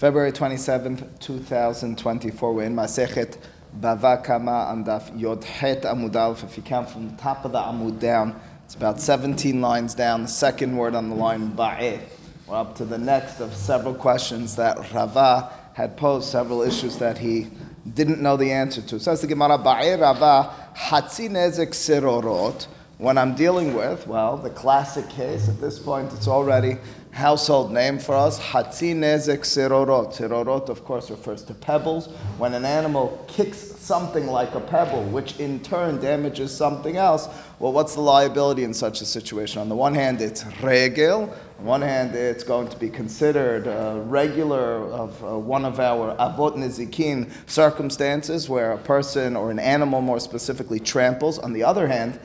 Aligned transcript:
February 0.00 0.32
27th, 0.32 1.20
2024. 1.20 2.54
We're 2.54 2.62
in 2.62 2.74
Masechet 2.74 3.36
Bava 3.78 4.24
Kama 4.24 4.68
and 4.70 4.86
Daf 4.86 5.20
Yod 5.20 5.44
Het 5.44 5.82
Amud. 5.82 6.42
If 6.42 6.56
you 6.56 6.62
count 6.62 6.88
from 6.88 7.10
the 7.10 7.16
top 7.18 7.44
of 7.44 7.52
the 7.52 7.58
Amud 7.58 8.00
down, 8.00 8.40
it's 8.64 8.74
about 8.74 8.98
17 8.98 9.60
lines 9.60 9.94
down. 9.94 10.22
The 10.22 10.28
second 10.28 10.74
word 10.74 10.94
on 10.94 11.10
the 11.10 11.14
line, 11.14 11.52
Ba'eh. 11.52 12.00
We're 12.46 12.56
up 12.56 12.76
to 12.76 12.86
the 12.86 12.96
next 12.96 13.40
of 13.40 13.54
several 13.54 13.92
questions 13.92 14.56
that 14.56 14.90
Rava 14.94 15.52
had 15.74 15.98
posed, 15.98 16.30
several 16.30 16.62
issues 16.62 16.96
that 16.96 17.18
he 17.18 17.48
didn't 17.92 18.22
know 18.22 18.38
the 18.38 18.52
answer 18.52 18.80
to. 18.80 18.98
Says 18.98 19.20
the 19.20 19.26
Gemara, 19.26 19.58
Ba'eh 19.58 20.00
Rava, 20.00 20.50
Hatzi 20.78 21.28
Nezek 21.28 21.72
Sirorot. 21.72 22.68
When 23.00 23.16
I'm 23.16 23.34
dealing 23.34 23.72
with, 23.72 24.06
well, 24.06 24.36
the 24.36 24.50
classic 24.50 25.08
case, 25.08 25.48
at 25.48 25.58
this 25.58 25.78
point 25.78 26.12
it's 26.12 26.28
already 26.28 26.76
household 27.12 27.72
name 27.72 27.98
for 27.98 28.14
us, 28.14 28.38
Hatzi 28.38 28.94
Nezek 28.94 29.38
Sirorot. 29.38 30.12
Sirorot, 30.14 30.68
of 30.68 30.84
course, 30.84 31.10
refers 31.10 31.42
to 31.44 31.54
pebbles. 31.54 32.08
When 32.36 32.52
an 32.52 32.66
animal 32.66 33.24
kicks 33.26 33.56
something 33.56 34.26
like 34.26 34.54
a 34.54 34.60
pebble, 34.60 35.02
which 35.04 35.40
in 35.40 35.60
turn 35.60 35.98
damages 35.98 36.54
something 36.54 36.98
else, 36.98 37.26
well, 37.58 37.72
what's 37.72 37.94
the 37.94 38.02
liability 38.02 38.64
in 38.64 38.74
such 38.74 39.00
a 39.00 39.06
situation? 39.06 39.62
On 39.62 39.70
the 39.70 39.74
one 39.74 39.94
hand, 39.94 40.20
it's 40.20 40.44
regel. 40.62 41.22
On 41.22 41.64
the 41.64 41.70
one 41.70 41.80
hand, 41.80 42.14
it's 42.14 42.44
going 42.44 42.68
to 42.68 42.76
be 42.76 42.90
considered 42.90 43.66
a 43.66 44.02
regular 44.04 44.84
of 44.92 45.24
uh, 45.24 45.38
one 45.38 45.64
of 45.64 45.80
our 45.80 46.14
avot 46.16 46.54
nezikin 46.54 47.30
circumstances 47.48 48.46
where 48.46 48.72
a 48.72 48.78
person 48.78 49.36
or 49.36 49.50
an 49.50 49.58
animal 49.58 50.02
more 50.02 50.20
specifically 50.20 50.78
tramples. 50.78 51.38
On 51.38 51.54
the 51.54 51.64
other 51.64 51.88
hand, 51.88 52.20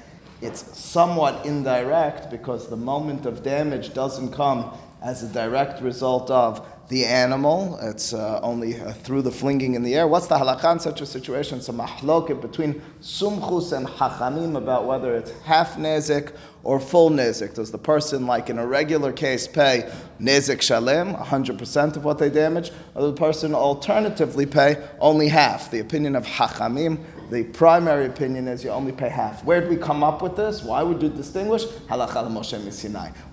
it's 0.46 0.78
somewhat 0.78 1.46
indirect 1.46 2.30
because 2.30 2.70
the 2.70 2.78
moment 2.78 3.26
of 3.26 3.44
damage 3.44 3.94
doesn't 3.94 4.32
come 4.32 4.72
as 5.02 5.24
a 5.24 5.28
direct 5.28 5.82
result 5.82 6.30
of 6.30 6.66
the 6.90 7.06
animal. 7.06 7.80
It's 7.82 8.14
uh, 8.14 8.40
only 8.44 8.80
uh, 8.80 8.92
through 8.94 9.24
the 9.24 9.32
flinging 9.32 9.74
in 9.74 9.84
the 9.84 9.96
air. 9.96 10.08
What's 10.08 10.28
the 10.28 10.36
halakha 10.36 10.74
in 10.74 10.80
such 10.80 11.02
a 11.02 11.06
situation? 11.06 11.58
It's 11.58 11.70
a 11.70 11.74
between 11.74 12.82
sumchus 13.02 13.76
and 13.76 13.88
hachamim 13.88 14.56
about 14.56 14.86
whether 14.86 15.16
it's 15.16 15.32
half 15.42 15.76
nezik 15.78 16.34
or 16.64 16.80
full 16.80 17.10
nezik. 17.10 17.56
Does 17.56 17.72
the 17.72 17.78
person, 17.78 18.28
like 18.28 18.50
in 18.50 18.60
a 18.60 18.66
regular 18.68 19.12
case, 19.12 19.48
pay 19.48 19.92
nezik 20.20 20.62
shalem, 20.62 21.16
100% 21.16 21.96
of 21.96 22.04
what 22.04 22.20
they 22.20 22.30
damage, 22.30 22.72
or 22.94 23.08
the 23.08 23.14
person 23.14 23.56
alternatively 23.56 24.46
pay 24.46 24.84
only 25.00 25.28
half? 25.28 25.72
The 25.72 25.80
opinion 25.80 26.16
of 26.16 26.26
hachamim 26.26 27.04
the 27.32 27.44
primary 27.44 28.06
opinion 28.06 28.48
is 28.48 28.64
you 28.64 28.70
only 28.70 28.92
pay 28.92 29.10
half. 29.10 29.44
Where 29.44 29.62
did 29.62 29.70
we 29.70 29.78
come 29.78 30.04
up 30.04 30.22
with 30.22 30.36
this? 30.36 30.64
Why 30.64 30.84
would 30.84 31.02
you 31.02 31.10
distinguish? 31.10 31.64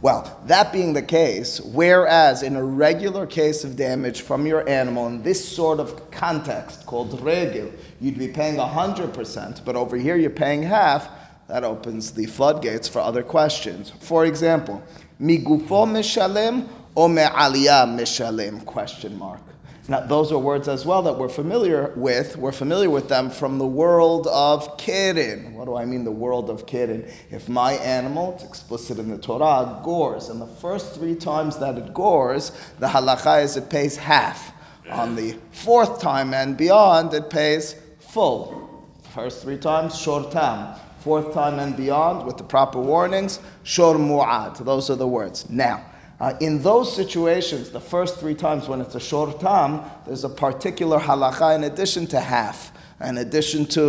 Well, 0.03 0.41
that 0.47 0.73
being 0.73 0.93
the 0.93 1.03
case, 1.03 1.61
whereas 1.61 2.43
in 2.43 2.57
a 2.57 2.65
regular 2.65 3.27
case 3.27 3.65
of 3.65 3.77
damage 3.77 4.23
from 4.23 4.47
your 4.47 4.69
animal 4.69 5.07
in 5.09 5.23
this 5.23 5.47
sort 5.47 5.79
of 5.79 6.11
context 6.11 6.87
called 6.87 7.21
regil, 7.21 7.73
you'd 8.01 8.19
be 8.19 8.29
paying 8.29 8.57
100%, 8.57 9.65
but 9.65 9.77
over 9.77 9.97
here 9.97 10.17
you're 10.17 10.31
paying 10.31 10.63
half, 10.63 11.09
that 11.49 11.65
opens 11.65 12.13
the 12.13 12.27
floodgates 12.27 12.89
for 12.89 13.01
other 13.01 13.23
questions. 13.23 13.93
For 14.01 14.25
example, 14.25 14.83
migufo 15.21 15.87
mishalem 15.87 16.69
or 16.95 17.09
me'aliyah 17.09 17.87
mishalem? 17.87 18.65
Question 18.65 19.19
mark. 19.19 19.41
Now, 19.93 20.01
those 20.01 20.33
are 20.33 20.39
words 20.39 20.69
as 20.69 20.87
well 20.87 21.03
that 21.03 21.19
we're 21.19 21.29
familiar 21.29 21.93
with. 21.97 22.39
We're 22.39 22.51
familiar 22.51 22.89
with 22.89 23.11
them 23.11 23.29
from 23.29 23.59
the 23.59 23.67
world 23.67 24.27
of 24.27 24.79
Kirin. 24.79 25.53
What 25.53 25.67
do 25.67 25.77
I 25.77 25.85
mean, 25.85 26.05
the 26.05 26.11
world 26.11 26.49
of 26.49 26.65
Kirin? 26.65 27.13
If 27.31 27.51
my 27.51 27.75
animal, 27.75 28.33
it's 28.33 28.43
explicit 28.43 28.99
in 28.99 29.11
the 29.11 29.19
Torah, 29.19 29.83
gores, 29.85 30.31
and 30.31 30.41
the 30.41 30.47
first 30.47 30.95
three 30.95 31.15
times 31.15 31.59
that 31.59 31.77
it 31.77 31.93
gores, 31.93 32.53
the 32.79 32.87
halacha 32.87 33.45
is 33.45 33.59
it 33.59 33.69
pays 33.69 33.99
half. 33.99 34.55
On 34.91 35.15
the 35.15 35.37
fourth 35.51 36.01
time 36.01 36.33
and 36.33 36.57
beyond, 36.57 37.13
it 37.13 37.29
pays 37.29 37.77
full. 37.99 38.89
First 39.15 39.43
three 39.43 39.59
times, 39.59 39.93
shortam. 39.93 40.79
Fourth 41.01 41.35
time 41.35 41.59
and 41.59 41.77
beyond, 41.77 42.27
with 42.27 42.39
the 42.39 42.45
proper 42.45 42.81
warnings, 42.81 43.41
shor 43.63 43.97
mu'ad. 43.97 44.57
Those 44.65 44.89
are 44.89 44.97
the 44.97 45.07
words. 45.07 45.51
Now, 45.51 45.85
uh, 46.23 46.37
in 46.39 46.63
those 46.63 46.95
situations, 46.95 47.71
the 47.71 47.81
first 47.81 48.21
three 48.21 48.35
times 48.35 48.69
when 48.69 48.81
it's 48.81 48.95
a 48.95 49.01
short 49.01 49.41
tam, 49.41 49.83
there's 50.07 50.23
a 50.23 50.29
particular 50.29 50.97
halacha 50.97 51.57
in 51.57 51.65
addition 51.65 52.07
to 52.07 52.21
half, 52.21 52.73
in 53.05 53.19
addition 53.19 53.67
to 53.67 53.81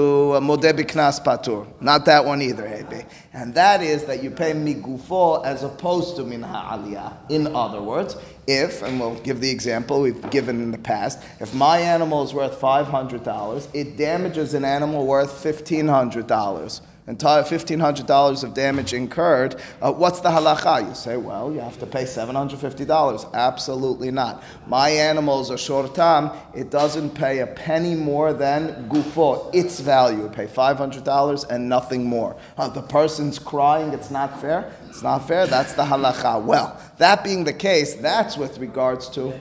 modeh 0.41 0.73
biknas 0.73 1.23
patur. 1.23 1.67
Not 1.79 2.05
that 2.05 2.25
one 2.25 2.41
either, 2.41 2.63
Hebe. 2.63 3.05
And 3.33 3.53
that 3.53 3.83
is 3.83 4.05
that 4.05 4.23
you 4.23 4.31
pay 4.31 4.53
migufo 4.53 5.45
as 5.45 5.61
opposed 5.61 6.15
to 6.15 6.23
min 6.23 6.41
ha'aliyah. 6.41 7.29
In 7.29 7.55
other 7.55 7.83
words, 7.83 8.17
if, 8.47 8.81
and 8.81 8.99
we'll 8.99 9.13
give 9.19 9.39
the 9.39 9.51
example 9.51 10.01
we've 10.01 10.31
given 10.31 10.59
in 10.59 10.71
the 10.71 10.79
past, 10.79 11.19
if 11.39 11.53
my 11.53 11.77
animal 11.77 12.23
is 12.23 12.33
worth 12.33 12.59
$500, 12.59 13.67
it 13.75 13.95
damages 13.95 14.55
an 14.55 14.65
animal 14.65 15.05
worth 15.05 15.43
$1,500 15.43 16.81
entire 17.07 17.43
$1,500 17.43 18.43
of 18.43 18.53
damage 18.53 18.93
incurred, 18.93 19.55
uh, 19.81 19.91
what's 19.91 20.21
the 20.21 20.29
halacha? 20.29 20.87
You 20.87 20.95
say, 20.95 21.17
well, 21.17 21.51
you 21.51 21.59
have 21.59 21.77
to 21.79 21.85
pay 21.85 22.03
$750. 22.03 23.33
Absolutely 23.33 24.11
not. 24.11 24.43
My 24.67 24.89
animals 24.89 25.51
are 25.51 25.55
shortam, 25.55 26.35
it 26.55 26.69
doesn't 26.69 27.11
pay 27.11 27.39
a 27.39 27.47
penny 27.47 27.95
more 27.95 28.33
than 28.33 28.87
gufo, 28.89 29.53
its 29.53 29.79
value. 29.79 30.23
You 30.23 30.29
pay 30.29 30.47
$500 30.47 31.49
and 31.49 31.69
nothing 31.69 32.05
more. 32.05 32.35
Uh, 32.57 32.69
the 32.69 32.81
person's 32.81 33.39
crying, 33.39 33.93
it's 33.93 34.11
not 34.11 34.39
fair. 34.39 34.71
It's 34.87 35.01
not 35.01 35.27
fair, 35.27 35.47
that's 35.47 35.73
the 35.73 35.83
halacha. 35.83 36.43
Well, 36.43 36.79
that 36.97 37.23
being 37.23 37.43
the 37.43 37.53
case, 37.53 37.95
that's 37.95 38.37
with 38.37 38.57
regards 38.59 39.09
to. 39.09 39.31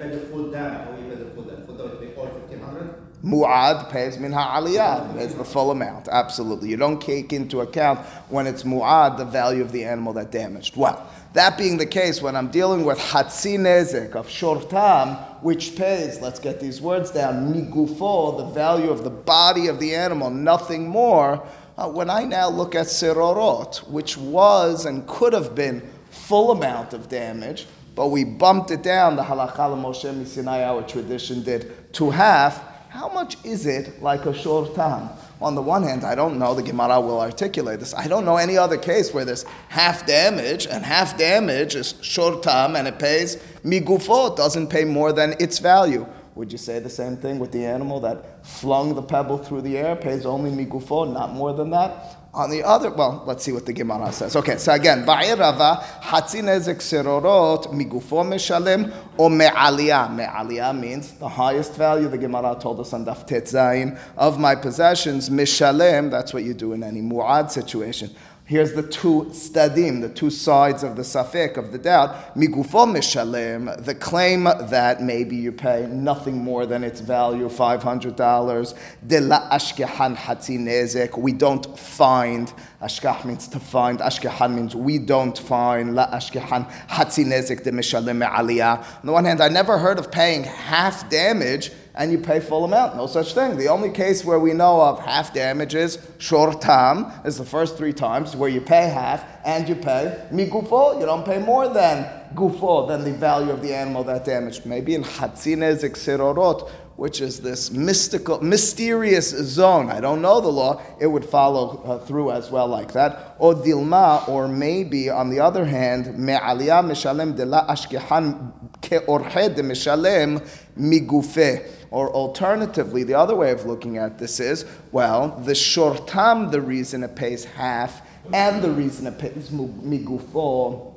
Mu'ad 3.24 3.88
pays 3.90 4.18
min 4.18 4.32
ha'aliyah. 4.32 5.16
It's 5.16 5.34
the 5.34 5.44
full 5.44 5.70
amount. 5.70 6.08
Absolutely. 6.08 6.70
You 6.70 6.76
don't 6.76 7.00
take 7.00 7.32
into 7.32 7.60
account 7.60 8.00
when 8.28 8.48
it's 8.48 8.64
mu'ad 8.64 9.16
the 9.16 9.24
value 9.24 9.62
of 9.62 9.70
the 9.70 9.84
animal 9.84 10.12
that 10.14 10.32
damaged. 10.32 10.76
Well, 10.76 11.08
that 11.34 11.56
being 11.56 11.78
the 11.78 11.86
case, 11.86 12.20
when 12.20 12.34
I'm 12.34 12.50
dealing 12.50 12.84
with 12.84 12.98
hatzi 12.98 13.56
nezek 13.58 14.16
of 14.16 14.26
shortam, 14.26 15.40
which 15.40 15.76
pays, 15.76 16.20
let's 16.20 16.40
get 16.40 16.58
these 16.58 16.80
words 16.80 17.12
down, 17.12 17.54
migufo, 17.54 18.38
the 18.38 18.46
value 18.46 18.90
of 18.90 19.04
the 19.04 19.10
body 19.10 19.68
of 19.68 19.78
the 19.78 19.94
animal, 19.94 20.28
nothing 20.28 20.88
more. 20.88 21.46
Uh, 21.78 21.88
when 21.88 22.10
I 22.10 22.24
now 22.24 22.50
look 22.50 22.74
at 22.74 22.86
sirorot, 22.86 23.88
which 23.88 24.18
was 24.18 24.84
and 24.84 25.06
could 25.06 25.32
have 25.32 25.54
been 25.54 25.80
full 26.10 26.50
amount 26.50 26.92
of 26.92 27.08
damage, 27.08 27.66
but 27.94 28.08
we 28.08 28.24
bumped 28.24 28.70
it 28.70 28.82
down, 28.82 29.16
the 29.16 29.22
halacha 29.22 29.54
Moshe 29.56 30.26
Sinai, 30.26 30.64
our 30.64 30.82
tradition 30.82 31.42
did, 31.42 31.92
to 31.94 32.10
half, 32.10 32.71
how 32.92 33.08
much 33.08 33.42
is 33.42 33.64
it 33.64 34.02
like 34.02 34.26
a 34.26 34.32
shortam? 34.32 35.10
On 35.40 35.54
the 35.54 35.62
one 35.62 35.82
hand, 35.82 36.04
I 36.04 36.14
don't 36.14 36.38
know, 36.38 36.52
the 36.52 36.62
Gemara 36.62 37.00
will 37.00 37.22
articulate 37.22 37.80
this. 37.80 37.94
I 37.94 38.06
don't 38.06 38.26
know 38.26 38.36
any 38.36 38.58
other 38.58 38.76
case 38.76 39.14
where 39.14 39.24
there's 39.24 39.46
half 39.70 40.04
damage, 40.06 40.66
and 40.66 40.84
half 40.84 41.16
damage 41.16 41.74
is 41.74 41.94
shortam, 41.94 42.78
and 42.78 42.86
it 42.86 42.98
pays 42.98 43.36
migufo, 43.64 44.36
doesn't 44.36 44.66
pay 44.66 44.84
more 44.84 45.10
than 45.10 45.34
its 45.40 45.58
value. 45.58 46.06
Would 46.34 46.52
you 46.52 46.58
say 46.58 46.80
the 46.80 46.90
same 46.90 47.16
thing 47.16 47.38
with 47.38 47.50
the 47.50 47.64
animal 47.64 47.98
that 48.00 48.44
flung 48.44 48.94
the 48.94 49.02
pebble 49.02 49.38
through 49.38 49.62
the 49.62 49.78
air, 49.78 49.96
pays 49.96 50.26
only 50.26 50.50
migufo, 50.50 51.10
not 51.10 51.32
more 51.32 51.54
than 51.54 51.70
that? 51.70 52.18
On 52.34 52.48
the 52.48 52.62
other, 52.62 52.90
well, 52.90 53.22
let's 53.26 53.44
see 53.44 53.52
what 53.52 53.66
the 53.66 53.74
Gemara 53.74 54.10
says. 54.10 54.36
Okay, 54.36 54.56
so 54.56 54.72
again, 54.72 55.04
Ba'ir 55.04 55.38
Rava, 55.38 55.84
Hatzi 56.00 56.40
Nezek 56.40 56.76
Sirorot, 56.76 57.66
Migufo 57.74 58.24
Meshalem, 58.24 58.90
or 59.18 59.28
Me'aliyah. 59.28 60.10
Me'aliyah 60.16 60.72
means 60.72 61.12
the 61.18 61.28
highest 61.28 61.74
value, 61.74 62.08
the 62.08 62.16
Gemara 62.16 62.56
told 62.58 62.80
us 62.80 62.94
on 62.94 63.04
Daf 63.04 63.28
Tetzain, 63.28 63.98
of 64.16 64.40
my 64.40 64.54
possessions, 64.54 65.28
Mishalem, 65.28 66.10
that's 66.10 66.32
what 66.32 66.42
you 66.42 66.54
do 66.54 66.72
in 66.72 66.82
any 66.82 67.02
Mu'ad 67.02 67.50
situation. 67.50 68.10
Here's 68.44 68.72
the 68.72 68.82
two 68.82 69.26
stadim, 69.30 70.00
the 70.00 70.08
two 70.08 70.28
sides 70.28 70.82
of 70.82 70.96
the 70.96 71.02
safek, 71.02 71.56
of 71.56 71.70
the 71.70 71.78
doubt. 71.78 72.34
Migufo 72.34 72.86
mishalem, 72.86 73.84
the 73.84 73.94
claim 73.94 74.44
that 74.44 75.00
maybe 75.00 75.36
you 75.36 75.52
pay 75.52 75.86
nothing 75.88 76.38
more 76.38 76.66
than 76.66 76.82
its 76.82 77.00
value, 77.00 77.48
$500. 77.48 78.78
De 79.06 79.20
la 79.20 79.48
ashkehan 79.48 80.16
hatzi 80.16 80.58
nezek, 80.58 81.16
we 81.16 81.32
don't 81.32 81.78
find, 81.78 82.52
ashkah 82.82 83.24
means 83.24 83.46
to 83.46 83.60
find, 83.60 84.00
ashkehan 84.00 84.54
means 84.54 84.74
we 84.74 84.98
don't 84.98 85.38
find, 85.38 85.94
la 85.94 86.08
ashkehan 86.08 86.68
hatzi 86.88 87.24
nezek 87.24 87.62
de 87.62 87.70
mishalem 87.70 88.28
aliyah. 88.28 88.78
On 88.78 89.06
the 89.06 89.12
one 89.12 89.24
hand, 89.24 89.40
I 89.40 89.48
never 89.48 89.78
heard 89.78 90.00
of 90.00 90.10
paying 90.10 90.42
half 90.42 91.08
damage 91.08 91.70
and 91.94 92.10
you 92.10 92.18
pay 92.18 92.40
full 92.40 92.64
amount. 92.64 92.96
No 92.96 93.06
such 93.06 93.34
thing. 93.34 93.56
The 93.56 93.68
only 93.68 93.90
case 93.90 94.24
where 94.24 94.38
we 94.38 94.52
know 94.52 94.80
of 94.80 95.00
half 95.00 95.34
damages, 95.34 95.98
short 96.18 96.60
tam, 96.60 97.12
is 97.24 97.36
the 97.36 97.44
first 97.44 97.76
three 97.76 97.92
times 97.92 98.34
where 98.34 98.48
you 98.48 98.60
pay 98.60 98.88
half 98.88 99.24
and 99.44 99.68
you 99.68 99.74
pay 99.74 100.26
migufo. 100.32 100.98
You 100.98 101.06
don't 101.06 101.24
pay 101.24 101.38
more 101.38 101.68
than 101.68 102.21
gufo, 102.34 102.88
than 102.88 103.04
the 103.04 103.12
value 103.12 103.50
of 103.50 103.62
the 103.62 103.74
animal 103.74 104.04
that 104.04 104.24
damaged. 104.24 104.66
Maybe 104.66 104.94
in 104.94 105.04
hatzi 105.04 105.56
nezek 105.56 105.92
sirorot, 105.92 106.68
which 106.96 107.20
is 107.20 107.40
this 107.40 107.70
mystical, 107.70 108.42
mysterious 108.42 109.30
zone. 109.30 109.90
I 109.90 110.00
don't 110.00 110.20
know 110.20 110.40
the 110.40 110.48
law. 110.48 110.82
It 111.00 111.06
would 111.06 111.24
follow 111.24 111.82
uh, 111.84 111.98
through 112.00 112.32
as 112.32 112.50
well 112.50 112.68
like 112.68 112.92
that. 112.92 113.34
Or 113.38 113.54
dilma, 113.54 114.28
or 114.28 114.46
maybe 114.46 115.08
on 115.08 115.30
the 115.30 115.40
other 115.40 115.64
hand, 115.64 116.18
me'aliyah 116.18 116.84
mishalem 116.84 117.34
de 117.34 117.46
la 117.46 117.66
ashkehan 117.66 118.52
ke'orhe 118.82 119.54
de 119.54 119.62
mishalem 119.62 120.46
migufe. 120.78 121.66
Or 121.90 122.10
alternatively, 122.10 123.04
the 123.04 123.14
other 123.14 123.36
way 123.36 123.50
of 123.50 123.66
looking 123.66 123.98
at 123.98 124.18
this 124.18 124.40
is, 124.40 124.64
well, 124.92 125.40
the 125.44 125.52
shortam, 125.52 126.50
the 126.50 126.60
reason 126.60 127.02
it 127.02 127.16
pays 127.16 127.44
half, 127.44 128.02
and 128.32 128.62
the 128.62 128.70
reason 128.70 129.06
it 129.06 129.18
pays 129.18 129.50
migufo, 129.50 130.91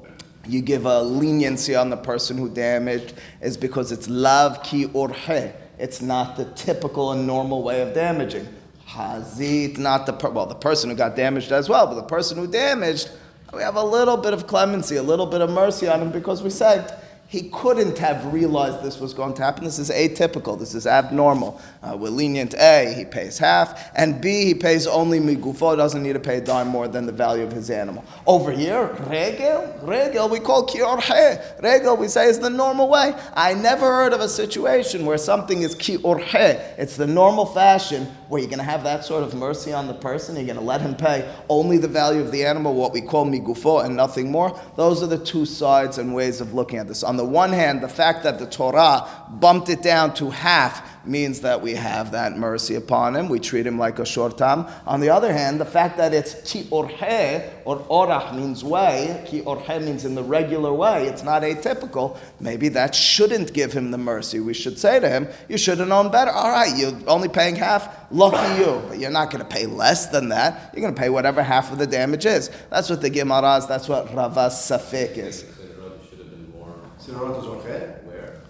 you 0.47 0.62
give 0.62 0.86
a 0.86 1.01
leniency 1.01 1.75
on 1.75 1.89
the 1.89 1.97
person 1.97 2.38
who 2.38 2.50
damaged 2.50 3.13
is 3.42 3.57
because 3.57 3.92
it's 3.92 4.07
lav 4.07 4.63
ki 4.63 4.88
urhe. 4.88 5.53
It's 5.77 6.01
not 6.01 6.38
the 6.38 6.45
typical 6.45 7.12
and 7.12 7.27
normal 7.27 7.63
way 7.63 7.81
of 7.81 7.94
damaging. 7.94 8.47
Hazit, 8.88 9.77
not 9.77 10.06
the 10.06 10.13
per- 10.13 10.30
well, 10.30 10.45
the 10.45 10.56
person 10.56 10.89
who 10.89 10.95
got 10.95 11.15
damaged 11.15 11.51
as 11.51 11.68
well, 11.68 11.88
but 11.88 11.95
the 11.95 12.03
person 12.03 12.38
who 12.38 12.47
damaged, 12.47 13.09
we 13.53 13.62
have 13.62 13.75
a 13.75 13.83
little 13.83 14.15
bit 14.15 14.33
of 14.33 14.47
clemency, 14.47 14.95
a 14.95 15.03
little 15.03 15.25
bit 15.25 15.42
of 15.42 15.50
mercy 15.50 15.88
on 15.88 16.01
him 16.01 16.12
because 16.12 16.42
we 16.44 16.50
say 16.50 16.86
he 17.36 17.50
couldn't 17.50 17.98
have 17.98 18.32
realized 18.32 18.82
this 18.82 18.98
was 18.98 19.14
going 19.14 19.34
to 19.34 19.44
happen. 19.44 19.66
This 19.66 19.78
is 19.78 19.90
atypical. 19.90 20.58
This 20.58 20.74
is 20.74 20.88
abnormal. 20.88 21.60
Uh, 21.84 21.98
we're 21.98 22.10
lenient. 22.10 22.54
A, 22.54 22.94
he 22.94 23.04
pays 23.04 23.38
half, 23.38 23.92
and 23.94 24.22
B, 24.22 24.46
he 24.46 24.54
pays 24.54 24.88
only 24.88 25.20
migufo. 25.20 25.76
Doesn't 25.76 26.02
need 26.02 26.14
to 26.14 26.20
pay 26.22 26.38
a 26.38 26.42
dime 26.42 26.70
more 26.70 26.88
than 26.88 27.06
the 27.06 27.12
value 27.12 27.44
of 27.44 27.52
his 27.52 27.70
animal. 27.70 28.06
Over 28.26 28.54
here, 28.54 28.88
regel, 29.10 29.78
regel, 29.82 30.30
we 30.30 30.40
call 30.40 30.66
kiorhe. 30.66 31.62
Regel, 31.62 31.98
we 31.98 32.08
say 32.08 32.30
is 32.30 32.40
the 32.40 32.50
normal 32.50 32.88
way. 32.88 33.14
I 33.34 33.54
never 33.54 33.86
heard 33.86 34.14
of 34.14 34.22
a 34.22 34.30
situation 34.30 35.06
where 35.06 35.18
something 35.18 35.62
is 35.62 35.76
kiorhe. 35.76 36.62
It's 36.78 36.96
the 36.96 37.08
normal 37.08 37.48
fashion 37.48 38.06
where 38.30 38.40
you're 38.40 38.50
going 38.50 38.60
to 38.60 38.64
have 38.64 38.84
that 38.86 39.04
sort 39.04 39.24
of 39.24 39.34
mercy 39.36 39.74
on 39.74 39.88
the 39.88 39.94
person. 39.94 40.38
You're 40.38 40.46
going 40.46 40.58
to 40.58 40.64
let 40.64 40.80
him 40.80 40.96
pay 40.96 41.30
only 41.50 41.80
the 41.80 41.90
value 41.90 42.22
of 42.22 42.32
the 42.32 42.46
animal, 42.46 42.74
what 42.74 42.94
we 42.94 43.02
call 43.02 43.26
migufo, 43.26 43.84
and 43.84 43.98
nothing 43.98 44.32
more. 44.32 44.58
Those 44.78 45.04
are 45.04 45.08
the 45.08 45.20
two 45.20 45.46
sides 45.46 45.98
and 45.98 46.16
ways 46.16 46.40
of 46.40 46.54
looking 46.54 46.80
at 46.80 46.88
this. 46.88 47.04
On 47.04 47.18
the 47.18 47.25
one 47.25 47.51
hand, 47.51 47.81
the 47.81 47.89
fact 47.89 48.24
that 48.24 48.39
the 48.39 48.45
Torah 48.45 49.07
bumped 49.30 49.69
it 49.69 49.81
down 49.81 50.13
to 50.16 50.30
half 50.30 50.95
means 51.07 51.42
that 51.42 51.62
we 51.62 51.74
have 51.74 52.12
that 52.12 52.38
mercy 52.38 52.75
upon 52.75 53.16
him. 53.16 53.30
We 53.30 53.39
treat 53.39 53.66
him 53.66 53.77
like 53.77 54.00
a 54.00 54.04
shortam. 54.04 54.72
On 54.86 55.00
the 55.00 55.10
other 55.10 55.31
hand, 55.31 55.60
the 55.60 55.66
fact 55.66 55.98
that 55.98 56.13
it's 56.13 56.51
ki 56.51 56.63
orhe, 56.72 57.50
or 57.66 57.80
orach 57.80 58.36
means 58.36 58.63
way, 58.63 59.24
ki 59.27 59.42
orhe 59.42 59.83
means 59.83 60.06
in 60.06 60.16
the 60.16 60.24
regular 60.24 60.74
way, 60.74 61.07
it's 61.07 61.24
not 61.24 61.44
atypical, 61.44 62.18
maybe 62.39 62.69
that 62.69 62.95
shouldn't 62.95 63.54
give 63.54 63.74
him 63.74 63.92
the 63.92 63.98
mercy. 63.98 64.39
We 64.39 64.54
should 64.54 64.80
say 64.80 65.00
to 65.00 65.10
him, 65.10 65.27
you 65.48 65.57
should 65.57 65.80
have 65.80 65.88
known 65.88 66.12
better. 66.12 66.31
All 66.31 66.51
right, 66.51 66.75
you're 66.75 66.98
only 67.07 67.30
paying 67.30 67.56
half, 67.56 68.12
lucky 68.12 68.62
you. 68.62 68.81
But 68.88 69.00
you're 69.00 69.12
not 69.12 69.31
going 69.31 69.44
to 69.44 69.50
pay 69.50 69.66
less 69.66 70.07
than 70.07 70.30
that. 70.30 70.72
You're 70.74 70.81
going 70.81 70.95
to 70.95 71.00
pay 71.00 71.10
whatever 71.10 71.44
half 71.44 71.72
of 71.72 71.77
the 71.77 71.88
damage 71.88 72.25
is. 72.25 72.50
That's 72.69 72.89
what 72.89 73.01
the 73.01 73.10
Gemara 73.10 73.57
is, 73.57 73.68
that's 73.68 73.88
what 73.88 74.07
Ravas 74.07 74.54
Safik 74.54 75.18
is. 75.18 75.45
Sirorot 77.06 77.40
is 77.40 77.46
orche? 77.46 78.04
Where? 78.06 78.42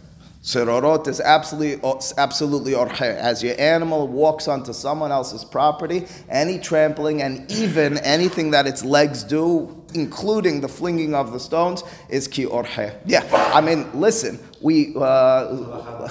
Sirorot 0.41 1.07
is 1.07 1.19
absolutely, 1.19 1.81
absolutely 2.17 2.71
orche. 2.71 3.01
As 3.01 3.43
your 3.43 3.59
animal 3.59 4.07
walks 4.07 4.47
onto 4.47 4.71
someone 4.71 5.11
else's 5.11 5.43
property, 5.43 6.05
any 6.29 6.57
trampling 6.59 7.21
and 7.21 7.51
even 7.51 7.97
anything 7.97 8.51
that 8.51 8.65
its 8.65 8.85
legs 8.85 9.23
do, 9.23 9.83
including 9.93 10.61
the 10.61 10.69
flinging 10.69 11.13
of 11.13 11.33
the 11.33 11.39
stones, 11.39 11.83
is 12.09 12.29
ki 12.29 12.45
orche. 12.45 12.95
Yeah, 13.05 13.27
I 13.53 13.59
mean, 13.59 13.89
listen, 13.99 14.39
we. 14.61 14.95
Uh, 14.95 16.09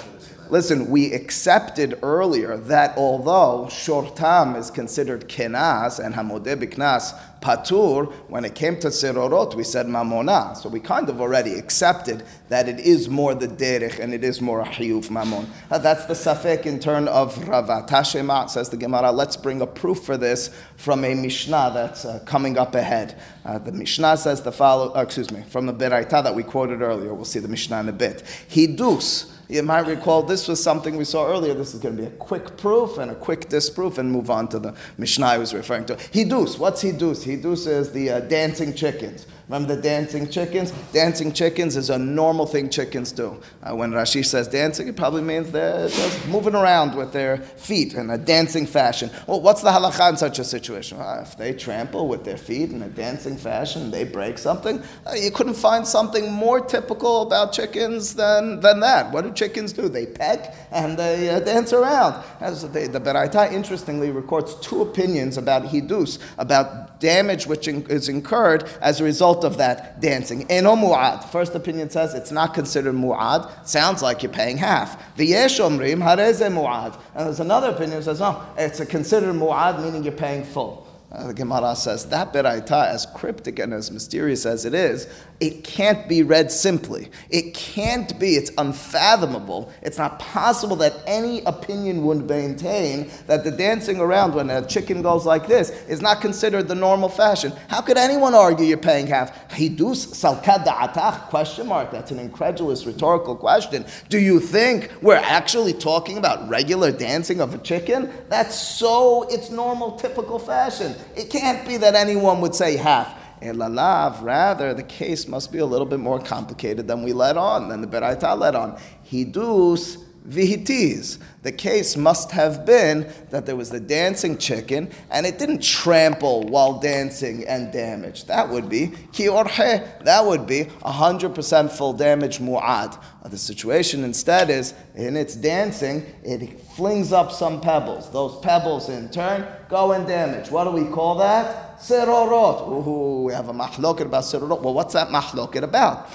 Listen, 0.51 0.91
we 0.91 1.13
accepted 1.15 1.99
earlier 2.03 2.59
that 2.59 2.97
although 2.99 3.67
shortam 3.71 4.57
is 4.57 4.71
considered 4.71 5.27
kenas 5.27 5.99
and 5.99 6.15
hamodeh 6.15 6.57
biknas 6.63 7.19
patur, 7.45 8.11
when 8.29 8.45
it 8.45 8.55
came 8.55 8.79
to 8.81 8.89
serorot, 8.89 9.55
we 9.55 9.63
said 9.63 9.87
mamona. 9.87 10.57
So 10.57 10.71
we 10.71 10.81
kind 10.81 11.09
of 11.11 11.21
already 11.21 11.55
accepted 11.55 12.25
that 12.49 12.69
it 12.69 12.81
is 12.81 13.09
more 13.09 13.35
the 13.35 13.47
derech 13.47 13.99
and 13.99 14.15
it 14.15 14.25
is 14.25 14.41
more 14.41 14.61
a 14.61 14.65
hiyuf 14.65 15.09
mamon. 15.11 15.47
That's 15.69 16.07
the 16.07 16.15
safek 16.15 16.65
in 16.65 16.81
turn 16.81 17.07
of 17.07 17.37
Ravat. 17.37 17.89
Tashema, 17.89 18.49
says 18.49 18.71
the 18.71 18.79
Gemara. 18.79 19.13
Let's 19.13 19.37
bring 19.37 19.61
a 19.61 19.67
proof 19.67 20.01
for 20.01 20.17
this 20.17 20.51
from 20.77 21.05
a 21.05 21.15
Mishnah 21.15 21.73
that's 21.75 22.05
uh, 22.07 22.21
coming 22.25 22.57
up 22.57 22.75
ahead. 22.75 23.21
Uh, 23.45 23.59
the 23.59 23.73
Mishnah 23.73 24.17
says 24.17 24.41
the 24.41 24.53
follow, 24.53 24.95
uh, 24.97 25.03
excuse 25.03 25.31
me, 25.31 25.43
from 25.49 25.67
the 25.67 25.75
Beraita 25.75 26.25
that 26.25 26.35
we 26.35 26.43
quoted 26.43 26.81
earlier. 26.81 27.13
We'll 27.13 27.27
see 27.27 27.41
the 27.41 27.49
Mishnah 27.49 27.81
in 27.81 27.89
a 27.89 27.93
bit. 27.93 28.23
Hidus. 28.49 29.31
You 29.49 29.63
might 29.63 29.87
recall 29.87 30.23
this 30.23 30.49
was 30.49 30.63
something 30.63 30.97
we 30.97 31.05
saw 31.05 31.27
earlier. 31.27 31.53
This 31.53 31.75
is 31.75 31.81
going 31.81 31.97
to 31.97 32.03
be 32.03 32.09
a 32.09 32.13
quick 32.13 32.57
proof 32.57 32.97
and 32.97 33.11
a 33.11 33.15
quick 33.15 33.51
disproof 33.51 33.99
and 33.99 34.11
move 34.11 34.31
on 34.31 34.49
to 34.49 34.59
the 34.59 34.75
Mishnah 34.97 35.27
I 35.27 35.39
was 35.39 35.53
referring 35.53 35.85
to. 35.87 35.97
Hidus. 35.97 36.59
What's 36.59 36.83
Hidus? 36.83 37.27
Hidus 37.37 37.67
is 37.67 37.93
the 37.93 38.11
uh, 38.11 38.21
dancing 38.21 38.75
chickens. 38.75 39.27
Remember 39.49 39.77
the 39.77 39.83
dancing 39.83 40.29
chickens? 40.31 40.71
Dancing 40.93 41.31
chickens 41.31 41.77
is 41.77 41.91
a 41.91 41.99
normal 41.99 42.47
thing 42.47 42.71
chickens 42.71 43.13
do. 43.13 43.39
Uh, 43.63 43.77
when 43.77 43.91
Rashi 43.91 44.25
says 44.25 44.49
dancing, 44.49 44.89
it 44.89 44.97
probably 44.97 45.21
means 45.21 45.53
they're 45.53 45.89
just 45.89 46.27
moving 46.29 46.55
around 46.55 46.97
with 46.97 47.13
their 47.13 47.37
feet 47.37 47.93
in 47.93 48.09
a 48.09 48.17
dancing 48.17 48.67
fashion. 48.67 49.11
Well, 49.27 49.43
what's 49.43 49.61
the 49.61 49.69
halacha 49.69 50.13
in 50.13 50.17
such 50.17 50.39
a 50.39 50.45
situation? 50.45 50.97
Well, 50.97 51.21
if 51.21 51.37
they 51.37 51.53
trample 51.53 52.09
with 52.09 52.25
their 52.25 52.39
feet 52.39 52.71
in 52.71 52.83
a 52.83 52.89
dancing 52.89 53.37
fashion, 53.37 53.91
they 53.91 54.05
break 54.05 54.39
something, 54.39 54.83
uh, 55.07 55.13
you 55.13 55.31
couldn't 55.31 55.55
find 55.55 55.87
something 55.87 56.33
more 56.33 56.61
typical 56.61 57.23
about 57.23 57.53
chickens 57.53 58.15
than, 58.15 58.61
than 58.61 58.81
that. 58.81 59.13
What 59.13 59.25
do 59.25 59.33
chickens 59.33 59.75
do? 59.75 59.91
They 59.91 60.07
peck 60.07 60.64
and 60.75 60.99
they 60.99 61.31
uh, 61.31 61.41
dance 61.41 61.73
around. 61.73 62.23
As 62.41 62.69
they, 62.73 62.89
the 62.89 63.01
Beraita, 63.01 63.53
interestingly, 63.53 64.11
records 64.11 64.55
two 64.57 64.83
opinions 64.83 65.39
about 65.39 65.63
hidus, 65.63 66.19
about 66.37 67.01
damage 67.01 67.47
which 67.47 67.69
is 67.69 68.09
incurred 68.09 68.65
as 68.81 69.01
a 69.01 69.05
result 69.05 69.45
of 69.45 69.57
that 69.59 70.01
dancing. 70.01 70.51
Eno 70.51 70.75
mu'ad. 70.75 71.25
First 71.31 71.55
opinion 71.55 71.89
says 71.91 72.15
it's 72.15 72.33
not 72.33 72.55
considered 72.55 72.95
mu'ad. 72.95 73.67
Sounds 73.67 74.03
like 74.03 74.23
you're 74.23 74.33
paying 74.33 74.57
half. 74.57 75.01
V'yesh 75.17 75.61
omrim 75.61 76.03
hareze 76.03 76.51
mu'ad. 76.53 76.99
And 77.15 77.27
there's 77.27 77.41
another 77.41 77.71
opinion 77.71 77.99
that 77.99 78.05
says, 78.05 78.21
oh, 78.21 78.45
it's 78.59 78.81
a 78.81 78.87
considered 78.87 79.35
mu'ad, 79.35 79.83
meaning 79.83 80.03
you're 80.03 80.13
paying 80.13 80.45
full. 80.45 80.84
Uh, 81.15 81.29
the 81.29 81.35
Gemara 81.35 81.77
says 81.77 82.07
that 82.07 82.33
beraita, 82.33 82.89
as 82.89 83.07
cryptic 83.07 83.61
and 83.61 83.73
as 83.73 83.91
mysterious 83.91 84.45
as 84.45 84.65
it 84.65 84.75
is, 84.75 85.07
it 85.39 85.63
can't 85.63 86.09
be 86.09 86.23
read 86.23 86.51
simply. 86.51 87.11
It 87.31 87.55
can't 87.55 88.19
be. 88.19 88.37
It's 88.37 88.51
unfathomable. 88.59 89.73
It's 89.83 89.99
not 89.99 90.19
possible 90.19 90.77
that 90.77 90.95
any 91.07 91.45
opinion 91.45 92.05
would 92.07 92.29
maintain 92.29 93.11
that 93.27 93.45
the 93.45 93.51
dancing 93.51 94.01
around 94.01 94.35
when 94.35 94.51
a 94.51 94.67
chicken 94.67 95.03
goes 95.03 95.27
like 95.27 95.47
this 95.47 95.71
is 95.89 96.01
not 96.01 96.21
considered 96.21 96.67
the 96.67 96.75
normal 96.75 97.09
fashion. 97.09 97.53
How 97.69 97.81
could 97.81 97.99
anyone 97.99 98.35
argue 98.35 98.65
you're 98.65 98.79
paying 98.79 99.07
half? 99.07 99.51
Hidus 99.51 100.07
salkad 100.15 100.65
atach? 100.65 101.29
Question 101.29 101.69
mark. 101.69 101.91
That's 101.91 102.11
an 102.11 102.19
incredulous 102.19 102.87
rhetorical 102.87 103.37
question. 103.37 103.85
Do 104.09 104.19
you 104.19 104.41
think 104.41 104.91
we're 105.03 105.17
actually 105.17 105.75
talking 105.75 106.19
about 106.19 106.49
regular 106.49 106.91
dancing 106.91 107.41
of 107.41 107.55
a 107.55 107.59
chicken? 107.59 108.11
That's 108.29 108.57
so. 108.57 109.25
It's 109.25 109.51
normal, 109.51 109.93
typical 109.93 110.39
fashion. 110.39 110.95
It 111.17 111.31
can't 111.31 111.67
be 111.67 111.77
that 111.79 111.95
anyone 111.95 112.41
would 112.41 112.55
say 112.55 112.77
half. 112.77 113.15
Elalav, 113.41 114.23
rather, 114.23 114.73
the 114.75 114.83
case 114.83 115.29
must 115.29 115.53
be 115.53 115.59
a 115.59 115.67
little 115.67 115.87
bit 115.87 116.01
more 116.01 116.19
complicated 116.19 116.89
than 116.89 117.03
we 117.03 117.13
let 117.13 117.37
on, 117.37 117.69
than 117.69 117.81
the 117.81 117.87
Beraita 117.87 118.39
let 118.39 118.55
on. 118.55 118.79
Hidus 119.11 120.04
vihitis. 120.29 121.19
The 121.43 121.53
case 121.53 121.97
must 121.97 122.31
have 122.31 122.65
been 122.65 123.13
that 123.31 123.45
there 123.45 123.57
was 123.57 123.71
the 123.71 123.81
dancing 123.81 124.39
chicken 124.39 124.91
and 125.11 125.27
it 125.27 125.39
didn't 125.39 125.63
trample 125.63 126.45
while 126.45 126.81
dancing 126.81 127.47
and 127.47 127.73
damage. 127.73 128.25
That 128.25 128.49
would 128.49 128.69
be 128.69 128.93
ki 129.13 129.27
orhe. 129.27 130.05
That 130.05 130.25
would 130.25 130.47
be 130.47 130.65
100% 130.65 131.71
full 131.71 131.93
damage 131.93 132.39
mu'ad. 132.39 132.99
Uh, 133.23 133.29
the 133.29 133.39
situation 133.39 134.05
instead 134.05 134.51
is 134.51 134.75
in 134.95 135.17
its 135.17 135.35
dancing, 135.35 136.05
it 136.23 136.61
flings 136.77 137.13
up 137.13 137.31
some 137.31 137.61
pebbles. 137.61 138.11
Those 138.11 138.41
pebbles 138.41 138.89
in 138.89 139.11
turn 139.11 139.47
go 139.69 139.93
and 139.93 140.07
damage. 140.07 140.51
What 140.51 140.65
do 140.65 140.71
we 140.71 140.85
call 140.91 141.17
that? 141.19 141.74
Serorot. 141.85 142.67
Ooh, 142.67 143.25
we 143.25 143.33
have 143.35 143.51
a 143.51 143.53
mahloket 143.53 144.07
about 144.07 144.25
serorot. 144.25 144.63
Well, 144.63 144.73
what's 144.73 144.95
that 144.95 145.09
mahloket 145.09 145.63
about? 145.63 146.09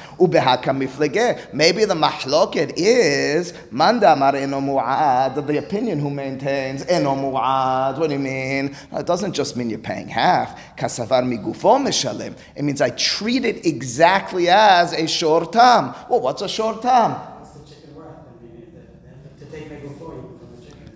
Maybe 1.53 1.85
the 1.85 1.93
mahloket 1.93 2.73
is 2.75 3.53
manda 3.69 4.15
marino 4.15 4.61
mu'ad, 4.61 5.45
the 5.45 5.57
opinion 5.59 5.99
who 5.99 6.09
maintains 6.09 6.83
eno 6.87 7.13
mu'ad. 7.13 7.99
What 7.99 8.07
do 8.07 8.13
you 8.13 8.19
mean? 8.19 8.75
It 8.91 9.05
doesn't 9.05 9.33
just 9.33 9.55
mean 9.55 9.69
you're 9.69 9.77
paying 9.77 10.07
half. 10.07 10.59
Kasavar 10.75 11.21
migufo 11.23 11.77
mishalim. 11.77 12.35
It 12.55 12.63
means 12.63 12.81
I 12.81 12.89
treat 12.89 13.45
it 13.45 13.63
exactly 13.63 14.49
as 14.49 14.93
a 14.93 15.03
shortam. 15.03 15.95
Well, 16.09 16.21
what's 16.21 16.41
a 16.41 16.45
shortam? 16.45 17.27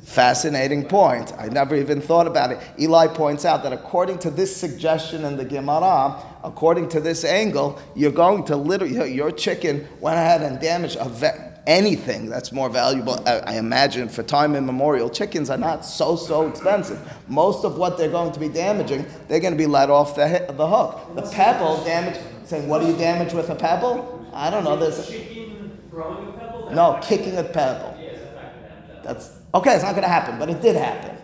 Fascinating 0.03 0.85
point. 0.85 1.33
I 1.39 1.47
never 1.47 1.75
even 1.75 2.01
thought 2.01 2.27
about 2.27 2.51
it. 2.51 2.59
Eli 2.77 3.07
points 3.07 3.45
out 3.45 3.63
that 3.63 3.71
according 3.71 4.19
to 4.19 4.29
this 4.29 4.55
suggestion 4.55 5.23
in 5.23 5.37
the 5.37 5.45
Gemara, 5.45 6.21
according 6.43 6.89
to 6.89 6.99
this 6.99 7.23
angle, 7.23 7.79
you're 7.95 8.11
going 8.11 8.43
to 8.45 8.57
literally, 8.57 9.13
your 9.13 9.31
chicken 9.31 9.87
went 10.01 10.17
ahead 10.17 10.41
and 10.41 10.59
damaged 10.59 10.97
a 10.99 11.07
vet 11.07 11.53
anything 11.65 12.29
that's 12.29 12.51
more 12.51 12.69
valuable. 12.69 13.21
I, 13.27 13.55
imagine 13.57 14.09
for 14.09 14.23
time 14.23 14.55
immemorial, 14.55 15.09
chickens 15.09 15.49
are 15.49 15.57
not 15.57 15.85
so 15.85 16.15
so 16.15 16.47
expensive. 16.47 16.99
Most 17.29 17.63
of 17.63 17.77
what 17.77 17.97
they're 17.97 18.11
going 18.11 18.33
to 18.33 18.39
be 18.39 18.49
damaging, 18.49 19.05
they're 19.27 19.39
going 19.39 19.53
to 19.53 19.57
be 19.57 19.65
let 19.65 19.89
off 19.89 20.15
the 20.15 20.27
hi- 20.27 20.51
the 20.51 20.67
hook. 20.67 21.15
The 21.15 21.21
pebble 21.21 21.83
damage. 21.85 22.19
Saying, 22.45 22.67
what 22.67 22.81
do 22.81 22.87
you 22.87 22.97
damage 22.97 23.33
with 23.33 23.49
a 23.49 23.55
pebble? 23.55 24.27
I 24.33 24.49
don't 24.49 24.65
know. 24.65 24.75
There's 24.75 25.09
a 25.09 26.73
no 26.73 26.99
kicking 27.01 27.37
a 27.37 27.43
pebble. 27.43 27.97
That's 29.03 29.42
okay. 29.53 29.73
It's 29.75 29.83
not 29.83 29.91
going 29.91 30.03
to 30.03 30.09
happen, 30.09 30.39
but 30.39 30.49
it 30.49 30.61
did 30.61 30.75
happen. 30.75 31.17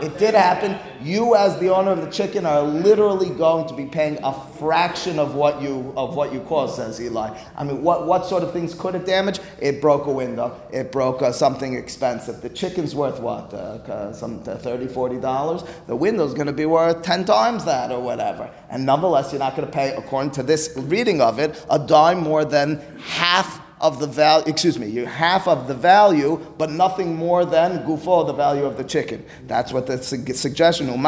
It 0.00 0.18
did 0.18 0.34
happen. 0.34 0.78
You, 1.00 1.36
as 1.36 1.58
the 1.58 1.70
owner 1.74 1.92
of 1.92 2.02
the 2.02 2.10
chicken, 2.10 2.44
are 2.44 2.62
literally 2.62 3.30
going 3.30 3.66
to 3.68 3.74
be 3.74 3.86
paying 3.86 4.18
a 4.22 4.32
fraction 4.58 5.18
of 5.18 5.34
what 5.34 5.62
you 5.62 5.92
of 5.96 6.16
what 6.16 6.32
you 6.32 6.40
caused, 6.40 6.76
says 6.76 7.00
Eli. 7.00 7.38
I 7.56 7.64
mean, 7.64 7.82
what, 7.82 8.06
what 8.06 8.26
sort 8.26 8.42
of 8.42 8.52
things 8.52 8.74
could 8.74 8.94
it 8.94 9.06
damage? 9.06 9.40
It 9.58 9.80
broke 9.80 10.06
a 10.06 10.12
window. 10.12 10.60
It 10.72 10.92
broke 10.92 11.22
uh, 11.22 11.32
something 11.32 11.74
expensive. 11.74 12.42
The 12.42 12.50
chicken's 12.50 12.94
worth 12.94 13.20
what? 13.20 13.54
Uh, 13.54 14.12
some 14.12 14.42
uh, 14.46 14.56
30 14.56 15.20
dollars. 15.20 15.64
The 15.86 15.96
window's 15.96 16.34
going 16.34 16.46
to 16.46 16.52
be 16.52 16.66
worth 16.66 17.02
ten 17.02 17.24
times 17.24 17.64
that 17.64 17.90
or 17.90 18.00
whatever. 18.00 18.50
And 18.68 18.84
nonetheless, 18.84 19.32
you're 19.32 19.38
not 19.38 19.56
going 19.56 19.66
to 19.66 19.72
pay, 19.72 19.94
according 19.94 20.32
to 20.32 20.42
this 20.42 20.74
reading 20.76 21.20
of 21.20 21.38
it, 21.38 21.64
a 21.70 21.78
dime 21.78 22.20
more 22.20 22.44
than 22.44 22.80
half 22.98 23.65
of 23.80 24.00
the 24.00 24.06
value, 24.06 24.46
excuse 24.46 24.78
me, 24.78 24.86
you 24.86 25.04
half 25.04 25.46
of 25.46 25.68
the 25.68 25.74
value, 25.74 26.40
but 26.56 26.70
nothing 26.70 27.14
more 27.14 27.44
than 27.44 27.84
gufo, 27.84 28.26
the 28.26 28.32
value 28.32 28.64
of 28.64 28.78
the 28.78 28.84
chicken. 28.84 29.22
That's 29.46 29.70
what 29.72 29.86
the 29.86 30.02
su- 30.02 30.24
suggestion. 30.32 30.86
The 30.86 31.02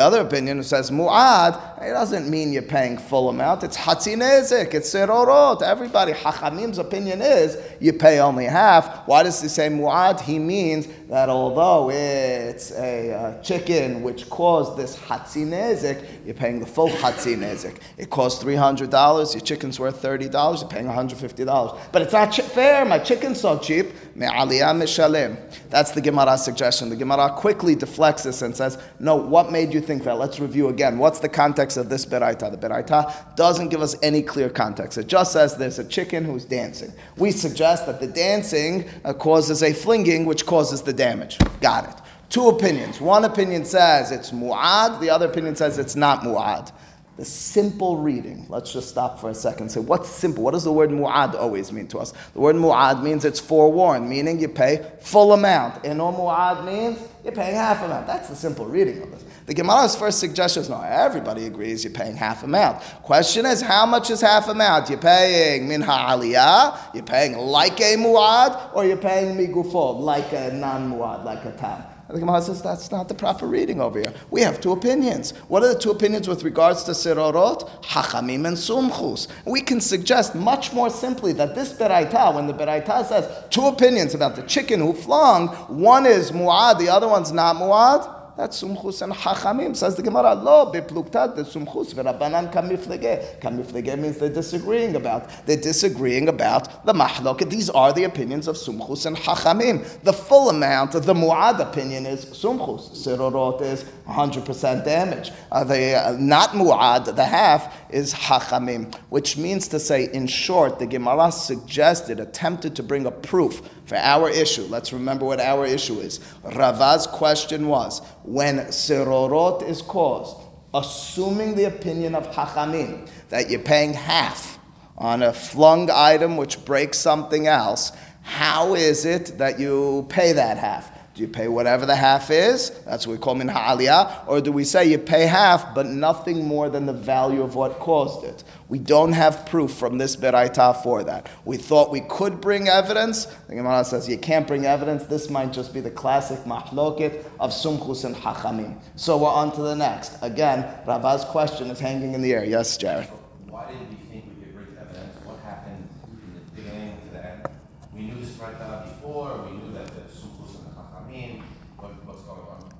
other 0.00 0.20
opinion 0.20 0.62
says 0.64 0.90
mu'ad, 0.90 1.82
it 1.82 1.90
doesn't 1.90 2.28
mean 2.28 2.52
you're 2.52 2.62
paying 2.62 2.98
full 2.98 3.28
amount. 3.28 3.62
It's 3.62 3.76
hatzinezik, 3.76 4.74
it's 4.74 4.92
serorot. 4.92 5.62
Everybody, 5.62 6.12
Hachamim's 6.12 6.78
opinion 6.78 7.22
is 7.22 7.56
you 7.80 7.92
pay 7.92 8.18
only 8.18 8.46
half. 8.46 9.06
Why 9.06 9.22
does 9.22 9.40
he 9.40 9.46
say 9.48 9.68
mu'ad? 9.68 10.20
He 10.20 10.40
means 10.40 10.88
that 11.08 11.28
although 11.28 11.90
it's 11.90 12.72
a 12.72 13.12
uh, 13.12 13.42
chicken 13.42 14.02
which 14.02 14.28
caused 14.30 14.76
this 14.76 14.96
hatzinezik, 14.96 16.04
you're 16.24 16.34
paying 16.34 16.60
the 16.60 16.66
full 16.66 16.88
hatzinezik. 16.88 17.78
It 17.98 18.10
costs 18.10 18.42
$300, 18.42 19.34
your 19.34 19.40
chicken's 19.42 19.78
worth 19.78 20.02
$30, 20.02 20.60
you're 20.60 20.68
paying 20.68 20.86
$150. 20.86 21.78
But 21.92 22.02
it's 22.02 22.12
not 22.12 22.34
chi- 22.34 22.42
fair, 22.42 22.84
my 22.84 22.98
chicken's 22.98 23.40
so 23.40 23.58
cheap. 23.58 23.92
Me'aliyah 24.16 24.74
mishalim. 24.74 25.36
That's 25.70 25.90
the 25.90 26.00
Gemara 26.00 26.38
suggestion. 26.38 26.88
The 26.88 26.96
Gemara 26.96 27.30
quickly 27.30 27.74
deflects 27.74 28.22
this 28.22 28.42
and 28.42 28.56
says, 28.56 28.78
no, 29.00 29.16
what 29.16 29.50
made 29.50 29.74
you 29.74 29.80
think 29.80 30.04
that? 30.04 30.18
Let's 30.18 30.38
review 30.38 30.68
again. 30.68 30.98
What's 30.98 31.18
the 31.18 31.28
context 31.28 31.76
of 31.76 31.88
this 31.88 32.06
beraita? 32.06 32.50
The 32.50 32.56
beraita 32.56 33.34
doesn't 33.34 33.70
give 33.70 33.82
us 33.82 33.96
any 34.02 34.22
clear 34.22 34.48
context. 34.48 34.98
It 34.98 35.08
just 35.08 35.32
says 35.32 35.56
there's 35.56 35.80
a 35.80 35.84
chicken 35.84 36.24
who's 36.24 36.44
dancing. 36.44 36.92
We 37.16 37.32
suggest 37.32 37.86
that 37.86 37.98
the 37.98 38.06
dancing 38.06 38.88
uh, 39.04 39.14
causes 39.14 39.62
a 39.64 39.72
flinging, 39.72 40.26
which 40.26 40.46
causes 40.46 40.82
the 40.82 40.92
damage. 40.92 41.38
Got 41.60 41.88
it. 41.88 41.96
Two 42.30 42.48
opinions. 42.48 43.00
One 43.00 43.24
opinion 43.24 43.64
says 43.64 44.10
it's 44.12 44.30
mu'ad, 44.30 45.00
the 45.00 45.10
other 45.10 45.26
opinion 45.26 45.56
says 45.56 45.78
it's 45.78 45.96
not 45.96 46.22
mu'ad. 46.22 46.72
The 47.16 47.24
simple 47.24 47.98
reading, 47.98 48.44
let's 48.48 48.72
just 48.72 48.88
stop 48.88 49.20
for 49.20 49.30
a 49.30 49.34
second 49.34 49.68
say, 49.68 49.78
what's 49.78 50.08
simple? 50.08 50.42
What 50.42 50.50
does 50.50 50.64
the 50.64 50.72
word 50.72 50.90
mu'ad 50.90 51.36
always 51.36 51.70
mean 51.70 51.86
to 51.88 51.98
us? 51.98 52.12
The 52.32 52.40
word 52.40 52.56
mu'ad 52.56 53.04
means 53.04 53.24
it's 53.24 53.38
forewarned, 53.38 54.08
meaning 54.08 54.40
you 54.40 54.48
pay 54.48 54.84
full 55.00 55.32
amount. 55.32 55.84
And 55.84 55.98
no 55.98 56.10
mu'ad 56.10 56.64
means 56.64 56.98
you're 57.22 57.32
paying 57.32 57.54
half 57.54 57.84
amount. 57.84 58.08
That's 58.08 58.28
the 58.28 58.34
simple 58.34 58.66
reading 58.66 59.00
of 59.00 59.12
this. 59.12 59.24
The 59.46 59.54
Gemara's 59.54 59.94
first 59.94 60.18
suggestion 60.18 60.62
is 60.62 60.68
no, 60.68 60.80
everybody 60.80 61.46
agrees 61.46 61.84
you're 61.84 61.92
paying 61.92 62.16
half 62.16 62.42
amount. 62.42 62.80
Question 63.02 63.46
is, 63.46 63.60
how 63.60 63.86
much 63.86 64.10
is 64.10 64.20
half 64.20 64.48
amount? 64.48 64.90
You're 64.90 64.98
paying 64.98 65.68
minha 65.68 65.86
aliyah, 65.86 66.94
you're 66.94 67.04
paying 67.04 67.36
like 67.36 67.80
a 67.80 67.94
mu'ad, 67.94 68.74
or 68.74 68.84
you're 68.84 68.96
paying 68.96 69.36
migufo, 69.36 70.00
like 70.00 70.32
a 70.32 70.52
non 70.52 70.90
mu'ad, 70.90 71.24
like 71.24 71.44
a 71.44 71.52
tam. 71.52 71.84
The 72.08 72.20
Gemara 72.20 72.42
says 72.42 72.60
that's 72.60 72.90
not 72.90 73.08
the 73.08 73.14
proper 73.14 73.46
reading 73.46 73.80
over 73.80 73.98
here. 73.98 74.12
We 74.30 74.42
have 74.42 74.60
two 74.60 74.72
opinions. 74.72 75.30
What 75.48 75.62
are 75.62 75.72
the 75.72 75.78
two 75.78 75.90
opinions 75.90 76.28
with 76.28 76.44
regards 76.44 76.84
to 76.84 76.90
sirorot? 76.90 77.82
Hachamim 77.82 78.46
and 78.46 78.56
sumchus. 78.56 79.26
We 79.46 79.62
can 79.62 79.80
suggest 79.80 80.34
much 80.34 80.74
more 80.74 80.90
simply 80.90 81.32
that 81.32 81.54
this 81.54 81.72
beraita, 81.72 82.34
when 82.34 82.46
the 82.46 82.52
beraita 82.52 83.06
says 83.06 83.44
two 83.48 83.66
opinions 83.66 84.14
about 84.14 84.36
the 84.36 84.42
chicken 84.42 84.80
who 84.80 84.92
flung, 84.92 85.48
one 85.68 86.04
is 86.04 86.30
muad, 86.30 86.78
the 86.78 86.90
other 86.90 87.08
one's 87.08 87.32
not 87.32 87.56
muad. 87.56 88.13
That's 88.36 88.60
sumchus 88.60 89.00
and 89.02 89.12
hachamim. 89.12 89.76
Says 89.76 89.94
the 89.94 90.02
Gemara, 90.02 90.34
lo 90.34 90.72
bepluktat 90.72 91.36
the 91.36 91.42
sumchus 91.42 91.94
v'rabbanan 91.94 92.52
kamiflege. 92.52 93.40
Kamiflege 93.40 93.96
means 93.96 94.18
they're 94.18 94.28
disagreeing 94.28 94.96
about. 94.96 95.30
They're 95.46 95.56
disagreeing 95.56 96.28
about 96.28 96.84
the 96.84 96.92
mahloket. 96.92 97.48
These 97.48 97.70
are 97.70 97.92
the 97.92 98.04
opinions 98.04 98.48
of 98.48 98.56
sumchus 98.56 99.06
and 99.06 99.16
hachamim. 99.16 99.84
The 100.00 100.12
full 100.12 100.50
amount 100.50 100.96
of 100.96 101.06
the 101.06 101.14
muad 101.14 101.60
opinion 101.60 102.06
is 102.06 102.24
sumchus. 102.24 102.90
Sirorot 102.90 103.62
is 103.62 103.84
100% 104.08 104.84
damage. 104.84 105.30
Uh, 105.52 105.62
the 105.62 105.94
uh, 105.94 106.16
not 106.18 106.50
muad, 106.50 107.14
the 107.14 107.24
half 107.24 107.72
is 107.90 108.12
hachamim, 108.12 108.92
which 109.10 109.36
means 109.36 109.68
to 109.68 109.78
say, 109.78 110.12
in 110.12 110.26
short, 110.26 110.80
the 110.80 110.86
Gemara 110.86 111.30
suggested, 111.30 112.18
attempted 112.18 112.74
to 112.74 112.82
bring 112.82 113.06
a 113.06 113.12
proof 113.12 113.62
for 113.84 113.96
our 113.96 114.30
issue. 114.30 114.62
Let's 114.62 114.92
remember 114.92 115.24
what 115.24 115.40
our 115.40 115.66
issue 115.66 116.00
is. 116.00 116.20
Rava's 116.42 117.06
question 117.06 117.68
was 117.68 118.00
when 118.24 118.58
sirorot 118.68 119.68
is 119.68 119.82
caused, 119.82 120.36
assuming 120.72 121.54
the 121.54 121.64
opinion 121.64 122.14
of 122.14 122.30
Hachamim 122.30 123.08
that 123.28 123.50
you're 123.50 123.60
paying 123.60 123.92
half 123.92 124.58
on 124.96 125.22
a 125.22 125.32
flung 125.32 125.90
item 125.90 126.36
which 126.36 126.64
breaks 126.64 126.98
something 126.98 127.46
else, 127.46 127.92
how 128.22 128.74
is 128.74 129.04
it 129.04 129.38
that 129.38 129.58
you 129.58 130.06
pay 130.08 130.32
that 130.32 130.56
half? 130.56 130.90
Do 131.14 131.22
you 131.22 131.28
pay 131.28 131.46
whatever 131.46 131.86
the 131.86 131.94
half 131.94 132.30
is? 132.30 132.70
That's 132.84 133.06
what 133.06 133.12
we 133.12 133.18
call 133.18 133.36
min 133.36 133.46
ha'aliyah. 133.46 134.26
Or 134.26 134.40
do 134.40 134.50
we 134.50 134.64
say 134.64 134.86
you 134.86 134.98
pay 134.98 135.26
half, 135.26 135.72
but 135.72 135.86
nothing 135.86 136.44
more 136.44 136.68
than 136.68 136.86
the 136.86 136.92
value 136.92 137.40
of 137.42 137.54
what 137.54 137.78
caused 137.78 138.24
it? 138.24 138.42
We 138.68 138.80
don't 138.80 139.12
have 139.12 139.46
proof 139.46 139.72
from 139.72 139.98
this 139.98 140.16
beraita 140.16 140.82
for 140.82 141.04
that. 141.04 141.28
We 141.44 141.56
thought 141.56 141.92
we 141.92 142.00
could 142.00 142.40
bring 142.40 142.66
evidence. 142.66 143.26
The 143.48 143.54
Gemara 143.54 143.84
says 143.84 144.08
you 144.08 144.18
can't 144.18 144.46
bring 144.46 144.66
evidence. 144.66 145.04
This 145.04 145.30
might 145.30 145.52
just 145.52 145.72
be 145.72 145.80
the 145.80 145.90
classic 145.90 146.40
mahloket 146.40 147.24
of 147.38 147.50
sumchus 147.52 148.04
and 148.04 148.16
hachamim. 148.16 148.80
So 148.96 149.16
we're 149.16 149.28
on 149.28 149.52
to 149.52 149.62
the 149.62 149.76
next. 149.76 150.18
Again, 150.20 150.66
Rava's 150.84 151.24
question 151.26 151.70
is 151.70 151.78
hanging 151.78 152.14
in 152.14 152.22
the 152.22 152.32
air. 152.32 152.44
Yes, 152.44 152.76
Jared. 152.76 153.06
Why 153.46 153.70
didn't 153.70 153.88
we 153.90 153.96
think 154.10 154.24
we 154.36 154.46
could 154.46 154.54
bring 154.54 154.76
evidence? 154.80 155.14
What 155.24 155.38
happened 155.44 155.88
in 156.08 156.34
the 156.34 156.40
beginning 156.60 156.98
to 157.06 157.12
the 157.12 157.24
end? 157.24 157.48
We 157.94 158.02
knew 158.02 158.20
this 158.20 158.30
right 158.38 158.60
out 158.62 158.86
before, 158.86 159.46
we 159.48 159.56
knew 159.58 159.72
that 159.74 159.86
the 159.86 160.00
Sumchus 160.10 160.56
and 160.56 160.66
the 160.66 160.72
Chachamim, 160.72 161.42
what, 161.76 161.92
what's 162.04 162.22
going 162.22 162.40
on? 162.40 162.72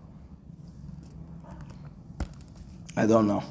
I 2.96 3.06
don't 3.06 3.26
know. 3.26 3.42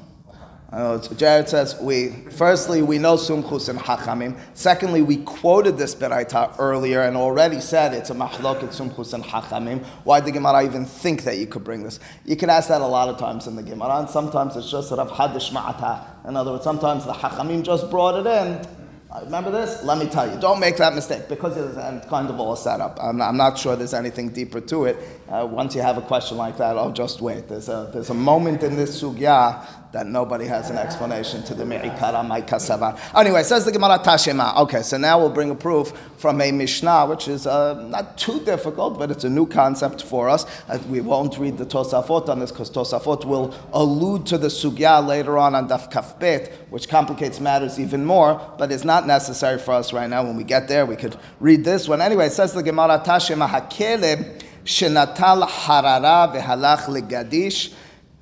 Know 0.72 0.98
Jared 0.98 1.48
says 1.48 1.76
we 1.80 2.08
firstly 2.30 2.82
we 2.82 2.98
know 2.98 3.14
sumchus 3.14 3.68
and 3.68 3.78
hachamim. 3.78 4.36
Secondly, 4.54 5.02
we 5.02 5.18
quoted 5.18 5.78
this 5.78 5.94
beraita 5.94 6.56
earlier 6.58 7.02
and 7.02 7.16
already 7.16 7.60
said 7.60 7.94
it's 7.94 8.10
a 8.10 8.14
mahloket 8.14 8.70
sumchus 8.70 9.12
and 9.14 9.22
hachamim. 9.22 9.84
Why 10.02 10.18
did 10.18 10.26
the 10.26 10.32
Gemara 10.32 10.64
even 10.64 10.84
think 10.84 11.22
that 11.24 11.38
you 11.38 11.46
could 11.46 11.62
bring 11.62 11.84
this? 11.84 12.00
You 12.24 12.34
can 12.34 12.50
ask 12.50 12.68
that 12.70 12.80
a 12.80 12.86
lot 12.86 13.08
of 13.08 13.18
times 13.18 13.46
in 13.46 13.54
the 13.54 13.62
Gemara, 13.62 13.98
and 14.00 14.10
sometimes 14.10 14.56
it's 14.56 14.68
just 14.68 14.90
Rav 14.90 15.10
Hadish 15.10 15.52
Ma'ata. 15.52 16.26
In 16.26 16.36
other 16.36 16.52
words, 16.52 16.64
sometimes 16.64 17.04
the 17.04 17.12
hachamim 17.12 17.62
just 17.62 17.88
brought 17.88 18.26
it 18.26 18.26
in. 18.26 18.83
Uh, 19.14 19.20
Remember 19.24 19.50
this? 19.50 19.82
Let 19.84 19.98
me 19.98 20.06
tell 20.06 20.28
you. 20.28 20.40
Don't 20.40 20.58
make 20.58 20.76
that 20.78 20.94
mistake 20.94 21.28
because 21.28 21.56
it's 21.56 22.06
kind 22.08 22.28
of 22.28 22.40
all 22.40 22.56
set 22.56 22.80
up. 22.80 22.98
I'm 23.00 23.18
not, 23.18 23.28
I'm 23.28 23.36
not 23.36 23.56
sure 23.56 23.76
there's 23.76 23.94
anything 23.94 24.30
deeper 24.30 24.60
to 24.62 24.86
it. 24.86 24.98
Uh, 25.28 25.46
once 25.48 25.74
you 25.76 25.82
have 25.82 25.96
a 25.98 26.02
question 26.02 26.36
like 26.36 26.56
that, 26.58 26.76
oh, 26.76 26.90
just 26.90 27.20
wait. 27.20 27.46
There's 27.48 27.68
a, 27.68 27.90
there's 27.92 28.10
a 28.10 28.14
moment 28.14 28.64
in 28.64 28.74
this 28.74 29.00
sugya 29.00 29.64
that 29.94 30.08
nobody 30.08 30.44
has 30.44 30.70
an 30.70 30.76
explanation 30.76 31.40
to 31.44 31.54
the 31.54 31.64
Me'ikara 31.64 32.24
Mai 32.24 32.42
Kasavan. 32.42 32.98
Anyway, 33.14 33.44
says 33.44 33.64
the 33.64 33.70
Gemara 33.70 34.00
Tashema. 34.00 34.56
Okay, 34.56 34.82
so 34.82 34.98
now 34.98 35.20
we'll 35.20 35.30
bring 35.30 35.50
a 35.50 35.54
proof 35.54 35.92
from 36.16 36.40
a 36.40 36.50
Mishnah, 36.50 37.06
which 37.06 37.28
is 37.28 37.46
uh, 37.46 37.80
not 37.86 38.18
too 38.18 38.40
difficult, 38.40 38.98
but 38.98 39.12
it's 39.12 39.22
a 39.22 39.30
new 39.30 39.46
concept 39.46 40.02
for 40.02 40.28
us. 40.28 40.46
Uh, 40.68 40.80
we 40.88 41.00
won't 41.00 41.38
read 41.38 41.58
the 41.58 41.64
Tosafot 41.64 42.28
on 42.28 42.40
this 42.40 42.50
because 42.50 42.72
Tosafot 42.72 43.24
will 43.24 43.54
allude 43.72 44.26
to 44.26 44.36
the 44.36 44.48
sugya 44.48 45.06
later 45.06 45.38
on 45.38 45.54
on 45.54 45.68
Daf 45.68 45.92
Kafbet, 45.92 46.50
which 46.70 46.88
complicates 46.88 47.38
matters 47.38 47.78
even 47.78 48.04
more, 48.04 48.40
but 48.58 48.72
it's 48.72 48.84
not 48.84 49.06
necessary 49.06 49.60
for 49.60 49.74
us 49.74 49.92
right 49.92 50.10
now. 50.10 50.24
When 50.24 50.36
we 50.36 50.42
get 50.42 50.66
there, 50.66 50.86
we 50.86 50.96
could 50.96 51.16
read 51.38 51.64
this 51.64 51.86
one. 51.86 52.00
Anyway, 52.00 52.30
says 52.30 52.52
the 52.52 52.64
Gemara 52.64 53.00
Tashema 53.06 53.48
Hakeleb 53.48 54.42
Shenatal 54.64 55.46
Harara 55.46 56.34
Vehalach 56.34 56.86
Legadish 56.86 57.72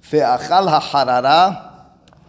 Ve'achal 0.02 0.80
HaHarara 0.80 1.73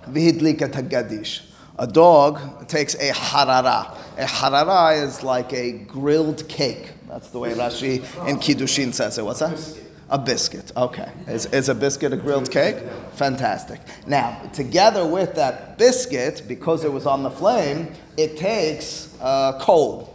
V'hidlik 0.09 0.61
et 0.61 0.71
hagadish. 0.71 1.41
A 1.79 1.87
dog 1.87 2.67
takes 2.67 2.93
a 2.95 3.11
harara. 3.11 3.97
A 4.17 4.25
harara 4.25 5.01
is 5.01 5.23
like 5.23 5.51
a 5.53 5.71
grilled 5.71 6.47
cake. 6.47 6.91
That's 7.07 7.29
the 7.29 7.39
way 7.39 7.53
Rashi 7.53 7.97
in 8.27 8.37
Kiddushin 8.37 8.93
says 8.93 9.17
it. 9.17 9.25
What's 9.25 9.39
that? 9.39 9.79
A 10.09 10.19
biscuit. 10.19 10.71
Okay. 10.77 11.11
Is, 11.27 11.47
is 11.47 11.69
a 11.69 11.75
biscuit 11.75 12.13
a 12.13 12.17
grilled 12.17 12.51
cake? 12.51 12.77
Fantastic. 13.13 13.79
Now, 14.05 14.39
together 14.53 15.07
with 15.07 15.33
that 15.35 15.77
biscuit, 15.79 16.43
because 16.47 16.83
it 16.83 16.93
was 16.93 17.07
on 17.07 17.23
the 17.23 17.31
flame, 17.31 17.91
it 18.17 18.37
takes 18.37 19.17
uh, 19.19 19.57
coal. 19.59 20.12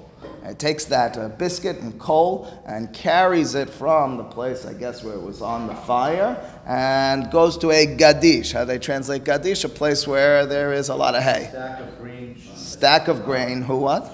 It 0.48 0.58
takes 0.58 0.86
that 0.86 1.18
uh, 1.18 1.28
biscuit 1.28 1.78
and 1.78 1.98
coal 1.98 2.48
and 2.66 2.92
carries 2.94 3.54
it 3.54 3.68
from 3.68 4.16
the 4.16 4.24
place, 4.24 4.64
I 4.64 4.72
guess, 4.72 5.04
where 5.04 5.14
it 5.14 5.22
was 5.22 5.42
on 5.42 5.66
the 5.66 5.74
fire 5.74 6.36
and 6.66 7.30
goes 7.30 7.58
to 7.58 7.70
a 7.70 7.86
gadish. 7.86 8.52
How 8.52 8.64
they 8.64 8.78
translate 8.78 9.24
gadish? 9.24 9.64
A 9.64 9.68
place 9.68 10.06
where 10.06 10.46
there 10.46 10.72
is 10.72 10.88
a 10.88 10.94
lot 10.94 11.14
of 11.14 11.22
hay. 11.22 11.48
Stack 11.50 11.80
of 11.80 11.98
green. 11.98 12.40
Stack 12.56 13.08
of 13.08 13.24
grain. 13.24 13.62
Who 13.62 13.78
what? 13.78 14.10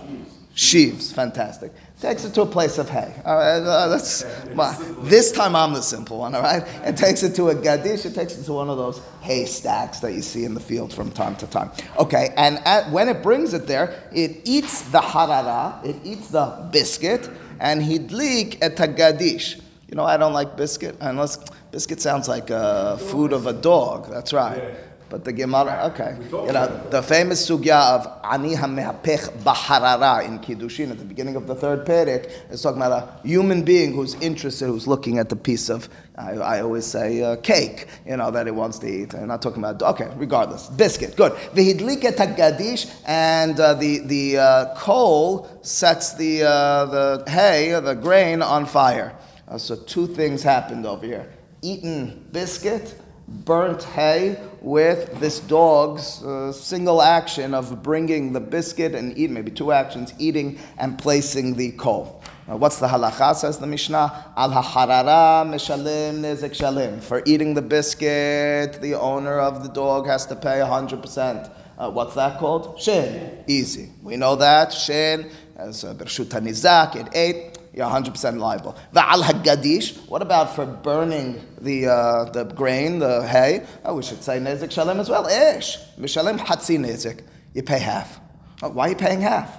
Sheaves. 0.55 1.13
Fantastic. 1.13 1.73
Takes 2.01 2.25
it 2.25 2.35
to 2.35 2.43
a 2.43 2.47
place 2.47 2.77
of 2.79 2.91
hay. 2.91 3.15
All 3.25 3.37
right, 3.37 3.63
uh, 3.63 3.89
that's, 3.89 4.25
well, 4.55 4.79
this 5.05 5.33
time 5.33 5.57
I'm 5.57 5.73
the 5.73 5.81
simple 5.81 6.19
one, 6.19 6.35
all 6.35 6.43
right? 6.43 6.63
It 6.85 6.97
takes 6.99 7.23
it 7.23 7.35
to 7.37 7.49
a 7.49 7.55
gadish, 7.55 8.05
it 8.05 8.15
takes 8.15 8.37
it 8.37 8.45
to 8.45 8.53
one 8.53 8.69
of 8.69 8.77
those 8.77 9.01
hay 9.23 9.47
stacks 9.47 10.01
that 10.01 10.13
you 10.13 10.21
see 10.21 10.45
in 10.45 10.53
the 10.53 10.61
field 10.61 10.93
from 10.93 11.11
time 11.13 11.35
to 11.37 11.47
time. 11.47 11.71
Okay, 11.99 12.35
and 12.37 12.59
at, 12.67 12.91
when 12.91 13.09
it 13.09 13.23
brings 13.23 13.55
it 13.55 13.67
there, 13.67 14.03
it 14.13 14.43
eats 14.45 14.83
the 14.91 14.99
harara, 14.99 15.83
it 15.85 15.97
eats 16.05 16.29
the 16.29 16.69
biscuit, 16.73 17.31
and 17.61 17.81
hidlik 17.81 18.59
et 18.61 18.77
gadish. 18.77 19.61
You 19.89 19.97
know, 19.97 20.05
I 20.05 20.17
don't 20.17 20.33
like 20.33 20.57
biscuit 20.57 20.97
unless 21.01 21.39
biscuit 21.71 22.01
sounds 22.01 22.29
like 22.29 22.51
uh, 22.51 22.97
food 22.97 23.33
of 23.33 23.47
a 23.47 23.53
dog. 23.53 24.11
That's 24.11 24.33
right. 24.33 24.75
But 25.11 25.25
the 25.25 25.33
Gemara, 25.33 25.91
okay. 25.93 26.17
You 26.31 26.53
know, 26.53 26.89
the 26.91 27.03
famous 27.03 27.49
sugya 27.49 27.95
of 27.95 28.21
Ani 28.25 28.55
HaMehapech 28.55 29.43
Baharara 29.43 30.27
in 30.27 30.39
Kiddushin 30.41 30.91
at 30.91 30.99
the 30.99 31.05
beginning 31.05 31.37
of 31.37 31.47
the 31.47 31.55
third 31.55 31.87
Perek 31.87 32.51
is 32.51 32.63
talking 32.63 32.81
about 32.83 33.21
a 33.25 33.27
human 33.29 33.63
being 33.63 33.93
who's 33.93 34.15
interested, 34.15 34.67
who's 34.67 34.87
looking 34.87 35.19
at 35.19 35.29
the 35.29 35.37
piece 35.37 35.69
of, 35.69 35.89
I, 36.17 36.33
I 36.33 36.61
always 36.63 36.87
say, 36.87 37.23
uh, 37.23 37.37
cake, 37.37 37.87
you 38.07 38.17
know, 38.17 38.31
that 38.31 38.47
he 38.47 38.53
wants 38.53 38.79
to 38.81 38.89
eat. 38.89 39.15
I'm 39.15 39.29
not 39.29 39.43
talking 39.43 39.63
about, 39.63 39.83
okay, 39.83 40.11
regardless. 40.17 40.69
Biscuit, 40.69 41.17
good. 41.17 41.33
Vihidliket 41.55 42.17
HaGadish, 42.17 42.91
and 43.07 43.61
uh, 43.61 43.75
the, 43.75 43.99
the 43.99 44.39
uh, 44.39 44.75
coal 44.75 45.49
sets 45.63 46.15
the, 46.15 46.45
uh, 46.45 46.87
the 46.87 47.25
hay, 47.31 47.79
the 47.79 47.95
grain, 47.95 48.43
on 48.43 48.67
fire. 48.67 49.15
Uh, 49.47 49.59
so 49.59 49.77
two 49.77 50.07
things 50.07 50.43
happened 50.43 50.87
over 50.87 51.05
here. 51.05 51.31
Eaten 51.63 52.27
biscuit, 52.33 52.95
burnt 53.29 53.83
hay 53.83 54.39
with 54.61 55.19
this 55.21 55.41
dog's 55.41 56.23
uh, 56.23 56.53
single 56.53 57.03
action 57.03 57.55
of 57.55 57.83
bringing 57.83 58.33
the 58.33 58.41
biscuit 58.41 58.95
and 58.95 59.17
eating, 59.17 59.35
maybe 59.35 59.51
two 59.51 59.73
actions, 59.73 60.13
eating 60.19 60.59
and 60.79 60.99
placing 60.99 61.55
the 61.55 61.73
coal. 61.73 62.23
Now, 62.47 62.57
what's 62.57 62.79
the 62.79 62.87
halacha, 62.87 63.35
says 63.37 63.59
the 63.59 63.67
Mishnah? 63.67 64.33
Al 64.37 64.51
harara 64.51 65.47
mishalim 65.49 66.21
nezek 66.21 66.51
shalim. 66.51 67.03
For 67.03 67.23
eating 67.25 67.55
the 67.55 67.63
biscuit, 67.63 68.81
the 68.83 68.95
owner 68.95 69.39
of 69.39 69.63
the 69.63 69.71
dog 69.71 70.07
has 70.07 70.27
to 70.27 70.37
pay 70.37 70.59
100%. 70.59 71.51
Uh, 71.77 71.91
what's 71.91 72.15
that 72.15 72.39
called? 72.39 72.79
Shin. 72.81 73.45
Easy. 73.47 73.91
We 74.03 74.17
know 74.17 74.37
that. 74.37 74.73
Shin, 74.73 75.31
as 75.57 75.85
uh, 75.85 75.95
Bershut 75.95 76.27
Nizak, 76.27 76.97
it 76.97 77.09
ate 77.15 77.54
you're 77.75 77.87
100% 77.87 78.39
liable. 78.39 78.77
Va'al 78.95 79.23
hagadish, 79.23 80.09
what 80.09 80.23
about 80.23 80.55
for 80.55 80.65
burning 80.65 81.45
the, 81.61 81.89
uh, 81.89 82.25
the 82.31 82.45
grain, 82.45 83.01
the 83.01 83.27
hay? 83.27 83.67
Oh, 83.85 83.97
we 83.97 84.03
should 84.03 84.23
say 84.23 84.39
nezik 84.39 84.71
shalem 84.71 85.01
as 85.01 85.09
well. 85.11 85.27
Ish, 85.27 85.79
mishalem 85.99 86.39
hatzi 86.39 86.79
nezik. 86.79 87.23
You 87.53 87.63
pay 87.63 87.81
half. 87.81 88.21
Oh, 88.63 88.69
why 88.71 88.87
are 88.87 88.91
you 88.91 88.97
paying 88.97 89.21
half? 89.21 89.59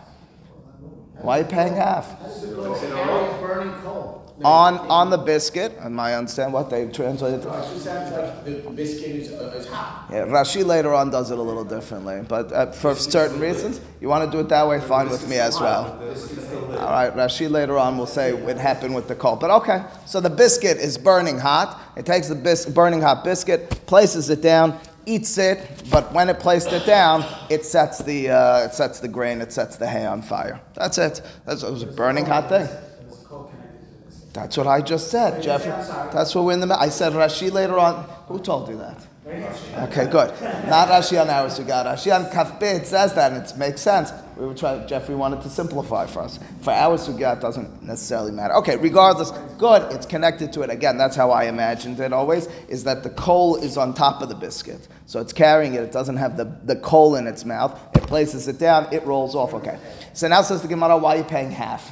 Why 1.21 1.39
are 1.39 1.41
you 1.41 1.47
paying 1.47 1.73
half? 1.75 2.09
On, 4.43 4.77
on 4.77 5.09
the 5.09 5.17
biscuit, 5.17 5.77
and 5.79 5.99
I 5.99 6.13
understand 6.13 6.51
what 6.51 6.69
they 6.69 6.87
translated. 6.87 7.43
Sounds 7.43 7.85
like 7.85 8.43
the 8.43 8.69
biscuit 8.69 9.15
is, 9.15 9.31
uh, 9.31 9.53
is 9.55 9.65
hot. 9.67 10.07
Yeah, 10.11 10.25
Rashi 10.25 10.65
later 10.65 10.93
on 10.93 11.09
does 11.09 11.31
it 11.31 11.37
a 11.37 11.41
little 11.41 11.63
differently, 11.63 12.21
but 12.27 12.51
uh, 12.51 12.71
for 12.73 12.95
certain 12.95 13.39
reasons, 13.39 13.79
you 14.01 14.09
want 14.09 14.29
to 14.29 14.37
do 14.37 14.41
it 14.41 14.49
that 14.49 14.67
way, 14.67 14.81
fine 14.81 15.09
with 15.09 15.27
me 15.29 15.37
as 15.37 15.59
well. 15.59 15.97
All 16.85 16.91
right, 16.91 17.11
Rashi 17.15 17.49
later 17.49 17.79
on 17.79 17.97
will 17.97 18.05
say 18.05 18.29
it 18.31 18.57
happened 18.57 18.93
with 18.93 19.07
the 19.07 19.15
coal, 19.15 19.35
but 19.37 19.49
okay. 19.49 19.83
So 20.05 20.21
the 20.21 20.29
biscuit 20.29 20.77
is 20.77 20.99
burning 20.99 21.39
hot. 21.39 21.81
It 21.97 22.05
takes 22.05 22.27
the 22.27 22.35
bis- 22.35 22.67
burning 22.67 23.01
hot 23.01 23.23
biscuit, 23.23 23.71
places 23.87 24.29
it 24.29 24.43
down, 24.43 24.79
eats 25.07 25.39
it, 25.39 25.83
but 25.89 26.13
when 26.13 26.29
it 26.29 26.39
placed 26.39 26.71
it 26.73 26.85
down, 26.85 27.25
it 27.49 27.65
sets 27.65 28.03
the 28.03 28.29
uh, 28.29 28.65
it 28.65 28.73
sets 28.75 28.99
the 28.99 29.07
grain, 29.07 29.41
it 29.41 29.51
sets 29.51 29.77
the 29.77 29.87
hay 29.87 30.05
on 30.05 30.21
fire. 30.21 30.61
That's 30.75 30.99
it. 30.99 31.23
That's, 31.47 31.63
it 31.63 31.71
was 31.71 31.81
a 31.81 31.87
burning 31.87 32.25
hot 32.25 32.49
thing. 32.49 32.67
That's 34.33 34.55
what 34.55 34.67
I 34.67 34.81
just 34.81 35.09
said, 35.09 35.41
Jeff. 35.41 35.63
That's 36.13 36.35
what 36.35 36.45
we're 36.45 36.53
in 36.53 36.59
the. 36.59 36.79
I 36.79 36.89
said 36.89 37.13
Rashi 37.13 37.51
later 37.51 37.79
on. 37.79 38.03
Who 38.27 38.37
told 38.37 38.69
you 38.69 38.77
that? 38.77 38.97
Okay, 39.27 40.05
good. 40.05 40.29
Not 40.69 40.87
Rashi 40.87 41.19
on 41.19 41.31
our 41.31 41.47
Sugya. 41.47 41.83
Rashi 41.83 42.15
on 42.15 42.29
Kafbet 42.29 42.85
says 42.85 43.15
that, 43.15 43.31
and 43.31 43.43
it 43.43 43.57
makes 43.57 43.81
sense. 43.81 44.11
We 44.37 44.45
were 44.45 44.53
trying. 44.53 44.87
Jeffrey 44.87 45.15
wanted 45.15 45.41
to 45.41 45.49
simplify 45.49 46.05
for 46.05 46.19
us. 46.21 46.39
For 46.61 46.71
our 46.71 46.95
Sugya, 46.95 47.35
it 47.35 47.41
doesn't 47.41 47.81
necessarily 47.81 48.31
matter. 48.31 48.53
Okay, 48.57 48.77
regardless, 48.77 49.31
good. 49.57 49.91
It's 49.91 50.05
connected 50.05 50.53
to 50.53 50.61
it 50.61 50.69
again. 50.69 50.99
That's 50.99 51.15
how 51.15 51.31
I 51.31 51.45
imagined 51.45 51.99
it 51.99 52.13
always. 52.13 52.47
Is 52.67 52.83
that 52.83 53.01
the 53.01 53.09
coal 53.11 53.55
is 53.55 53.77
on 53.77 53.95
top 53.95 54.21
of 54.21 54.29
the 54.29 54.35
biscuit, 54.35 54.87
so 55.07 55.19
it's 55.19 55.33
carrying 55.33 55.73
it. 55.73 55.81
It 55.81 55.91
doesn't 55.91 56.17
have 56.17 56.37
the, 56.37 56.45
the 56.63 56.75
coal 56.75 57.15
in 57.15 57.25
its 57.25 57.45
mouth. 57.45 57.79
It 57.95 58.03
places 58.03 58.47
it 58.47 58.59
down. 58.59 58.87
It 58.93 59.03
rolls 59.05 59.33
off. 59.33 59.55
Okay. 59.55 59.79
So 60.13 60.27
now 60.27 60.43
says 60.43 60.61
the 60.61 60.67
Gemara, 60.67 60.97
why 60.97 61.15
are 61.15 61.17
you 61.17 61.23
paying 61.23 61.49
half? 61.49 61.91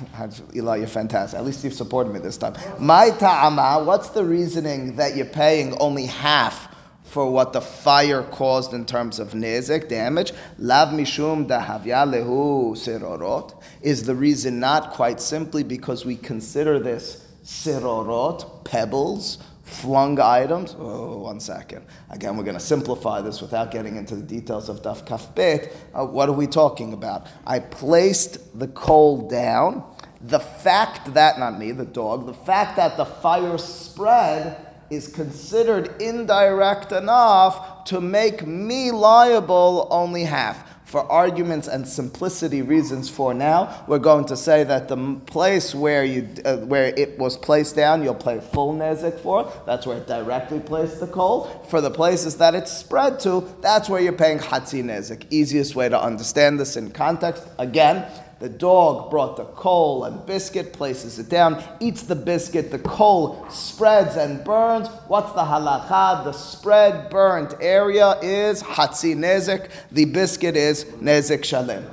Eli, 0.56 0.78
you're 0.78 0.88
fantastic. 0.88 1.40
At 1.40 1.46
least 1.46 1.64
you've 1.64 1.74
supported 1.74 2.14
me 2.14 2.20
this 2.20 2.38
time. 2.38 2.54
My 2.78 3.10
ta'ama, 3.10 3.84
what's 3.84 4.10
the 4.10 4.24
reasoning 4.24 4.98
that 4.98 5.16
you're 5.16 5.26
paying 5.26 5.76
only 5.80 6.06
half 6.06 6.73
for 7.14 7.30
what 7.30 7.54
the 7.54 7.62
fire 7.62 8.24
caused 8.24 8.74
in 8.74 8.86
terms 8.86 9.20
of 9.20 9.34
nezik, 9.34 9.88
damage? 9.88 10.34
Lav 10.58 10.88
mishum 10.90 11.48
dahavya 11.48 12.10
lehu 12.12 12.76
sirorot. 12.76 13.54
Is 13.84 14.04
the 14.04 14.16
reason 14.16 14.60
not 14.60 14.94
quite 14.94 15.22
simply 15.22 15.62
because 15.62 16.06
we 16.06 16.16
consider 16.16 16.80
this 16.80 17.24
sirorot, 17.44 18.66
pebbles, 18.66 19.38
flung 19.62 20.20
items. 20.20 20.76
Oh, 20.80 21.20
one 21.20 21.40
second. 21.40 21.86
Again, 22.10 22.36
we're 22.36 22.46
going 22.46 22.58
to 22.58 22.60
simplify 22.60 23.22
this 23.22 23.42
without 23.42 23.70
getting 23.70 23.96
into 23.96 24.16
the 24.16 24.24
details 24.24 24.68
of 24.68 24.82
Daf 24.82 25.06
Kaf. 25.06 25.38
Uh, 25.38 26.08
what 26.08 26.30
are 26.30 26.34
we 26.34 26.48
talking 26.48 26.94
about? 26.94 27.28
I 27.46 27.60
placed 27.60 28.58
the 28.58 28.70
coal 28.70 29.28
down. 29.28 29.84
The 30.20 30.40
fact 30.40 31.14
that, 31.14 31.38
not 31.38 31.60
me, 31.60 31.74
the 31.74 31.86
dog, 31.86 32.26
the 32.26 32.34
fact 32.34 32.78
that 32.78 32.98
the 32.98 33.06
fire 33.06 33.60
spread 33.60 34.73
is 34.94 35.08
considered 35.08 36.02
indirect 36.02 36.92
enough 36.92 37.86
to 37.86 38.02
make 38.02 38.46
me 38.46 38.92
liable 38.92 39.88
only 39.92 40.24
half 40.24 40.74
for 40.94 41.12
arguments 41.12 41.68
and 41.68 41.88
simplicity 41.88 42.62
reasons 42.62 43.10
for 43.10 43.34
now, 43.34 43.84
we're 43.88 43.98
going 43.98 44.26
to 44.26 44.38
say 44.38 44.64
that 44.64 44.88
the 44.88 45.16
place 45.26 45.74
where 45.74 46.06
you 46.06 46.30
uh, 46.46 46.58
where 46.58 46.94
it 46.96 47.18
was 47.18 47.36
placed 47.36 47.76
down, 47.76 48.04
you'll 48.04 48.14
pay 48.14 48.40
full 48.40 48.76
nezik 48.76 49.20
for. 49.20 49.52
That's 49.66 49.88
where 49.88 49.98
it 49.98 50.06
directly 50.06 50.60
placed 50.60 51.00
the 51.00 51.08
coal. 51.08 51.46
For 51.68 51.82
the 51.82 51.90
places 51.90 52.38
that 52.38 52.54
it's 52.54 52.72
spread 52.72 53.20
to, 53.22 53.44
that's 53.60 53.90
where 53.90 54.02
you're 54.02 54.14
paying 54.14 54.38
hatzi 54.38 54.84
nezik. 54.84 55.26
Easiest 55.32 55.76
way 55.76 55.90
to 55.90 56.00
understand 56.00 56.60
this 56.60 56.78
in 56.78 56.92
context. 56.92 57.44
Again, 57.58 58.06
the 58.44 58.50
dog 58.50 59.10
brought 59.10 59.38
the 59.38 59.46
coal 59.46 60.04
and 60.04 60.26
biscuit, 60.26 60.74
places 60.74 61.18
it 61.18 61.30
down, 61.30 61.64
eats 61.80 62.02
the 62.04 62.16
biscuit, 62.16 62.72
the 62.72 62.80
coal 62.80 63.46
spreads 63.50 64.18
and 64.18 64.44
burns. 64.44 64.90
What's 65.08 65.32
the 65.32 65.44
halacha? 65.44 66.26
The 66.26 66.34
spread 66.34 67.10
burnt 67.10 67.54
area 67.62 68.20
is 68.22 68.62
hatzi 68.62 69.16
nezik. 69.16 69.70
The 69.94 70.04
biscuit 70.04 70.58
is 70.58 70.84
nezik 70.84 71.46
shalem. 71.46 71.86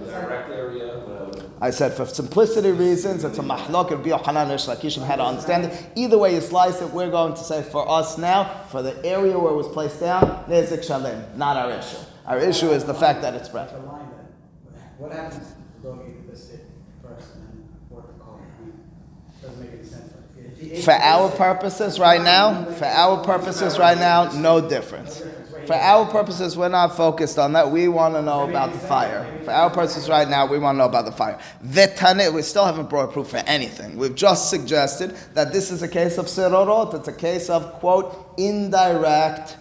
I 1.61 1.71
said 1.71 1.93
for 1.93 2.05
simplicity 2.05 2.73
reasons, 2.73 3.23
it's 3.23 3.39
a 3.39 3.43
mahlok. 3.43 3.93
Rabbi 3.93 4.09
Yochanan 4.09 4.51
Rish 4.51 4.67
Lakish 4.67 5.01
had 5.07 5.17
to 5.17 5.23
understand 5.23 5.67
it. 5.67 5.87
Either 5.95 6.19
way 6.19 6.35
you 6.35 6.41
slice 6.41 6.83
it, 6.83 6.91
we're 6.91 7.13
going 7.13 7.35
to 7.35 7.45
say 7.45 7.63
for 7.63 7.89
us 7.89 8.19
now, 8.19 8.65
for 8.71 8.83
the 8.83 8.97
area 9.07 9.39
where 9.39 9.53
it 9.53 9.57
was 9.57 9.69
placed 9.69 10.01
down, 10.01 10.45
nezik 10.49 10.83
shalem, 10.83 11.23
not 11.37 11.57
our 11.57 11.71
issue. 11.79 11.99
Our 12.27 12.41
issue 12.41 12.71
is 12.71 12.85
the 12.85 12.95
fact 12.95 13.23
that 13.23 13.35
it's 13.35 13.49
spread. 13.49 13.69
The 13.69 13.79
line 13.87 14.11
what 15.01 15.13
happens 15.13 15.37
if 15.41 15.83
the 15.83 15.89
dog 15.89 16.03
ate 16.07 16.27
the 16.27 16.31
biscuit 16.31 16.61
first 17.03 17.33
and 17.37 17.49
then 17.49 17.69
poured 17.89 18.05
the 18.07 18.23
coal? 18.23 18.39
I 18.39 18.63
mean, 18.63 18.81
Doesn't 19.41 19.59
make 19.59 19.73
any 19.73 19.83
sense. 19.83 20.13
but 20.13 20.25
if 20.37 20.37
he 20.37 20.47
ate 20.51 20.60
For 20.79 20.93
our 20.93 21.31
purposes 21.31 21.99
right 21.99 22.23
now, 22.23 22.65
for 22.65 22.85
our 22.85 23.25
purposes 23.25 23.79
right 23.79 23.99
now, 23.99 24.31
no 24.33 24.61
difference. 24.67 25.21
For 25.67 25.75
our 25.75 26.07
purposes, 26.07 26.57
we're 26.57 26.69
not 26.69 26.97
focused 26.97 27.39
on 27.39 27.53
that. 27.55 27.71
We 27.71 27.89
want 27.89 28.15
to 28.15 28.23
know 28.23 28.49
about 28.49 28.73
the 28.73 28.79
fire. 28.79 29.27
For 29.45 29.51
our 29.51 29.69
purposes 29.71 30.09
right 30.09 30.29
now, 30.29 30.47
we 30.47 30.59
want 30.59 30.77
to 30.77 30.79
know 30.79 30.87
about 30.89 31.05
the 31.07 31.13
fire. 31.13 31.39
Vetane, 31.65 32.33
we 32.33 32.43
still 32.43 32.65
haven't 32.65 32.89
brought 32.89 33.13
proof 33.13 33.29
for 33.29 33.39
anything. 33.39 33.97
We've 33.97 34.15
just 34.15 34.49
suggested 34.49 35.17
that 35.35 35.53
this 35.53 35.71
is 35.71 35.83
a 35.83 35.89
case 35.89 36.19
of 36.19 36.27
sirorot. 36.27 36.95
It's 36.95 37.09
a 37.09 37.13
case 37.13 37.51
of, 37.51 37.73
quote, 37.75 38.35
indirect 38.39 39.57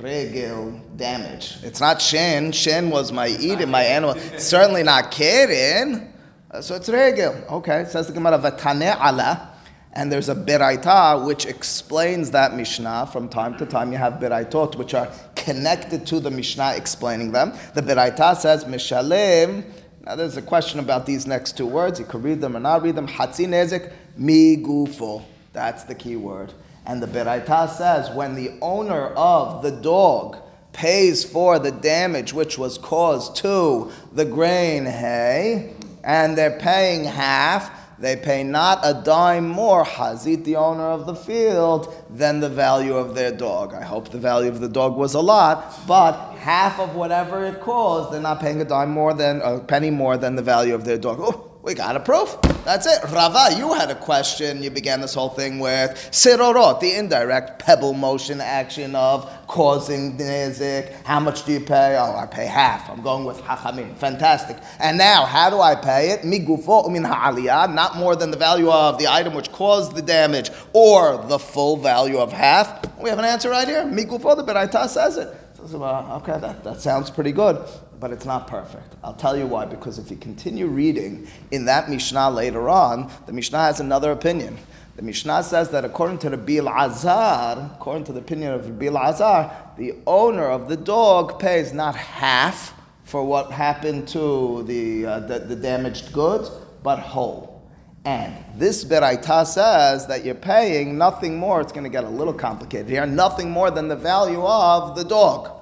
regel 0.00 0.80
damage. 0.96 1.56
It's 1.62 1.80
not 1.80 2.00
shin. 2.02 2.52
Shin 2.52 2.90
was 2.90 3.12
my 3.12 3.28
eating, 3.28 3.70
my 3.70 3.82
animal. 3.82 4.14
Certainly 4.38 4.82
not. 4.82 5.18
Uh, 5.20 6.60
So 6.60 6.74
it's 6.74 6.88
regel. 6.88 7.34
Okay, 7.50 7.86
says 7.88 8.06
the 8.06 8.12
Gemara, 8.12 8.38
vatane 8.38 8.94
ala. 8.94 9.53
And 9.94 10.10
there's 10.10 10.28
a 10.28 10.34
beraita 10.34 11.24
which 11.24 11.46
explains 11.46 12.32
that 12.32 12.54
Mishnah. 12.54 13.08
From 13.12 13.28
time 13.28 13.56
to 13.58 13.66
time, 13.66 13.92
you 13.92 13.98
have 13.98 14.14
beraitot 14.14 14.76
which 14.76 14.92
are 14.92 15.08
connected 15.36 16.04
to 16.08 16.18
the 16.18 16.30
Mishnah, 16.30 16.74
explaining 16.76 17.30
them. 17.30 17.52
The 17.74 17.82
beraita 17.82 18.36
says, 18.36 18.64
Mishalim. 18.64 19.64
Now, 20.04 20.16
there's 20.16 20.36
a 20.36 20.42
question 20.42 20.80
about 20.80 21.06
these 21.06 21.26
next 21.26 21.56
two 21.56 21.66
words. 21.66 22.00
You 22.00 22.06
could 22.06 22.24
read 22.24 22.40
them 22.40 22.56
or 22.56 22.60
not 22.60 22.82
read 22.82 22.96
them. 22.96 23.06
Hatzi 23.06 23.46
nezik 23.46 23.92
mi 24.16 24.56
gufo. 24.56 25.22
That's 25.52 25.84
the 25.84 25.94
key 25.94 26.16
word. 26.16 26.52
And 26.86 27.00
the 27.00 27.06
beraita 27.06 27.70
says, 27.70 28.10
when 28.10 28.34
the 28.34 28.58
owner 28.60 29.06
of 29.14 29.62
the 29.62 29.70
dog 29.70 30.38
pays 30.72 31.24
for 31.24 31.60
the 31.60 31.70
damage 31.70 32.34
which 32.34 32.58
was 32.58 32.78
caused 32.78 33.36
to 33.36 33.92
the 34.12 34.24
grain 34.24 34.84
hay, 34.84 35.72
and 36.02 36.36
they're 36.36 36.58
paying 36.58 37.04
half, 37.04 37.70
they 37.98 38.16
pay 38.16 38.42
not 38.42 38.80
a 38.82 38.94
dime 38.94 39.48
more, 39.48 39.84
Hazit, 39.84 40.44
the 40.44 40.56
owner 40.56 40.84
of 40.84 41.06
the 41.06 41.14
field, 41.14 41.94
than 42.10 42.40
the 42.40 42.48
value 42.48 42.96
of 42.96 43.14
their 43.14 43.32
dog. 43.32 43.74
I 43.74 43.82
hope 43.82 44.10
the 44.10 44.18
value 44.18 44.48
of 44.48 44.60
the 44.60 44.68
dog 44.68 44.96
was 44.96 45.14
a 45.14 45.20
lot, 45.20 45.86
but 45.86 46.34
half 46.36 46.80
of 46.80 46.94
whatever 46.94 47.44
it 47.44 47.60
caused, 47.60 48.12
they're 48.12 48.20
not 48.20 48.40
paying 48.40 48.60
a 48.60 48.64
dime 48.64 48.90
more 48.90 49.14
than, 49.14 49.40
a 49.42 49.60
penny 49.60 49.90
more 49.90 50.16
than 50.16 50.36
the 50.36 50.42
value 50.42 50.74
of 50.74 50.84
their 50.84 50.98
dog. 50.98 51.18
Oh, 51.20 51.52
we 51.62 51.74
got 51.74 51.96
a 51.96 52.00
proof. 52.00 52.36
That's 52.64 52.86
it. 52.86 53.04
Rava, 53.10 53.54
you 53.58 53.74
had 53.74 53.90
a 53.90 53.94
question. 53.94 54.62
You 54.62 54.70
began 54.70 55.02
this 55.02 55.12
whole 55.12 55.28
thing 55.28 55.58
with 55.58 55.90
sirorot, 56.10 56.80
the 56.80 56.94
indirect 56.94 57.58
pebble 57.58 57.92
motion 57.92 58.40
action 58.40 58.94
of 58.94 59.30
causing 59.46 60.16
nizik. 60.16 60.90
How 61.04 61.20
much 61.20 61.44
do 61.44 61.52
you 61.52 61.60
pay? 61.60 61.94
Oh, 61.98 62.16
I 62.16 62.24
pay 62.24 62.46
half. 62.46 62.88
I'm 62.88 63.02
going 63.02 63.26
with 63.26 63.38
hachamim. 63.42 63.94
Fantastic. 63.98 64.56
And 64.80 64.96
now, 64.96 65.26
how 65.26 65.50
do 65.50 65.60
I 65.60 65.74
pay 65.74 66.12
it? 66.12 66.22
Migufo 66.22 66.86
umin 66.86 67.04
ha'aliyah, 67.06 67.74
not 67.74 67.96
more 67.96 68.16
than 68.16 68.30
the 68.30 68.38
value 68.38 68.70
of 68.70 68.98
the 68.98 69.08
item 69.08 69.34
which 69.34 69.52
caused 69.52 69.94
the 69.94 70.02
damage, 70.02 70.48
or 70.72 71.22
the 71.28 71.38
full 71.38 71.76
value 71.76 72.16
of 72.16 72.32
half. 72.32 72.98
We 72.98 73.10
have 73.10 73.18
an 73.18 73.26
answer 73.26 73.50
right 73.50 73.68
here. 73.68 73.84
Migufo, 73.84 74.36
the 74.36 74.42
Beraita 74.42 74.88
says 74.88 75.18
it. 75.18 75.36
Uh, 75.62 76.20
okay, 76.22 76.38
that, 76.40 76.62
that 76.64 76.80
sounds 76.80 77.10
pretty 77.10 77.32
good 77.32 77.56
but 78.04 78.12
it's 78.12 78.26
not 78.26 78.46
perfect. 78.46 78.96
I'll 79.02 79.14
tell 79.14 79.34
you 79.34 79.46
why. 79.46 79.64
Because 79.64 79.98
if 79.98 80.10
you 80.10 80.18
continue 80.18 80.66
reading 80.66 81.26
in 81.52 81.64
that 81.64 81.88
Mishnah 81.88 82.28
later 82.28 82.68
on, 82.68 83.10
the 83.24 83.32
Mishnah 83.32 83.56
has 83.56 83.80
another 83.80 84.12
opinion. 84.12 84.58
The 84.96 85.00
Mishnah 85.00 85.42
says 85.42 85.70
that 85.70 85.86
according 85.86 86.18
to 86.18 86.28
the 86.28 86.36
Bil 86.36 86.68
Azar, 86.68 87.70
according 87.74 88.04
to 88.04 88.12
the 88.12 88.20
opinion 88.20 88.52
of 88.52 88.78
Bil 88.78 88.98
Azar, 88.98 89.50
the 89.78 89.94
owner 90.06 90.44
of 90.44 90.68
the 90.68 90.76
dog 90.76 91.40
pays 91.40 91.72
not 91.72 91.96
half 91.96 92.78
for 93.04 93.24
what 93.24 93.50
happened 93.50 94.06
to 94.08 94.64
the, 94.64 95.06
uh, 95.06 95.20
the, 95.20 95.38
the 95.38 95.56
damaged 95.56 96.12
goods, 96.12 96.50
but 96.82 96.98
whole. 96.98 97.66
And 98.04 98.36
this 98.54 98.84
Beraita 98.84 99.46
says 99.46 100.06
that 100.08 100.26
you're 100.26 100.34
paying 100.34 100.98
nothing 100.98 101.38
more, 101.38 101.62
it's 101.62 101.72
going 101.72 101.84
to 101.84 101.88
get 101.90 102.04
a 102.04 102.10
little 102.10 102.34
complicated 102.34 102.90
here, 102.90 103.06
nothing 103.06 103.50
more 103.50 103.70
than 103.70 103.88
the 103.88 103.96
value 103.96 104.44
of 104.44 104.94
the 104.94 105.04
dog. 105.04 105.52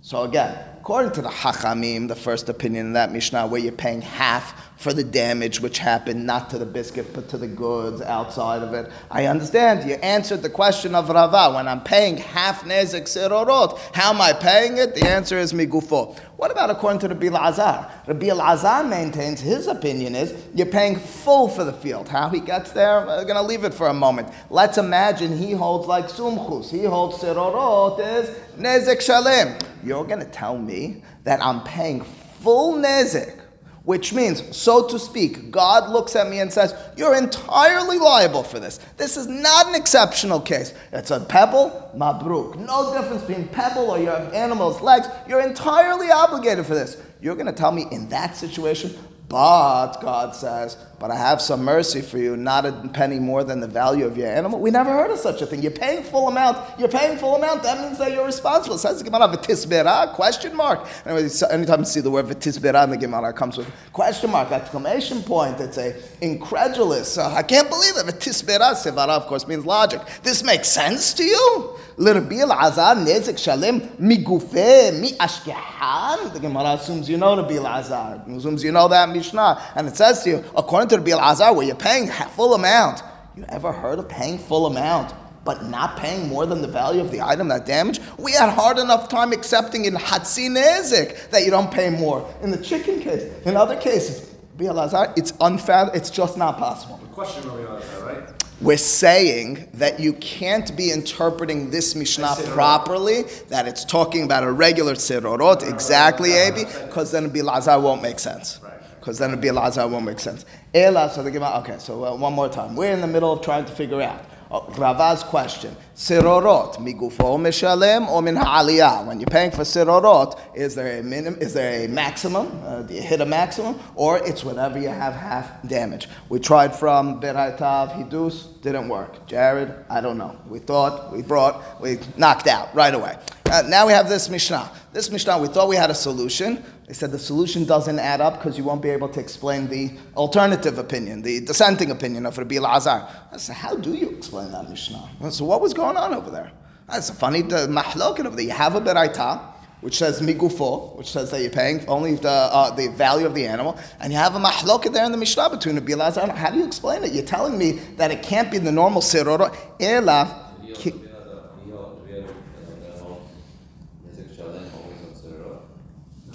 So 0.00 0.22
again, 0.22 0.56
according 0.86 1.10
to 1.10 1.20
the 1.20 1.28
Hachamim, 1.28 2.06
the 2.06 2.14
first 2.14 2.48
opinion 2.48 2.86
in 2.86 2.92
that 2.92 3.10
Mishnah, 3.10 3.48
where 3.48 3.60
you're 3.60 3.72
paying 3.72 4.00
half 4.00 4.65
for 4.76 4.92
the 4.92 5.04
damage 5.04 5.60
which 5.60 5.78
happened, 5.78 6.26
not 6.26 6.50
to 6.50 6.58
the 6.58 6.66
biscuit, 6.66 7.12
but 7.14 7.28
to 7.30 7.38
the 7.38 7.46
goods 7.46 8.02
outside 8.02 8.62
of 8.62 8.74
it. 8.74 8.90
I 9.10 9.26
understand. 9.26 9.88
You 9.88 9.96
answered 9.96 10.42
the 10.42 10.50
question 10.50 10.94
of 10.94 11.08
Rava. 11.08 11.54
When 11.54 11.66
I'm 11.66 11.82
paying 11.82 12.18
half 12.18 12.64
nezek 12.64 13.04
sirorot, 13.04 13.78
how 13.94 14.12
am 14.12 14.20
I 14.20 14.34
paying 14.34 14.76
it? 14.76 14.94
The 14.94 15.08
answer 15.08 15.38
is 15.38 15.52
migufo. 15.52 16.18
What 16.36 16.50
about 16.50 16.68
according 16.68 17.00
to 17.00 17.08
Rabbi 17.08 17.28
Lazar? 17.28 17.90
Rabbi 18.06 18.30
Lazar 18.32 18.84
maintains 18.84 19.40
his 19.40 19.66
opinion 19.66 20.14
is 20.14 20.34
you're 20.54 20.66
paying 20.66 20.96
full 20.96 21.48
for 21.48 21.64
the 21.64 21.72
field. 21.72 22.08
How 22.08 22.28
he 22.28 22.40
gets 22.40 22.72
there, 22.72 23.06
we're 23.06 23.24
going 23.24 23.36
to 23.36 23.42
leave 23.42 23.64
it 23.64 23.72
for 23.72 23.88
a 23.88 23.94
moment. 23.94 24.28
Let's 24.50 24.76
imagine 24.76 25.36
he 25.36 25.52
holds 25.52 25.86
like 25.86 26.06
sumchus. 26.06 26.70
He 26.70 26.84
holds 26.84 27.16
sirorot 27.16 28.00
is 28.00 28.36
nezek 28.58 29.00
shalem. 29.00 29.56
You're 29.82 30.04
going 30.04 30.20
to 30.20 30.26
tell 30.26 30.58
me 30.58 31.02
that 31.24 31.42
I'm 31.42 31.62
paying 31.64 32.02
full 32.02 32.74
nezek 32.74 33.40
which 33.86 34.12
means, 34.12 34.54
so 34.54 34.88
to 34.88 34.98
speak, 34.98 35.52
God 35.52 35.90
looks 35.90 36.16
at 36.16 36.28
me 36.28 36.40
and 36.40 36.52
says, 36.52 36.74
You're 36.96 37.14
entirely 37.14 37.98
liable 37.98 38.42
for 38.42 38.58
this. 38.58 38.80
This 38.96 39.16
is 39.16 39.28
not 39.28 39.68
an 39.68 39.76
exceptional 39.76 40.40
case. 40.40 40.74
It's 40.92 41.12
a 41.12 41.20
pebble, 41.20 41.92
mabruk. 41.96 42.56
No 42.56 42.92
difference 42.92 43.22
between 43.22 43.46
pebble 43.46 43.88
or 43.88 44.00
your 44.00 44.16
animal's 44.34 44.80
legs. 44.80 45.06
You're 45.28 45.40
entirely 45.40 46.10
obligated 46.10 46.66
for 46.66 46.74
this. 46.74 47.00
You're 47.20 47.36
going 47.36 47.46
to 47.46 47.52
tell 47.52 47.70
me 47.70 47.86
in 47.92 48.08
that 48.08 48.36
situation, 48.36 48.92
but 49.28 49.96
God 50.00 50.36
says, 50.36 50.76
but 50.98 51.10
I 51.10 51.16
have 51.16 51.42
some 51.42 51.64
mercy 51.64 52.00
for 52.00 52.16
you, 52.16 52.36
not 52.36 52.64
a 52.64 52.72
penny 52.92 53.18
more 53.18 53.42
than 53.44 53.60
the 53.60 53.66
value 53.66 54.06
of 54.06 54.16
your 54.16 54.28
animal. 54.28 54.60
We 54.60 54.70
never 54.70 54.90
heard 54.90 55.10
of 55.10 55.18
such 55.18 55.42
a 55.42 55.46
thing. 55.46 55.62
You're 55.62 55.72
paying 55.72 56.04
full 56.04 56.28
amount. 56.28 56.58
You're 56.78 56.88
paying 56.88 57.18
full 57.18 57.34
amount. 57.34 57.64
That 57.64 57.80
means 57.80 57.98
that 57.98 58.12
you're 58.12 58.24
responsible. 58.24 58.78
Says 58.78 58.98
the 58.98 59.04
Gemara 59.04 59.28
v'tisbera, 59.28 60.14
question 60.14 60.54
mark. 60.54 60.86
Anyway, 61.04 61.28
anytime 61.50 61.80
you 61.80 61.84
see 61.86 62.00
the 62.00 62.10
word 62.10 62.26
v'tisbera 62.26 62.84
in 62.84 62.90
the 62.90 62.96
Gemara, 62.96 63.32
comes 63.32 63.58
with 63.58 63.70
question 63.92 64.30
mark, 64.30 64.52
exclamation 64.52 65.22
point. 65.22 65.60
It's 65.60 65.76
a 65.76 65.94
incredulous. 66.20 67.18
Uh, 67.18 67.34
I 67.34 67.42
can't 67.42 67.68
believe 67.68 67.96
it. 67.96 68.06
V'tisbera, 68.06 68.74
sevara, 68.74 69.10
of 69.10 69.26
course, 69.26 69.46
means 69.48 69.66
logic. 69.66 70.00
This 70.22 70.44
makes 70.44 70.68
sense 70.68 71.12
to 71.14 71.24
you? 71.24 71.76
L'Rabbi 71.98 72.42
Azar 72.42 72.96
nezek 72.96 73.38
shalem 73.38 73.80
migufe 73.98 74.98
mi 75.00 75.12
ashkehan. 75.12 76.32
The 76.32 76.40
Gemara 76.40 76.74
assumes 76.74 77.08
you 77.08 77.16
know 77.16 77.36
Rabbi 77.36 77.54
Azar. 77.54 78.22
Assumes 78.28 78.62
you 78.62 78.70
know 78.70 78.86
that 78.88 79.08
Mishnah, 79.08 79.72
and 79.74 79.88
it 79.88 79.96
says 79.96 80.22
to 80.24 80.30
you 80.30 80.44
according 80.54 80.90
to 80.90 80.96
Rabbi 80.98 81.12
Azar, 81.12 81.54
where 81.54 81.66
you're 81.66 81.74
paying 81.74 82.08
full 82.08 82.52
amount. 82.54 83.02
You 83.34 83.46
ever 83.48 83.72
heard 83.72 83.98
of 83.98 84.08
paying 84.08 84.38
full 84.38 84.66
amount? 84.66 85.14
But 85.44 85.64
not 85.64 85.96
paying 85.96 86.28
more 86.28 86.44
than 86.44 86.60
the 86.60 86.68
value 86.68 87.00
of 87.00 87.10
the 87.10 87.22
item 87.22 87.48
that 87.48 87.64
damaged? 87.66 88.02
We 88.18 88.32
had 88.32 88.50
hard 88.50 88.78
enough 88.78 89.08
time 89.08 89.32
accepting 89.32 89.84
in 89.84 89.94
Hatsi 89.94 90.50
Nezik 90.50 91.30
that 91.30 91.44
you 91.44 91.50
don't 91.50 91.70
pay 91.70 91.88
more. 91.88 92.28
In 92.42 92.50
the 92.50 92.58
chicken 92.58 93.00
case, 93.00 93.22
in 93.46 93.56
other 93.56 93.76
cases, 93.76 94.34
it's 94.58 95.32
unfair, 95.40 95.90
it's 95.94 96.10
just 96.10 96.36
not 96.36 96.58
possible. 96.58 96.98
The 96.98 97.08
question 97.08 97.46
that, 97.46 98.02
right? 98.02 98.44
We're 98.60 98.78
saying 98.78 99.68
that 99.74 100.00
you 100.00 100.14
can't 100.14 100.74
be 100.76 100.90
interpreting 100.90 101.70
this 101.70 101.94
Mishnah 101.94 102.36
properly, 102.46 103.24
that 103.50 103.68
it's 103.68 103.84
talking 103.84 104.24
about 104.24 104.44
a 104.44 104.50
regular 104.50 104.94
Sirorot, 104.94 105.68
exactly, 105.68 106.40
Abi, 106.40 106.64
because 106.64 107.10
then 107.10 107.30
Bilazar 107.30 107.82
won't 107.82 108.00
make 108.00 108.18
sense. 108.18 108.58
Because 108.98 109.18
then 109.18 109.38
Bilazar 109.40 109.90
won't 109.90 110.06
make 110.06 110.18
sense. 110.18 110.46
Ela, 110.72 111.10
so 111.10 111.22
the 111.22 111.30
Gemara, 111.30 111.58
okay, 111.58 111.76
so 111.78 112.04
uh, 112.06 112.16
one 112.16 112.32
more 112.32 112.48
time. 112.48 112.74
We're 112.74 112.92
in 112.92 113.02
the 113.02 113.06
middle 113.06 113.30
of 113.30 113.42
trying 113.42 113.66
to 113.66 113.72
figure 113.72 114.00
out. 114.00 114.24
Rava's 114.50 115.22
question: 115.24 115.76
Sirorot 115.94 116.76
migufo 116.76 117.38
mishalem 117.38 118.08
or 118.08 118.22
min 118.22 118.36
ha'aliyah? 118.36 119.06
When 119.06 119.18
you're 119.18 119.26
paying 119.26 119.50
for 119.50 119.62
sirorot, 119.62 120.38
is 120.54 120.74
there 120.74 121.00
a 121.00 121.02
minimum? 121.02 121.40
Is 121.40 121.54
there 121.54 121.84
a 121.84 121.88
maximum? 121.88 122.46
Uh, 122.64 122.82
do 122.82 122.94
you 122.94 123.02
hit 123.02 123.20
a 123.20 123.26
maximum, 123.26 123.78
or 123.94 124.18
it's 124.18 124.44
whatever 124.44 124.78
you 124.78 124.88
have 124.88 125.14
half 125.14 125.66
damage? 125.66 126.08
We 126.28 126.38
tried 126.38 126.74
from 126.74 127.20
beraitav 127.20 127.92
hidus, 127.92 128.55
didn't 128.66 128.88
work. 128.88 129.26
Jared, 129.26 129.72
I 129.88 130.00
don't 130.00 130.18
know. 130.18 130.36
We 130.48 130.58
thought, 130.58 131.12
we 131.12 131.22
brought, 131.22 131.80
we 131.80 131.98
knocked 132.16 132.48
out 132.48 132.74
right 132.74 132.94
away. 132.94 133.16
Uh, 133.46 133.62
now 133.68 133.86
we 133.86 133.92
have 133.92 134.08
this 134.08 134.28
mishnah. 134.28 134.70
This 134.92 135.10
mishnah, 135.10 135.38
we 135.38 135.46
thought 135.48 135.68
we 135.68 135.76
had 135.76 135.90
a 135.90 135.94
solution. 135.94 136.64
They 136.86 136.92
said 136.92 137.12
the 137.12 137.18
solution 137.18 137.64
doesn't 137.64 137.98
add 137.98 138.20
up 138.20 138.38
because 138.38 138.58
you 138.58 138.64
won't 138.64 138.82
be 138.82 138.90
able 138.90 139.08
to 139.10 139.20
explain 139.20 139.68
the 139.68 139.92
alternative 140.16 140.78
opinion, 140.78 141.22
the 141.22 141.40
dissenting 141.40 141.90
opinion 141.90 142.26
of 142.26 142.36
Rabbi 142.36 142.58
Lazar. 142.58 143.06
I 143.32 143.36
said, 143.36 143.56
how 143.56 143.76
do 143.76 143.94
you 143.94 144.10
explain 144.10 144.50
that 144.52 144.68
Mishnah? 144.68 145.30
So 145.30 145.44
what 145.44 145.60
was 145.60 145.72
going 145.72 145.96
on 145.96 146.12
over 146.12 146.30
there? 146.30 146.50
That's 146.88 147.08
a 147.10 147.14
funny 147.14 147.42
mahlokin 147.42 148.26
over 148.26 148.36
there. 148.36 148.44
You 148.44 148.52
have 148.52 148.74
a 148.74 148.80
beraita, 148.80 149.40
which 149.80 149.98
says 149.98 150.20
migufo, 150.20 150.96
which 150.96 151.10
says 151.10 151.30
that 151.30 151.42
you're 151.42 151.50
paying 151.50 151.86
only 151.86 152.14
the, 152.16 152.28
uh, 152.28 152.70
the 152.74 152.88
value 152.88 153.26
of 153.26 153.34
the 153.34 153.46
animal, 153.46 153.78
and 154.00 154.12
you 154.12 154.18
have 154.18 154.34
a 154.34 154.38
mahlokin 154.38 154.92
there 154.92 155.04
in 155.04 155.12
the 155.12 155.18
Mishnah 155.18 155.50
between 155.50 155.76
Rabbi 155.76 155.94
Lazar. 155.94 156.26
How 156.32 156.50
do 156.50 156.58
you 156.58 156.66
explain 156.66 157.04
it? 157.04 157.12
You're 157.12 157.24
telling 157.24 157.58
me 157.58 157.72
that 157.96 158.10
it 158.10 158.22
can't 158.22 158.50
be 158.50 158.58
the 158.58 158.72
normal 158.72 159.02
siroro, 159.02 159.54
ela. 159.80 160.42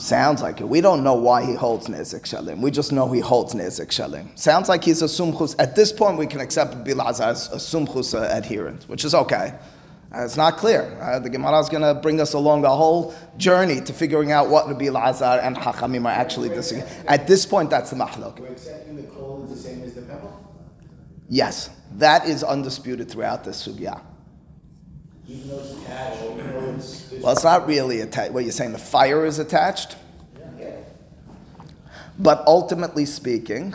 Sounds 0.01 0.41
like 0.41 0.59
it. 0.61 0.67
We 0.67 0.81
don't 0.81 1.03
know 1.03 1.13
why 1.13 1.45
he 1.45 1.53
holds 1.53 1.87
Nezik 1.87 2.23
Shalim. 2.23 2.59
We 2.59 2.71
just 2.71 2.91
know 2.91 3.11
he 3.11 3.19
holds 3.19 3.53
Nezik 3.53 3.89
Shalim. 3.89 4.37
Sounds 4.37 4.67
like 4.67 4.83
he's 4.83 5.03
a 5.03 5.05
Sumchus. 5.05 5.55
At 5.59 5.75
this 5.75 5.91
point, 5.91 6.17
we 6.17 6.25
can 6.25 6.41
accept 6.41 6.73
Bilaz 6.83 7.23
as 7.23 7.49
a 7.51 7.57
Sumchus 7.57 8.19
adherent, 8.19 8.89
which 8.89 9.05
is 9.05 9.13
okay. 9.13 9.53
Uh, 10.13 10.25
it's 10.25 10.35
not 10.35 10.57
clear. 10.57 10.97
Uh, 11.01 11.19
the 11.19 11.29
Gemara 11.29 11.59
is 11.59 11.69
going 11.69 11.83
to 11.83 11.99
bring 12.01 12.19
us 12.19 12.33
along 12.33 12.65
a 12.65 12.69
whole 12.69 13.13
journey 13.37 13.79
to 13.79 13.93
figuring 13.93 14.31
out 14.31 14.49
what 14.49 14.67
Rabbi 14.67 14.89
Lazar 14.89 15.39
and 15.41 15.55
Hachamim 15.55 16.05
are 16.05 16.11
actually 16.11 16.49
disagreeing. 16.49 16.89
At 17.07 17.27
this 17.27 17.45
point, 17.45 17.69
that's 17.69 17.91
the 17.91 17.95
machlok. 17.95 18.39
We're 18.39 18.47
accepting 18.47 18.97
the 18.97 19.03
coal 19.03 19.45
is 19.45 19.51
the 19.51 19.69
same 19.69 19.83
as 19.83 19.93
the 19.93 20.01
pebble? 20.01 20.37
Yes, 21.29 21.69
that 21.93 22.27
is 22.27 22.43
undisputed 22.43 23.09
throughout 23.09 23.45
the 23.45 23.51
sugya. 23.51 24.01
Even 25.29 25.47
though 25.47 25.59
it's 25.59 25.71
attached, 25.71 26.23
even 26.23 26.51
though 26.51 26.73
it's. 26.75 27.11
Well, 27.21 27.31
it's 27.31 27.43
not 27.43 27.67
really 27.67 28.01
attached. 28.01 28.33
What 28.33 28.43
you're 28.43 28.51
saying, 28.51 28.73
the 28.73 28.79
fire 28.79 29.25
is 29.25 29.39
attached? 29.39 29.95
But 32.19 32.43
ultimately 32.45 33.05
speaking, 33.05 33.73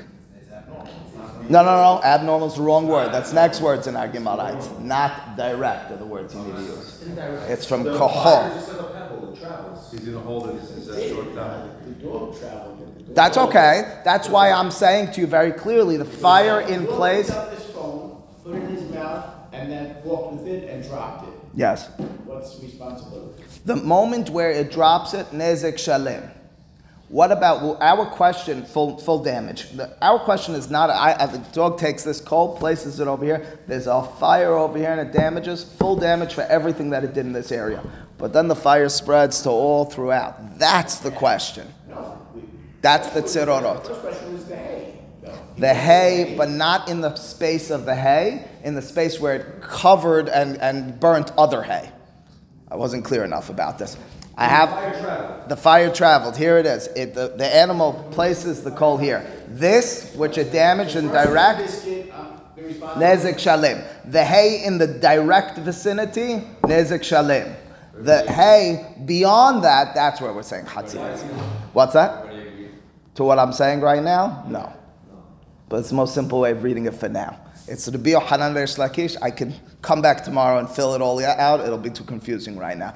No, 1.48 1.62
no, 1.62 1.76
no. 1.76 2.00
Abnormal 2.02 2.48
is 2.48 2.54
the 2.54 2.62
wrong 2.62 2.88
word. 2.88 3.12
That's 3.12 3.32
next 3.32 3.60
words 3.60 3.86
in 3.86 3.96
our 3.96 4.08
Gemara. 4.08 4.56
It's 4.56 4.70
not 4.80 5.36
direct 5.36 5.90
are 5.92 5.96
the 5.96 6.06
words 6.06 6.34
you 6.34 6.40
need 6.42 6.56
to 6.56 6.62
use. 6.62 7.04
It's 7.48 7.64
from 7.66 7.84
The 7.84 7.92
kohol. 7.92 8.22
fire 8.22 8.58
is 8.58 8.66
just 8.66 8.80
a 8.80 8.82
pebble, 8.84 9.32
it 9.32 9.40
travels. 9.40 9.90
He's 9.90 10.00
gonna 10.00 10.20
hold 10.20 10.50
it 10.50 10.64
since 10.66 10.86
that's 10.86 11.08
short 11.08 11.34
time. 11.34 11.70
The 11.84 11.92
dog 12.04 12.38
traveled. 12.38 13.14
That's 13.14 13.38
okay. 13.38 14.00
That's 14.04 14.28
why 14.28 14.50
I'm 14.50 14.70
saying 14.70 15.12
to 15.12 15.20
you 15.20 15.26
very 15.26 15.52
clearly 15.52 15.96
the 15.96 16.04
fire 16.04 16.60
in 16.60 16.86
place. 16.86 17.30
picked 17.30 17.50
this 17.52 17.64
phone, 17.70 18.22
put 18.44 18.54
it 18.54 18.62
in 18.64 18.68
his 18.76 18.90
mouth, 18.92 19.24
and 19.52 19.70
then 19.70 19.96
walked 20.04 20.34
with 20.34 20.48
it 20.48 20.68
and 20.68 20.82
dropped 20.82 21.28
it. 21.28 21.34
Yes. 21.54 21.88
What's 22.24 22.60
responsibility? 22.62 23.42
The 23.64 23.76
moment 23.76 24.30
where 24.30 24.50
it 24.50 24.70
drops 24.70 25.14
it, 25.14 25.26
nezek 25.32 25.78
shalem. 25.78 26.30
What 27.08 27.30
about 27.30 27.62
well, 27.62 27.78
our 27.80 28.04
question? 28.06 28.64
Full 28.64 28.98
full 28.98 29.22
damage. 29.22 29.70
The, 29.70 29.96
our 30.02 30.18
question 30.18 30.54
is 30.56 30.70
not. 30.70 30.90
I, 30.90 31.16
I, 31.18 31.26
the 31.26 31.38
dog 31.52 31.78
takes 31.78 32.02
this 32.02 32.20
coal, 32.20 32.56
places 32.56 32.98
it 32.98 33.06
over 33.06 33.24
here. 33.24 33.60
There's 33.68 33.86
a 33.86 34.02
fire 34.02 34.54
over 34.54 34.76
here, 34.76 34.90
and 34.90 35.00
it 35.00 35.12
damages. 35.12 35.62
Full 35.62 35.96
damage 35.96 36.34
for 36.34 36.42
everything 36.42 36.90
that 36.90 37.04
it 37.04 37.14
did 37.14 37.24
in 37.24 37.32
this 37.32 37.52
area. 37.52 37.82
But 38.18 38.32
then 38.32 38.48
the 38.48 38.56
fire 38.56 38.88
spreads 38.88 39.42
to 39.42 39.50
all 39.50 39.84
throughout. 39.84 40.58
That's 40.58 40.98
the 40.98 41.12
question. 41.12 41.72
That's 42.82 43.10
the 43.10 43.22
tzirorot. 43.22 43.84
The 45.58 45.72
hay, 45.72 46.34
but 46.36 46.50
not 46.50 46.88
in 46.88 47.00
the 47.00 47.14
space 47.14 47.70
of 47.70 47.84
the 47.84 47.94
hay, 47.94 48.46
in 48.62 48.74
the 48.74 48.82
space 48.82 49.18
where 49.18 49.36
it 49.36 49.62
covered 49.62 50.28
and, 50.28 50.58
and 50.58 50.98
burnt 51.00 51.32
other 51.38 51.62
hay. 51.62 51.90
I 52.70 52.76
wasn't 52.76 53.04
clear 53.04 53.24
enough 53.24 53.48
about 53.48 53.78
this. 53.78 53.96
I 54.36 54.46
have 54.46 55.48
the 55.48 55.56
fire 55.56 55.92
traveled. 55.92 56.36
Here 56.36 56.58
it 56.58 56.66
is. 56.66 56.88
It, 56.88 57.14
the, 57.14 57.28
the 57.28 57.46
animal 57.46 57.94
places 58.10 58.62
the 58.62 58.70
coal 58.70 58.98
here. 58.98 59.24
This, 59.48 60.14
which 60.14 60.36
it 60.36 60.52
damaged 60.52 60.96
in 60.96 61.08
direct, 61.08 61.84
the 61.84 62.12
nezek 62.96 63.36
shalim. 63.36 63.86
The 64.10 64.24
hay 64.24 64.64
in 64.64 64.76
the 64.78 64.86
direct 64.86 65.58
vicinity, 65.58 66.42
nezek 66.62 67.00
shalim. 67.00 67.54
The 67.94 68.30
hay 68.30 68.94
beyond 69.06 69.64
that, 69.64 69.94
that's 69.94 70.20
where 70.20 70.32
we're 70.32 70.42
saying 70.42 70.66
chatzis. 70.66 71.22
What's 71.72 71.94
that? 71.94 72.26
To 73.14 73.24
what 73.24 73.38
I'm 73.38 73.52
saying 73.52 73.80
right 73.80 74.02
now? 74.02 74.44
No. 74.48 74.70
But 75.70 75.78
it's 75.78 75.88
the 75.88 75.94
most 75.94 76.12
simple 76.12 76.40
way 76.40 76.50
of 76.50 76.62
reading 76.62 76.84
it 76.84 76.94
for 76.94 77.08
now. 77.08 77.40
It's 77.68 77.86
the 77.86 77.92
Rabbi 77.92 78.10
Yochanan 78.10 78.54
Reish 78.54 78.78
Lakish. 78.78 79.16
I 79.20 79.30
can 79.30 79.54
come 79.82 80.02
back 80.02 80.22
tomorrow 80.22 80.58
and 80.58 80.68
fill 80.68 80.94
it 80.94 81.00
all 81.00 81.24
out. 81.24 81.60
It'll 81.60 81.78
be 81.78 81.90
too 81.90 82.04
confusing 82.04 82.56
right 82.56 82.76
now. 82.76 82.94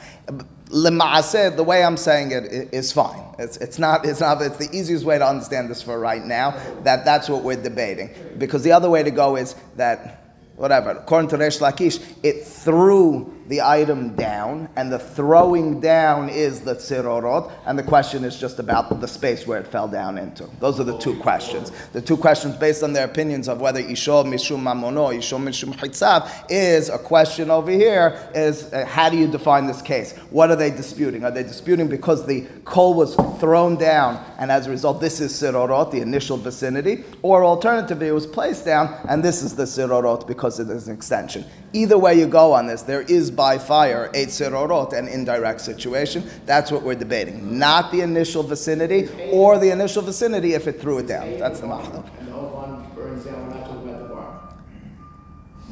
Lema'aseh, 0.70 1.56
the 1.56 1.64
way 1.64 1.82
I'm 1.82 1.96
saying 1.96 2.30
it 2.30 2.72
is 2.72 2.92
fine. 2.92 3.22
It's, 3.38 3.56
it's 3.56 3.78
not. 3.78 4.06
It's 4.06 4.20
not. 4.20 4.40
It's 4.40 4.56
the 4.56 4.68
easiest 4.76 5.04
way 5.04 5.18
to 5.18 5.26
understand 5.26 5.68
this 5.68 5.82
for 5.82 5.98
right 5.98 6.24
now. 6.24 6.52
That 6.84 7.04
that's 7.04 7.28
what 7.28 7.42
we're 7.42 7.60
debating. 7.60 8.10
Because 8.38 8.62
the 8.62 8.72
other 8.72 8.88
way 8.88 9.02
to 9.02 9.10
go 9.10 9.36
is 9.36 9.56
that 9.76 10.36
whatever. 10.54 10.90
According 10.90 11.30
to 11.30 11.38
Reish 11.38 11.60
Lakish, 11.60 12.00
it 12.22 12.44
threw 12.44 13.34
the 13.50 13.60
item 13.60 14.14
down, 14.14 14.68
and 14.76 14.92
the 14.92 14.98
throwing 14.98 15.80
down 15.80 16.28
is 16.28 16.60
the 16.60 16.76
tzirorot, 16.76 17.50
and 17.66 17.76
the 17.76 17.82
question 17.82 18.22
is 18.22 18.38
just 18.38 18.60
about 18.60 19.00
the 19.00 19.08
space 19.08 19.44
where 19.44 19.58
it 19.58 19.66
fell 19.66 19.88
down 19.88 20.16
into. 20.18 20.48
Those 20.60 20.78
are 20.78 20.84
the 20.84 20.96
two 20.98 21.18
questions. 21.18 21.72
The 21.92 22.00
two 22.00 22.16
questions 22.16 22.54
based 22.56 22.84
on 22.84 22.92
their 22.92 23.04
opinions 23.04 23.48
of 23.48 23.60
whether 23.60 23.82
Isho 23.82 24.24
Mishum 24.24 24.62
Mamono, 24.62 25.12
Isho 25.12 25.36
Mishum 25.42 25.74
Hitzav, 25.74 26.46
is 26.48 26.90
a 26.90 26.98
question 26.98 27.50
over 27.50 27.72
here, 27.72 28.30
is 28.36 28.72
uh, 28.72 28.86
how 28.86 29.08
do 29.08 29.16
you 29.16 29.26
define 29.26 29.66
this 29.66 29.82
case? 29.82 30.16
What 30.30 30.50
are 30.50 30.56
they 30.56 30.70
disputing? 30.70 31.24
Are 31.24 31.32
they 31.32 31.42
disputing 31.42 31.88
because 31.88 32.24
the 32.24 32.42
coal 32.64 32.94
was 32.94 33.16
thrown 33.40 33.74
down, 33.74 34.24
and 34.38 34.52
as 34.52 34.68
a 34.68 34.70
result, 34.70 35.00
this 35.00 35.20
is 35.20 35.32
Sirorot, 35.32 35.90
the 35.90 36.00
initial 36.00 36.36
vicinity, 36.36 37.02
or 37.22 37.44
alternatively, 37.44 38.06
it 38.06 38.12
was 38.12 38.28
placed 38.28 38.64
down, 38.64 38.96
and 39.08 39.24
this 39.24 39.42
is 39.42 39.56
the 39.56 39.64
Sirorot 39.64 40.28
because 40.28 40.60
it 40.60 40.70
is 40.70 40.86
an 40.86 40.94
extension. 40.94 41.44
Either 41.72 41.96
way 41.96 42.18
you 42.18 42.26
go 42.26 42.52
on 42.52 42.66
this, 42.66 42.82
there 42.82 43.02
is 43.02 43.30
by 43.30 43.56
fire 43.56 44.10
a 44.14 44.26
Sirorot, 44.26 44.92
an 44.92 45.06
indirect 45.06 45.60
situation. 45.60 46.28
That's 46.44 46.72
what 46.72 46.82
we're 46.82 46.96
debating. 46.96 47.58
Not 47.58 47.92
the 47.92 48.00
initial 48.00 48.42
vicinity, 48.42 49.08
or 49.30 49.58
the 49.58 49.70
initial 49.70 50.02
vicinity 50.02 50.54
if 50.54 50.66
it 50.66 50.80
threw 50.80 50.98
it 50.98 51.06
down. 51.06 51.38
That's 51.38 51.60
the 51.60 51.66
mahalok. 51.66 52.08
And 52.18 52.28
the 52.28 52.32
whole 52.32 52.50
barn 52.50 52.86
burns 52.94 53.24
down, 53.24 53.46
we're 53.46 53.54
not 53.54 53.66
talking 53.66 53.88
about 53.88 54.02
the 54.02 54.14
barn. 54.14 54.38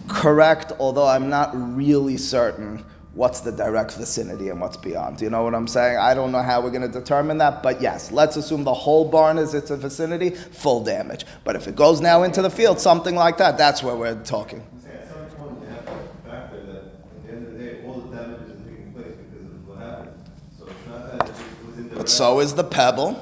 Correct, 0.08 0.72
although 0.78 1.06
I'm 1.06 1.28
not 1.28 1.50
really 1.54 2.16
certain 2.16 2.84
what's 3.14 3.40
the 3.40 3.50
direct 3.50 3.94
vicinity 3.96 4.48
and 4.48 4.60
what's 4.60 4.76
beyond. 4.76 5.20
You 5.20 5.28
know 5.28 5.42
what 5.42 5.52
I'm 5.52 5.66
saying? 5.66 5.98
I 5.98 6.14
don't 6.14 6.30
know 6.30 6.42
how 6.42 6.60
we're 6.60 6.70
going 6.70 6.82
to 6.82 7.00
determine 7.00 7.38
that, 7.38 7.64
but 7.64 7.82
yes, 7.82 8.12
let's 8.12 8.36
assume 8.36 8.62
the 8.62 8.72
whole 8.72 9.04
barn 9.10 9.38
is 9.38 9.54
its 9.54 9.72
vicinity, 9.72 10.30
full 10.30 10.84
damage. 10.84 11.26
But 11.42 11.56
if 11.56 11.66
it 11.66 11.74
goes 11.74 12.00
now 12.00 12.22
into 12.22 12.42
the 12.42 12.50
field, 12.50 12.78
something 12.78 13.16
like 13.16 13.36
that, 13.38 13.58
that's 13.58 13.82
where 13.82 13.96
we're 13.96 14.22
talking. 14.22 14.60
At 14.60 15.10
some 15.10 15.26
point, 15.36 15.58
you 15.62 15.68
have 15.68 15.84
to 15.84 15.92
factor 16.30 16.64
that 16.66 16.76
at 16.76 17.26
the 17.26 17.32
end 17.32 17.46
of 17.48 17.52
the 17.54 17.58
day, 17.58 17.82
all 17.84 17.94
the 17.94 18.16
damage 18.16 18.42
is 18.50 18.62
taking 18.62 18.92
place 18.92 19.16
because 19.16 19.46
of 19.46 19.66
what 19.66 19.78
happened. 19.78 20.14
So 20.56 20.66
it's 20.66 20.86
not 20.86 21.18
that 21.18 21.28
it 21.28 21.34
was 21.66 21.76
in 21.78 21.87
the. 21.87 21.87
But 21.98 22.08
so 22.08 22.38
is 22.40 22.54
the 22.54 22.64
pebble. 22.64 23.12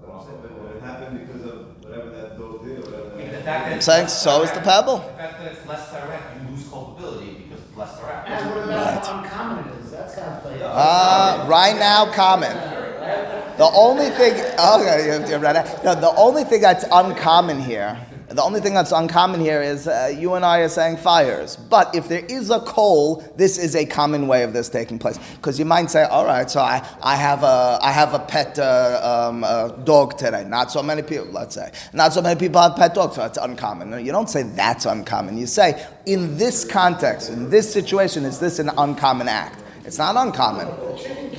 But 0.00 0.76
it 0.76 0.82
happened 0.82 1.26
because 1.26 1.42
of 1.50 1.82
whatever 1.84 2.10
that 2.10 2.38
dog 2.38 2.64
did 2.64 2.78
or 2.78 2.82
whatever. 2.82 3.14
I 3.14 3.16
mean, 3.18 3.26
the 3.26 3.32
that- 3.32 3.44
fact 3.44 3.64
that 3.64 3.66
I'm 3.72 3.76
it's 3.78 3.86
saying 3.86 4.08
so 4.08 4.42
is 4.42 4.52
the 4.52 4.60
pebble. 4.60 4.98
The 4.98 5.04
fact 5.16 5.40
that 5.40 5.52
it's 5.52 5.66
less 5.66 5.90
direct, 5.90 6.22
you 6.42 6.50
lose 6.54 6.68
culpability 6.68 7.30
because 7.48 7.64
it's 7.64 7.76
less 7.76 7.98
direct. 7.98 8.28
And 8.28 8.50
what 8.50 8.64
about 8.64 9.06
how 9.06 9.22
uncommon 9.22 9.64
it 9.72 9.84
is? 9.84 9.90
That's 9.90 10.14
kind 10.14 10.28
of 10.36 10.42
played 10.42 10.62
out. 10.62 10.70
Uh, 10.76 11.46
right 11.48 11.76
now, 11.78 12.12
common. 12.12 12.52
The 13.56 13.70
only 13.74 14.10
thing, 14.10 14.34
okay, 14.58 15.06
you- 15.18 15.26
you're 15.28 15.38
right. 15.38 15.84
No, 15.84 15.94
the 15.94 16.14
only 16.16 16.44
thing 16.44 16.60
that's 16.60 16.84
uncommon 16.92 17.60
here, 17.60 17.98
the 18.30 18.42
only 18.42 18.60
thing 18.60 18.74
that's 18.74 18.92
uncommon 18.92 19.40
here 19.40 19.60
is 19.60 19.88
uh, 19.88 20.14
you 20.16 20.34
and 20.34 20.44
I 20.44 20.60
are 20.60 20.68
saying 20.68 20.98
fires. 20.98 21.56
But 21.56 21.92
if 21.96 22.08
there 22.08 22.24
is 22.26 22.50
a 22.50 22.60
coal, 22.60 23.24
this 23.36 23.58
is 23.58 23.74
a 23.74 23.84
common 23.84 24.28
way 24.28 24.44
of 24.44 24.52
this 24.52 24.68
taking 24.68 25.00
place. 25.00 25.18
Because 25.34 25.58
you 25.58 25.64
might 25.64 25.90
say, 25.90 26.04
all 26.04 26.24
right, 26.24 26.48
so 26.48 26.60
I, 26.60 26.86
I 27.02 27.16
have 27.16 27.42
a 27.42 27.80
I 27.82 27.90
have 27.90 28.14
a 28.14 28.20
pet 28.20 28.56
uh, 28.56 29.30
um, 29.30 29.42
uh, 29.42 29.68
dog 29.68 30.16
today. 30.16 30.44
Not 30.44 30.70
so 30.70 30.80
many 30.80 31.02
people, 31.02 31.26
let's 31.32 31.56
say, 31.56 31.72
not 31.92 32.12
so 32.12 32.22
many 32.22 32.38
people 32.38 32.60
have 32.60 32.76
pet 32.76 32.94
dogs, 32.94 33.16
so 33.16 33.24
it's 33.24 33.38
uncommon. 33.38 33.90
No, 33.90 33.96
you 33.96 34.12
don't 34.12 34.30
say 34.30 34.44
that's 34.44 34.86
uncommon. 34.86 35.36
You 35.36 35.46
say 35.46 35.84
in 36.06 36.36
this 36.36 36.64
context, 36.64 37.30
in 37.30 37.50
this 37.50 37.72
situation, 37.72 38.24
is 38.24 38.38
this 38.38 38.60
an 38.60 38.70
uncommon 38.78 39.26
act? 39.26 39.60
It's 39.84 39.98
not 39.98 40.16
uncommon. 40.16 40.68
It's 40.94 41.02
kicking 41.02 41.30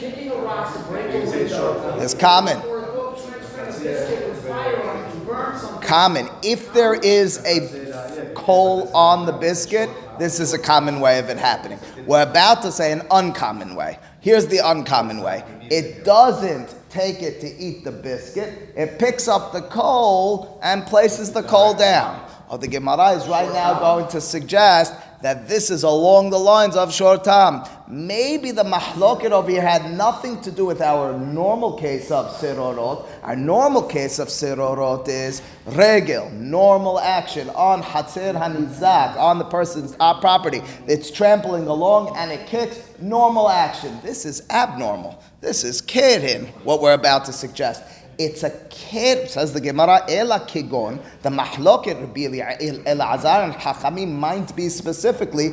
common. 5.91 6.29
If 6.41 6.71
there 6.71 6.93
is 6.93 7.43
a 7.43 8.31
coal 8.33 8.89
on 8.95 9.25
the 9.25 9.33
biscuit, 9.33 9.89
this 10.17 10.39
is 10.39 10.53
a 10.53 10.57
common 10.57 11.01
way 11.01 11.19
of 11.19 11.29
it 11.29 11.37
happening. 11.37 11.79
We're 12.05 12.23
about 12.23 12.61
to 12.61 12.71
say 12.71 12.93
an 12.93 13.01
uncommon 13.11 13.75
way. 13.75 13.99
Here's 14.21 14.47
the 14.47 14.59
uncommon 14.59 15.21
way 15.21 15.43
it 15.63 16.05
doesn't 16.05 16.73
take 16.89 17.21
it 17.21 17.41
to 17.41 17.47
eat 17.47 17.83
the 17.83 17.91
biscuit, 17.91 18.73
it 18.77 18.99
picks 18.99 19.27
up 19.27 19.51
the 19.51 19.63
coal 19.63 20.61
and 20.63 20.85
places 20.85 21.33
the 21.33 21.43
coal 21.43 21.73
down. 21.73 22.25
Oh, 22.49 22.55
the 22.55 22.69
Gemara 22.69 23.09
is 23.11 23.27
right 23.27 23.51
now 23.51 23.77
going 23.77 24.07
to 24.09 24.21
suggest 24.21 24.93
that 25.21 25.47
this 25.47 25.69
is 25.69 25.83
along 25.83 26.29
the 26.29 26.39
lines 26.39 26.75
of 26.75 26.89
shortam. 26.89 27.67
Maybe 27.87 28.51
the 28.51 28.63
mahloket 28.63 29.31
over 29.31 29.51
here 29.51 29.61
had 29.61 29.91
nothing 29.91 30.41
to 30.41 30.51
do 30.51 30.65
with 30.65 30.81
our 30.81 31.17
normal 31.17 31.77
case 31.77 32.09
of 32.09 32.27
sirorot. 32.37 33.05
Our 33.23 33.35
normal 33.35 33.83
case 33.83 34.17
of 34.19 34.29
sirorot 34.29 35.07
is 35.07 35.41
regel, 35.65 36.29
normal 36.31 36.99
action 36.99 37.49
on 37.49 37.83
hatzir 37.83 38.33
hanizak, 38.33 39.17
on 39.17 39.39
the 39.39 39.45
person's 39.45 39.95
uh, 39.99 40.19
property. 40.19 40.61
It's 40.87 41.11
trampling 41.11 41.67
along 41.67 42.15
and 42.15 42.31
it 42.31 42.47
kicks, 42.47 42.79
normal 42.99 43.49
action. 43.49 43.99
This 44.01 44.25
is 44.25 44.43
abnormal. 44.49 45.21
This 45.41 45.63
is 45.63 45.81
kidding, 45.81 46.47
what 46.63 46.81
we're 46.81 46.93
about 46.93 47.25
to 47.25 47.33
suggest. 47.33 47.83
It's 48.17 48.43
a 48.43 48.51
kid, 48.69 49.29
says 49.29 49.53
the 49.53 49.61
Gemara, 49.61 50.05
Ela 50.09 50.41
Kigon, 50.41 51.01
the 51.21 51.29
Mahloket 51.29 51.99
Rabbi 51.99 52.39
Elazar 52.85 53.43
and 53.45 53.53
Hachamim 53.53 54.11
might 54.11 54.55
be 54.55 54.69
specifically 54.69 55.51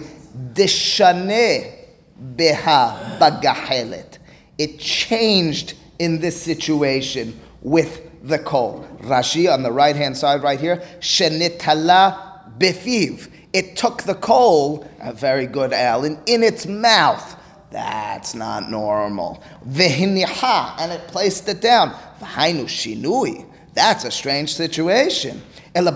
Deshane 0.52 1.74
Beha 2.36 3.18
Bagahelet. 3.20 4.18
It 4.58 4.78
changed 4.78 5.74
in 5.98 6.20
this 6.20 6.40
situation 6.40 7.38
with 7.62 8.02
the 8.22 8.38
coal. 8.38 8.86
Rashi 9.00 9.52
on 9.52 9.62
the 9.62 9.72
right 9.72 9.96
hand 9.96 10.16
side, 10.16 10.42
right 10.42 10.60
here, 10.60 10.76
Shenitala 11.00 12.58
Befiv. 12.58 13.30
It 13.52 13.76
took 13.76 14.02
the 14.02 14.14
coal, 14.14 14.88
a 15.00 15.12
very 15.12 15.46
good 15.46 15.72
Alan, 15.72 16.18
in 16.26 16.42
its 16.42 16.66
mouth. 16.66 17.36
That's 17.70 18.34
not 18.34 18.70
normal. 18.70 19.42
Vehiniha, 19.68 20.80
and 20.80 20.92
it 20.92 21.06
placed 21.08 21.48
it 21.48 21.60
down. 21.60 21.90
V'hainu 22.20 22.64
shinui. 22.64 23.44
That's 23.74 24.04
a 24.04 24.10
strange 24.10 24.54
situation. 24.54 25.42
You, 25.76 25.86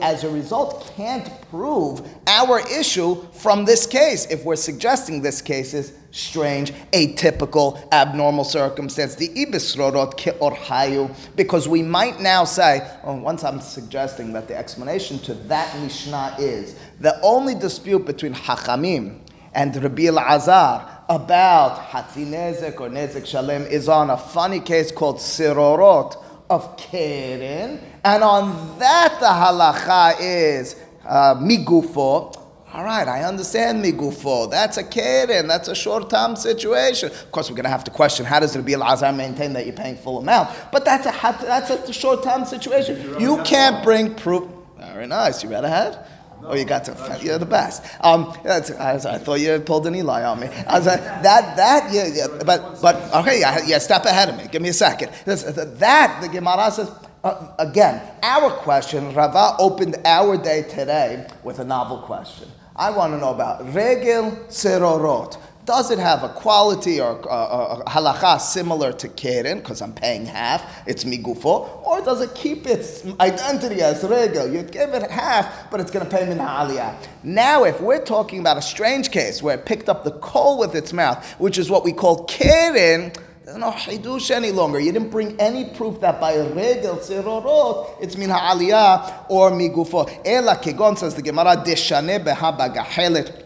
as 0.00 0.24
a 0.24 0.30
result, 0.30 0.92
can't 0.96 1.50
prove 1.50 2.08
our 2.26 2.60
issue 2.60 3.26
from 3.32 3.64
this 3.64 3.86
case. 3.86 4.26
If 4.26 4.44
we're 4.44 4.56
suggesting 4.56 5.20
this 5.20 5.42
case 5.42 5.74
is 5.74 5.92
strange, 6.10 6.72
atypical, 6.92 7.90
abnormal 7.92 8.44
circumstance. 8.44 9.16
The 9.16 9.28
ibisrorot 9.28 10.16
ke'orhayu, 10.16 11.14
because 11.36 11.68
we 11.68 11.82
might 11.82 12.20
now 12.20 12.44
say, 12.44 12.88
oh, 13.04 13.16
once 13.16 13.44
I'm 13.44 13.60
suggesting 13.60 14.32
that 14.32 14.48
the 14.48 14.56
explanation 14.56 15.18
to 15.20 15.34
that 15.34 15.78
Mishnah 15.80 16.36
is 16.38 16.74
the 17.00 17.20
only 17.22 17.54
dispute 17.54 18.06
between 18.06 18.32
Hachamim 18.32 19.20
and 19.58 19.74
Rabbi 19.74 20.06
Azar 20.06 21.02
about 21.08 21.90
Hatzi 21.90 22.24
Nezek 22.24 22.78
or 22.80 22.88
Nezek 22.88 23.26
Shalem 23.26 23.62
is 23.64 23.88
on 23.88 24.08
a 24.08 24.16
funny 24.16 24.60
case 24.60 24.92
called 24.92 25.16
Sirorot 25.16 26.16
of 26.48 26.76
Keren, 26.76 27.80
and 28.04 28.22
on 28.22 28.78
that 28.78 29.16
the 29.18 29.26
halacha 29.26 30.14
is 30.20 30.76
uh, 31.04 31.34
migufo. 31.34 32.36
All 32.72 32.84
right, 32.84 33.08
I 33.08 33.24
understand 33.24 33.84
migufo. 33.84 34.48
That's 34.48 34.76
a 34.76 34.84
keren. 34.84 35.48
That's 35.48 35.66
a 35.66 35.74
short-term 35.74 36.36
situation. 36.36 37.10
Of 37.10 37.32
course, 37.32 37.50
we're 37.50 37.56
going 37.56 37.64
to 37.64 37.70
have 37.70 37.82
to 37.84 37.90
question 37.90 38.26
how 38.26 38.38
does 38.38 38.56
Rabbi 38.56 38.72
Elazar 38.72 39.16
maintain 39.16 39.54
that 39.54 39.66
you're 39.66 39.74
paying 39.74 39.96
full 39.96 40.18
amount? 40.18 40.50
But 40.70 40.84
that's 40.84 41.06
a 41.06 41.44
that's 41.44 41.70
a 41.70 41.92
short-term 41.92 42.44
situation. 42.44 43.20
You 43.20 43.42
can't 43.42 43.82
bring 43.82 44.14
proof. 44.14 44.48
Very 44.78 45.08
nice. 45.08 45.42
You 45.42 45.50
read 45.50 45.64
ahead. 45.64 45.98
Oh, 46.44 46.54
you 46.54 46.64
got 46.64 46.84
to, 46.84 47.18
you're 47.20 47.38
the 47.38 47.46
best. 47.46 47.84
Um, 48.00 48.34
that's, 48.42 48.70
I, 48.70 48.94
I, 48.94 49.18
thought 49.18 49.40
you 49.40 49.58
pulled 49.60 49.86
an 49.86 49.94
Eli 49.94 50.24
on 50.24 50.40
me. 50.40 50.46
I 50.66 50.78
was 50.78 50.86
like, 50.86 51.00
that, 51.00 51.56
that, 51.56 51.92
yeah, 51.92 52.06
yeah, 52.06 52.26
but, 52.44 52.80
but, 52.80 53.14
okay, 53.16 53.40
yeah, 53.40 53.60
yeah, 53.66 53.78
step 53.78 54.04
ahead 54.04 54.28
of 54.28 54.36
me. 54.36 54.46
Give 54.50 54.62
me 54.62 54.70
a 54.70 54.72
second. 54.72 55.12
That, 55.24 56.20
the 56.22 56.28
Gemara 56.28 56.70
says, 56.70 56.90
uh, 57.24 57.54
again, 57.58 58.00
our 58.22 58.50
question, 58.50 59.12
Rava 59.12 59.56
opened 59.58 59.96
our 60.04 60.36
day 60.36 60.62
today 60.62 61.26
with 61.42 61.58
a 61.58 61.64
novel 61.64 61.98
question. 61.98 62.48
I 62.76 62.90
want 62.90 63.12
to 63.12 63.18
know 63.18 63.34
about 63.34 63.74
regel 63.74 64.30
serorot. 64.48 65.36
Does 65.68 65.90
it 65.90 65.98
have 65.98 66.24
a 66.24 66.30
quality 66.30 66.98
or 66.98 67.10
a, 67.10 67.26
uh, 67.26 67.82
uh, 67.84 67.90
halacha 67.90 68.40
similar 68.40 68.90
to 68.94 69.06
keren, 69.06 69.58
because 69.58 69.82
I'm 69.82 69.92
paying 69.92 70.24
half, 70.24 70.64
it's 70.88 71.04
migufo, 71.04 71.86
or 71.86 72.00
does 72.00 72.22
it 72.22 72.34
keep 72.34 72.66
its 72.66 73.04
identity 73.20 73.82
as 73.82 74.02
regel? 74.02 74.50
You 74.50 74.62
give 74.62 74.94
it 74.94 75.10
half, 75.10 75.70
but 75.70 75.78
it's 75.80 75.90
going 75.90 76.06
to 76.06 76.10
pay 76.10 76.24
min 76.24 76.38
aliyah. 76.38 76.96
Now, 77.22 77.64
if 77.64 77.82
we're 77.82 78.02
talking 78.02 78.40
about 78.40 78.56
a 78.56 78.62
strange 78.62 79.10
case 79.10 79.42
where 79.42 79.58
it 79.58 79.66
picked 79.66 79.90
up 79.90 80.04
the 80.04 80.12
coal 80.12 80.58
with 80.58 80.74
its 80.74 80.94
mouth, 80.94 81.22
which 81.34 81.58
is 81.58 81.68
what 81.68 81.84
we 81.84 81.92
call 81.92 82.24
keren, 82.24 83.12
there's 83.44 83.58
no 83.58 83.70
hidush 83.70 84.30
any 84.30 84.52
longer. 84.52 84.80
You 84.80 84.92
didn't 84.92 85.10
bring 85.10 85.38
any 85.38 85.66
proof 85.66 86.00
that 86.00 86.18
by 86.18 86.36
regel 86.36 86.96
sirorot 86.96 87.96
it's 88.00 88.16
min 88.16 88.30
ha'aliyah 88.30 89.30
or 89.30 89.50
migufo. 89.50 90.06
Ela 90.24 90.56
kegon 90.56 90.96
says 90.96 91.14
the 91.14 91.22
Gemara 91.22 91.56
deshane 91.56 92.24
beha 92.24 92.52
bagahelet 92.52 93.37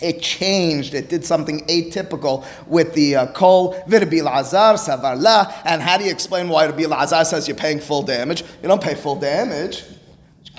it 0.00 0.20
changed. 0.20 0.94
It 0.94 1.08
did 1.08 1.24
something 1.24 1.60
atypical 1.66 2.44
with 2.66 2.94
the 2.94 3.16
uh, 3.16 3.26
kol. 3.32 3.74
Virbil 3.88 4.26
azar 4.26 4.74
savarla. 4.74 5.62
And 5.64 5.80
how 5.80 5.98
do 5.98 6.04
you 6.04 6.10
explain 6.10 6.48
why 6.48 6.66
Rabbi 6.66 6.86
Lazar 6.86 7.24
says 7.24 7.46
you're 7.46 7.56
paying 7.56 7.80
full 7.80 8.02
damage? 8.02 8.42
You 8.62 8.68
don't 8.68 8.82
pay 8.82 8.94
full 8.94 9.16
damage. 9.16 9.84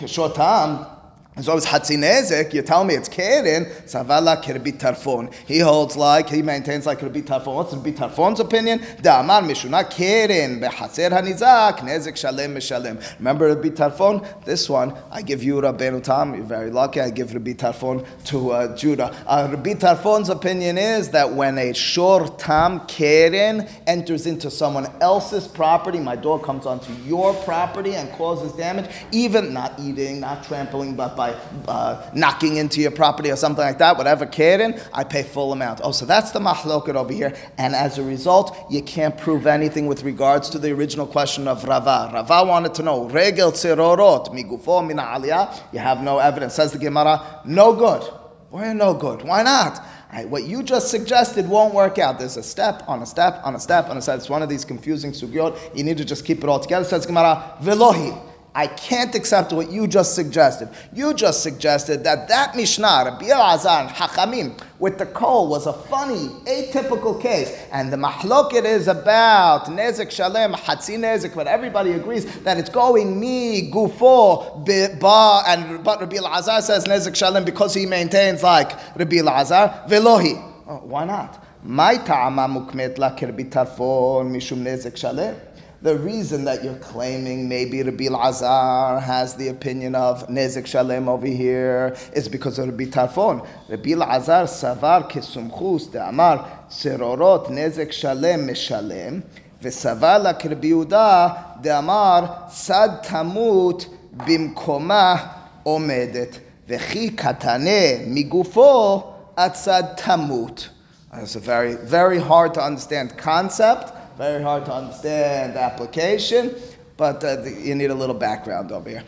Shor 0.05 0.31
tam. 0.31 0.92
As 1.35 1.49
always 1.49 1.65
Hatzinezek, 1.65 2.53
you 2.53 2.61
tell 2.61 2.83
me 2.83 2.93
it's 2.93 3.09
Keren, 3.09 3.65
Savala 3.87 4.39
Kirbi 4.43 4.71
Tarfon. 4.71 5.33
He 5.47 5.57
holds 5.57 5.95
like, 5.95 6.29
he 6.29 6.43
maintains 6.43 6.85
like 6.85 6.99
Kirbi 6.99 7.23
Tarfon. 7.23 7.55
What's 7.55 7.73
Kirbi 7.73 7.91
Tarfon's 7.97 8.39
opinion? 8.39 8.77
Da'amar 8.77 9.41
Mishuna 9.41 9.89
Keren, 9.89 10.61
Behaser 10.61 11.09
Hanizak, 11.09 11.79
Nezek 11.79 12.15
Shalem 12.15 12.53
Mishalem. 12.53 13.01
Remember 13.17 13.47
Rabbi 13.47 13.69
Tarfon? 13.69 14.23
This 14.45 14.69
one, 14.69 14.95
I 15.09 15.23
give 15.23 15.41
you 15.41 15.55
Rabbeinu 15.55 16.03
Tam, 16.03 16.35
you're 16.35 16.43
very 16.43 16.69
lucky, 16.69 17.01
I 17.01 17.09
give 17.09 17.33
Rabbi 17.33 17.53
Tarfon 17.53 18.05
to 18.25 18.51
uh, 18.51 18.77
Judah. 18.77 19.15
Uh, 19.25 19.47
Rabbi 19.49 19.73
Tarfon's 19.73 20.29
opinion 20.29 20.77
is 20.77 21.09
that 21.09 21.33
when 21.33 21.57
a 21.57 21.73
Shor 21.73 22.27
Tam 22.37 22.85
Keren 22.85 23.67
enters 23.87 24.27
into 24.27 24.51
someone 24.51 24.85
else's 25.01 25.47
property, 25.47 25.99
my 25.99 26.15
dog 26.15 26.43
comes 26.43 26.67
onto 26.67 26.93
your 27.05 27.33
property 27.43 27.95
and 27.95 28.11
causes 28.11 28.51
damage, 28.51 28.91
even 29.11 29.51
not 29.51 29.79
eating, 29.79 30.19
not 30.19 30.43
trampling, 30.43 30.95
but 30.95 31.15
by 31.15 31.22
uh, 31.67 32.09
knocking 32.13 32.57
into 32.57 32.81
your 32.81 32.91
property 32.91 33.31
or 33.31 33.35
something 33.35 33.63
like 33.63 33.77
that, 33.79 33.97
whatever 33.97 34.25
keren, 34.25 34.79
I 34.93 35.03
pay 35.03 35.23
full 35.23 35.51
amount. 35.51 35.81
Oh, 35.83 35.91
so 35.91 36.05
that's 36.05 36.31
the 36.31 36.39
mahloket 36.39 36.95
over 36.95 37.11
here. 37.13 37.35
And 37.57 37.75
as 37.75 37.97
a 37.97 38.03
result, 38.03 38.57
you 38.69 38.81
can't 38.81 39.17
prove 39.17 39.47
anything 39.47 39.87
with 39.87 40.03
regards 40.03 40.49
to 40.51 40.59
the 40.59 40.71
original 40.71 41.07
question 41.07 41.47
of 41.47 41.63
Rava. 41.63 42.11
Rava 42.13 42.45
wanted 42.47 42.73
to 42.75 42.83
know, 42.83 43.09
regel 43.09 43.51
tzirorot, 43.51 44.29
migufo 44.29 44.85
mina 44.85 45.03
aliyah. 45.03 45.59
You 45.73 45.79
have 45.79 46.01
no 46.01 46.19
evidence. 46.19 46.53
Says 46.53 46.71
the 46.71 46.79
Gemara, 46.79 47.41
no 47.45 47.73
good. 47.73 48.03
Why 48.49 48.71
no 48.73 48.93
good? 48.93 49.23
Why 49.23 49.41
not? 49.41 49.83
Right, 50.13 50.29
what 50.29 50.43
you 50.43 50.61
just 50.61 50.91
suggested 50.91 51.49
won't 51.49 51.73
work 51.73 51.97
out. 51.97 52.19
There's 52.19 52.37
a 52.37 52.43
step 52.43 52.83
on 52.87 53.01
a 53.01 53.05
step 53.05 53.41
on 53.43 53.55
a 53.55 53.59
step 53.59 53.89
on 53.89 53.97
a 53.97 54.01
step. 54.01 54.19
It's 54.19 54.29
one 54.29 54.43
of 54.43 54.49
these 54.49 54.63
confusing 54.63 55.11
sugyot. 55.11 55.75
You 55.75 55.83
need 55.83 55.97
to 55.97 56.05
just 56.05 56.23
keep 56.23 56.43
it 56.43 56.45
all 56.49 56.59
together. 56.59 56.85
Says 56.85 57.07
Gemara, 57.07 57.57
velohi. 57.63 58.32
I 58.55 58.67
can't 58.67 59.15
accept 59.15 59.51
what 59.51 59.71
you 59.71 59.87
just 59.87 60.13
suggested. 60.13 60.69
You 60.93 61.15
just 61.15 61.41
suggested 61.41 62.03
that 62.03 62.27
that 62.27 62.55
Mishnah, 62.55 63.03
Rabbi 63.05 63.25
and 63.25 63.89
Hachamim, 63.89 64.61
with 64.77 64.99
the 64.99 65.07
coal 65.07 65.47
was 65.47 65.65
a 65.65 65.73
funny, 65.73 66.27
atypical 66.45 67.19
case. 67.19 67.51
And 67.71 67.91
the 67.91 67.97
mahloket 67.97 68.63
is 68.65 68.87
about 68.87 69.65
Nezek 69.65 70.11
Shalem, 70.11 70.53
Hatzi 70.53 70.99
Nezek, 70.99 71.33
but 71.33 71.47
everybody 71.47 71.93
agrees 71.93 72.25
that 72.41 72.59
it's 72.59 72.69
going 72.69 73.19
me, 73.19 73.71
Gufo, 73.71 74.63
Ba, 74.99 75.43
and 75.47 75.83
but 75.83 75.99
Rabbi 75.99 76.17
Elazar 76.17 76.61
says 76.61 76.85
Nezek 76.85 77.15
Shalem 77.15 77.45
because 77.45 77.73
he 77.73 77.87
maintains 77.87 78.43
like 78.43 78.71
Rabbi 78.95 79.15
Elazar, 79.15 79.87
Velohi. 79.89 80.51
Oh, 80.67 80.77
why 80.83 81.05
not? 81.05 81.43
My 81.63 81.97
ta'ama 81.97 82.47
mukmet 82.47 82.99
la 82.99 83.15
kirbi 83.15 83.49
tarfon 83.49 84.29
mishum 84.29 84.59
Nezek 84.59 84.95
Shalem 84.95 85.35
the 85.82 85.96
reason 85.96 86.44
that 86.44 86.64
you're 86.64 86.74
claiming 86.76 87.48
maybe 87.48 87.82
Rabbi 87.82 88.06
Azar 88.06 89.00
has 89.00 89.36
the 89.36 89.48
opinion 89.48 89.94
of 89.94 90.26
Nezek 90.26 90.66
Shalem 90.66 91.08
over 91.08 91.26
here 91.26 91.96
is 92.12 92.28
because 92.28 92.58
of 92.58 92.68
Rabbi 92.68 92.84
Tarfon. 92.86 93.46
Rabbi 93.68 93.90
Azar 93.90 94.44
savar 94.44 95.08
kesumchus 95.08 95.92
de'amar 95.92 96.68
serorot 96.68 97.46
Nezek 97.46 97.92
Shalem 97.92 98.46
meshalem 98.48 99.22
וסבר 99.62 100.18
לה 100.18 100.32
כרבי 100.32 100.66
יהודה 100.66 101.28
דאמר 101.60 102.24
סד 102.50 102.88
תמות 103.02 103.86
במקומה 104.12 105.26
עומדת 105.62 106.38
וכי 106.68 107.10
קטנה 107.10 108.04
מגופו 108.06 109.02
עד 109.36 109.54
סד 109.54 109.82
תמות. 109.96 110.68
That's 111.12 111.36
a 111.36 111.40
very, 111.40 111.74
very 111.74 112.18
hard 112.18 112.54
to 112.54 112.62
understand 112.62 113.16
concept. 113.16 113.92
Very 114.17 114.43
hard 114.43 114.65
to 114.65 114.73
understand 114.73 115.57
application, 115.57 116.53
but 116.97 117.23
uh, 117.23 117.41
you 117.43 117.73
need 117.73 117.89
a 117.89 117.95
little 117.95 118.15
background 118.15 118.71
over 118.71 118.89
here. 118.89 119.03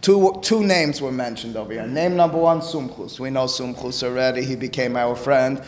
Two, 0.00 0.38
two 0.42 0.64
names 0.64 1.02
were 1.02 1.12
mentioned 1.12 1.56
over 1.56 1.72
here. 1.72 1.86
Name 1.86 2.16
number 2.16 2.38
one, 2.38 2.60
Sumchus. 2.60 3.20
We 3.20 3.28
know 3.28 3.44
Sumchus 3.44 4.02
already. 4.02 4.42
He 4.42 4.56
became 4.56 4.96
our 4.96 5.14
friend 5.14 5.62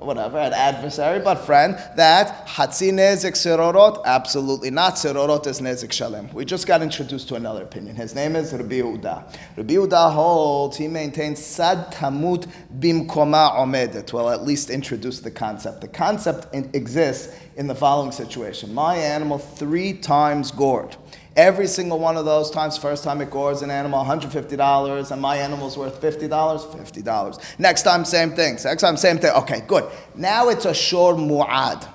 whatever, 0.00 0.38
an 0.38 0.52
adversary, 0.52 1.20
but 1.20 1.36
friend, 1.36 1.76
that 1.96 2.46
Hatzi 2.46 2.90
Nezik 2.92 3.32
Sirorot, 3.32 4.02
absolutely 4.04 4.70
not. 4.70 4.94
Sirorot 4.94 5.46
is 5.46 5.60
Nezik 5.60 5.92
Shalem. 5.92 6.32
We 6.32 6.44
just 6.44 6.66
got 6.66 6.82
introduced 6.82 7.28
to 7.28 7.34
another 7.34 7.62
opinion. 7.62 7.96
His 7.96 8.14
name 8.14 8.34
is 8.34 8.52
Rabbi 8.52 8.80
Yehuda. 8.80 9.36
Rabbi 9.56 9.74
Yehuda 9.74 10.12
holds, 10.12 10.76
he 10.76 10.88
maintains 10.88 11.44
Sad 11.44 11.92
Tamut 11.92 12.48
Bimkoma 12.78 13.56
Omedet. 13.56 14.12
Well, 14.12 14.30
at 14.30 14.44
least 14.44 14.70
introduce 14.70 15.20
the 15.20 15.30
concept. 15.30 15.82
The 15.82 15.88
concept 15.88 16.54
exists 16.74 17.34
in 17.56 17.66
the 17.66 17.74
following 17.74 18.12
situation. 18.12 18.72
My 18.72 18.96
animal 18.96 19.38
three 19.38 19.92
times 19.92 20.50
gored. 20.50 20.96
Every 21.36 21.66
single 21.66 21.98
one 21.98 22.16
of 22.16 22.24
those 22.24 22.50
times, 22.50 22.76
first 22.76 23.04
time 23.04 23.20
it 23.22 23.30
gores 23.30 23.62
an 23.62 23.70
animal, 23.70 24.04
$150, 24.04 25.10
and 25.10 25.22
my 25.22 25.36
animal's 25.36 25.78
worth 25.78 26.00
$50, 26.00 26.28
$50. 26.28 27.58
Next 27.58 27.82
time, 27.82 28.04
same 28.04 28.30
thing. 28.30 28.58
Next 28.62 28.82
time, 28.82 28.96
same 28.96 29.18
thing. 29.18 29.32
Okay, 29.32 29.62
good. 29.66 29.90
Now 30.14 30.50
it's 30.50 30.66
a 30.66 30.74
shor 30.74 31.14
mu'ad. 31.14 31.88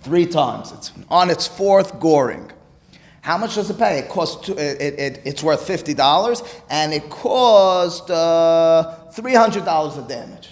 Three 0.00 0.26
times. 0.26 0.72
It's 0.72 0.92
on 1.08 1.30
its 1.30 1.46
fourth 1.46 1.98
goring. 2.00 2.50
How 3.22 3.38
much 3.38 3.54
does 3.54 3.70
it 3.70 3.78
pay? 3.78 4.00
It 4.00 4.08
costs 4.08 4.44
two, 4.44 4.54
it, 4.54 4.98
it, 4.98 5.22
it's 5.24 5.44
worth 5.44 5.64
fifty 5.64 5.94
dollars, 5.94 6.42
and 6.68 6.92
it 6.92 7.08
cost 7.08 8.10
uh, 8.10 8.96
three 9.12 9.34
hundred 9.34 9.64
dollars 9.64 9.96
of 9.96 10.08
damage. 10.08 10.48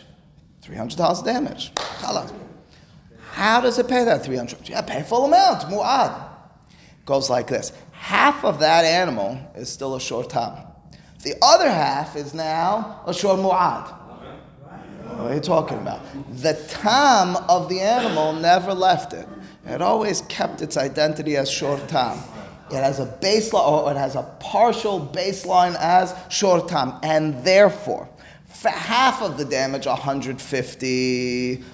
Three 0.62 0.76
hundred 0.76 0.96
dollars 0.96 1.18
of 1.18 1.24
damage. 1.24 1.72
How 3.32 3.60
does 3.60 3.78
it 3.78 3.88
pay 3.88 4.04
that 4.04 4.24
three 4.24 4.36
hundred? 4.36 4.68
Yeah, 4.68 4.82
pay 4.82 5.02
full 5.02 5.24
amount. 5.24 5.62
Mu'ad 5.62 6.28
goes 7.04 7.30
like 7.30 7.46
this 7.46 7.72
half 8.00 8.44
of 8.44 8.58
that 8.58 8.84
animal 8.84 9.38
is 9.54 9.68
still 9.70 9.94
a 9.94 10.00
shor 10.00 10.24
tam. 10.24 10.56
The 11.22 11.34
other 11.42 11.68
half 11.68 12.16
is 12.16 12.32
now 12.32 13.02
a 13.06 13.12
shor 13.12 13.36
mu'ad. 13.36 13.88
What 15.18 15.32
are 15.32 15.34
you 15.34 15.40
talking 15.40 15.76
about? 15.76 16.00
The 16.32 16.54
tam 16.68 17.36
of 17.48 17.68
the 17.68 17.80
animal 17.80 18.32
never 18.32 18.72
left 18.72 19.12
it. 19.12 19.28
It 19.66 19.82
always 19.82 20.22
kept 20.22 20.62
its 20.62 20.78
identity 20.78 21.36
as 21.36 21.50
shor 21.50 21.78
tam. 21.88 22.18
It 22.70 22.76
has 22.76 23.00
a 23.00 23.06
baseline, 23.20 23.68
or 23.68 23.90
it 23.90 23.96
has 23.96 24.14
a 24.14 24.22
partial 24.40 25.00
baseline 25.12 25.76
as 25.78 26.14
shor 26.30 26.66
tam, 26.66 26.94
and 27.02 27.44
therefore, 27.44 28.08
for 28.46 28.70
half 28.70 29.20
of 29.20 29.36
the 29.36 29.44
damage, 29.44 29.86
150, 29.86 31.64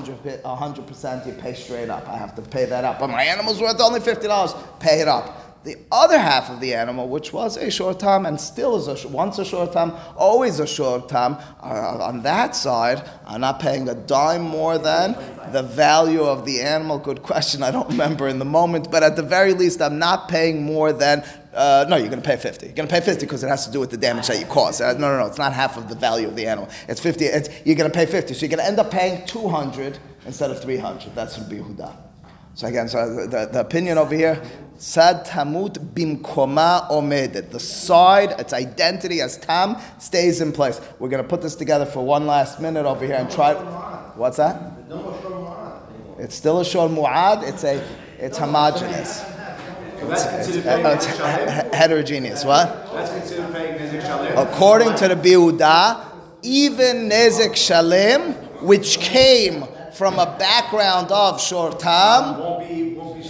100 0.00 0.44
100 0.44 0.86
percent, 0.86 1.26
you 1.26 1.32
pay 1.34 1.54
straight 1.54 1.90
up. 1.90 2.08
I 2.08 2.16
have 2.16 2.34
to 2.36 2.42
pay 2.42 2.64
that 2.66 2.84
up. 2.84 2.98
But 2.98 3.08
my 3.08 3.22
animal's 3.22 3.60
worth 3.60 3.80
only 3.80 4.00
fifty 4.00 4.26
dollars. 4.26 4.54
Pay 4.80 5.00
it 5.00 5.08
up. 5.08 5.38
The 5.64 5.76
other 5.92 6.18
half 6.18 6.50
of 6.50 6.58
the 6.58 6.74
animal, 6.74 7.08
which 7.08 7.32
was 7.32 7.56
a 7.56 7.70
shor 7.70 7.94
tam 7.94 8.26
and 8.26 8.40
still 8.40 8.74
is 8.76 8.88
a 8.88 9.08
once 9.08 9.38
a 9.38 9.44
shor 9.44 9.68
tam, 9.68 9.94
always 10.16 10.58
a 10.58 10.66
shor 10.66 11.00
tam, 11.02 11.36
on 11.60 12.22
that 12.22 12.56
side, 12.56 13.08
I'm 13.24 13.42
not 13.42 13.60
paying 13.60 13.88
a 13.88 13.94
dime 13.94 14.42
more 14.42 14.76
than 14.76 15.16
the 15.52 15.62
value 15.62 16.24
of 16.24 16.44
the 16.44 16.60
animal. 16.60 16.98
Good 16.98 17.22
question. 17.22 17.62
I 17.62 17.70
don't 17.70 17.88
remember 17.88 18.26
in 18.26 18.40
the 18.40 18.44
moment, 18.44 18.90
but 18.90 19.04
at 19.04 19.14
the 19.14 19.22
very 19.22 19.54
least, 19.54 19.80
I'm 19.80 20.00
not 20.00 20.28
paying 20.28 20.64
more 20.64 20.92
than. 20.92 21.22
Uh, 21.54 21.84
no, 21.88 21.96
you're 21.96 22.08
going 22.08 22.22
to 22.22 22.26
pay 22.26 22.36
50. 22.36 22.66
You're 22.66 22.74
going 22.74 22.88
to 22.88 22.94
pay 22.94 23.00
50 23.00 23.26
because 23.26 23.44
it 23.44 23.48
has 23.48 23.66
to 23.66 23.72
do 23.72 23.78
with 23.78 23.90
the 23.90 23.96
damage 23.96 24.26
that 24.28 24.38
you 24.38 24.46
caused. 24.46 24.80
Uh, 24.80 24.94
no, 24.94 25.10
no, 25.10 25.18
no. 25.18 25.26
It's 25.26 25.38
not 25.38 25.52
half 25.52 25.76
of 25.76 25.88
the 25.88 25.94
value 25.94 26.26
of 26.26 26.34
the 26.34 26.46
animal. 26.46 26.70
It's 26.88 27.00
50. 27.00 27.24
It's, 27.26 27.48
you're 27.66 27.76
going 27.76 27.90
to 27.90 27.94
pay 27.94 28.06
50. 28.06 28.32
So 28.32 28.40
you're 28.40 28.48
going 28.48 28.60
to 28.60 28.66
end 28.66 28.78
up 28.78 28.90
paying 28.90 29.26
200 29.26 29.98
instead 30.24 30.50
of 30.50 30.62
300. 30.62 31.14
That's 31.14 31.38
Rabbi 31.38 31.56
Yehuda. 31.56 31.94
So 32.54 32.66
again, 32.66 32.88
so 32.88 33.26
the, 33.26 33.46
the, 33.46 33.60
opinion 33.60 33.96
over 33.96 34.14
here, 34.14 34.42
sad 34.76 35.26
tamut 35.26 35.78
bimkoma 35.94 36.90
omedet. 36.90 37.50
The 37.50 37.60
side, 37.60 38.38
its 38.38 38.52
identity 38.52 39.22
as 39.22 39.38
tam, 39.38 39.78
stays 39.98 40.42
in 40.42 40.52
place. 40.52 40.78
We're 40.98 41.08
going 41.08 41.22
to 41.22 41.28
put 41.28 41.40
this 41.40 41.54
together 41.54 41.86
for 41.86 42.04
one 42.04 42.26
last 42.26 42.60
minute 42.60 42.84
over 42.84 43.06
here 43.06 43.16
and 43.16 43.30
try. 43.30 43.54
What's 44.16 44.36
that? 44.36 44.72
It's 46.18 46.34
still 46.34 46.60
a 46.60 46.64
shor 46.64 46.88
mu'ad. 46.88 47.42
It's 47.42 47.64
a, 47.64 47.82
it's 48.18 48.36
homogeneous. 48.36 49.31
So 50.02 50.08
that's 50.08 50.24
considered 50.26 50.66
Uh, 50.66 50.96
paying 50.98 51.70
he- 51.70 51.76
heterogeneous. 51.76 52.44
What? 52.44 52.92
That's 52.92 53.10
considered 53.10 53.52
paying 53.54 53.74
Nezek 53.78 54.02
Shalim? 54.02 54.42
According 54.52 54.94
to 54.96 55.08
the 55.08 55.16
Biuda, 55.16 55.96
even 56.42 57.08
Nezek 57.08 57.52
Shalim, 57.52 58.34
which 58.62 58.98
came 58.98 59.64
from 59.92 60.18
a 60.18 60.26
background 60.38 61.12
of 61.12 61.40
shor 61.40 61.70
tam, 61.72 62.40
Won't 62.40 62.68
be, 62.68 62.94
won't 62.94 63.22
be, 63.22 63.28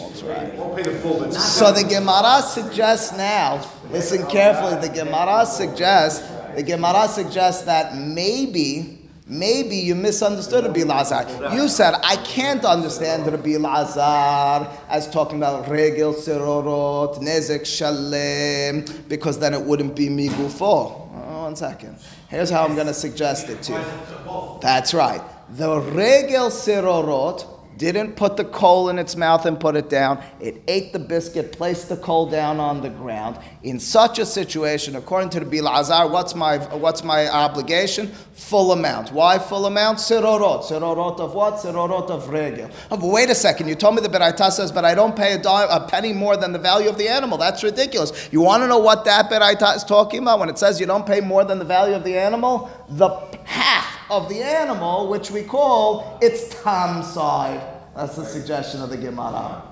won't 0.58 0.76
pay 0.76 0.82
the 0.82 0.90
full. 0.98 1.30
So 1.32 1.72
the 1.72 1.84
Gemara 1.84 2.42
suggests 2.42 3.12
now, 3.16 3.60
listen 3.90 4.24
carefully, 4.26 4.76
the 4.80 4.88
Gemara 4.94 5.44
suggests, 5.44 6.22
the 6.54 6.62
Gemara 6.62 7.08
suggests 7.08 7.62
that 7.64 7.96
maybe, 7.96 8.98
maybe 9.32 9.76
you 9.76 9.94
misunderstood 9.94 10.64
Rabbi 10.64 10.82
Lazar. 10.82 11.26
You 11.54 11.68
said, 11.68 11.94
I 12.04 12.16
can't 12.16 12.64
understand 12.64 13.26
Rabbi 13.26 13.56
Lazar 13.56 14.68
as 14.88 15.08
talking 15.10 15.38
about 15.38 15.68
regel 15.68 16.12
sirorot, 16.12 17.18
nezek 17.18 17.64
shalem, 17.64 18.84
because 19.08 19.38
then 19.38 19.54
it 19.54 19.62
wouldn't 19.62 19.96
be 19.96 20.08
migufo. 20.08 20.60
Oh, 20.60 21.42
one 21.42 21.56
second. 21.56 21.96
Here's 22.28 22.50
how 22.50 22.64
I'm 22.64 22.74
going 22.74 22.86
to 22.86 22.94
suggest 22.94 23.48
it 23.48 23.62
to 23.62 23.72
you. 23.72 24.58
That's 24.60 24.94
right. 24.94 25.22
The 25.56 25.80
regel 25.80 26.50
sirorot 26.50 27.46
didn't 27.76 28.14
put 28.16 28.36
the 28.36 28.44
coal 28.44 28.88
in 28.88 28.98
its 28.98 29.16
mouth 29.16 29.46
and 29.46 29.58
put 29.58 29.76
it 29.76 29.88
down. 29.88 30.22
It 30.40 30.62
ate 30.68 30.92
the 30.92 30.98
biscuit, 30.98 31.52
placed 31.52 31.88
the 31.88 31.96
coal 31.96 32.28
down 32.30 32.60
on 32.60 32.80
the 32.80 32.90
ground. 32.90 33.38
In 33.62 33.80
such 33.80 34.18
a 34.18 34.26
situation, 34.26 34.96
according 34.96 35.30
to 35.30 35.40
the 35.40 35.46
Bilazar, 35.46 36.10
what's 36.10 36.34
my 36.34 36.58
what's 36.76 37.02
my 37.04 37.28
obligation? 37.28 38.08
Full 38.34 38.72
amount. 38.72 39.12
Why 39.12 39.38
full 39.38 39.66
amount? 39.66 39.98
Sirorot. 39.98 40.64
Sirorot 40.64 41.20
of 41.20 41.34
what? 41.34 41.54
Sirorot 41.54 42.10
of 42.10 42.28
regel. 42.28 42.70
Oh, 42.90 42.96
but 42.96 43.06
wait 43.06 43.30
a 43.30 43.34
second. 43.34 43.68
You 43.68 43.74
told 43.74 43.94
me 43.94 44.02
the 44.02 44.08
Beraita 44.08 44.50
says, 44.50 44.72
but 44.72 44.84
I 44.84 44.94
don't 44.94 45.16
pay 45.16 45.34
a, 45.34 45.38
dime, 45.38 45.68
a 45.70 45.86
penny 45.86 46.12
more 46.12 46.36
than 46.36 46.52
the 46.52 46.58
value 46.58 46.88
of 46.88 46.98
the 46.98 47.08
animal. 47.08 47.38
That's 47.38 47.62
ridiculous. 47.62 48.28
You 48.32 48.40
want 48.40 48.62
to 48.62 48.68
know 48.68 48.78
what 48.78 49.04
that 49.04 49.30
Beraita 49.30 49.76
is 49.76 49.84
talking 49.84 50.22
about 50.22 50.38
when 50.38 50.48
it 50.48 50.58
says 50.58 50.80
you 50.80 50.86
don't 50.86 51.06
pay 51.06 51.20
more 51.20 51.44
than 51.44 51.58
the 51.58 51.64
value 51.64 51.94
of 51.94 52.04
the 52.04 52.16
animal? 52.18 52.70
The 52.88 53.08
half 53.44 53.81
of 54.12 54.28
the 54.28 54.42
animal, 54.42 55.08
which 55.08 55.30
we 55.30 55.42
call 55.42 56.18
its 56.20 56.62
tam 56.62 57.02
side. 57.02 57.66
That's 57.96 58.16
the 58.16 58.26
suggestion 58.26 58.82
of 58.82 58.90
the 58.90 58.98
Gemara. 58.98 59.62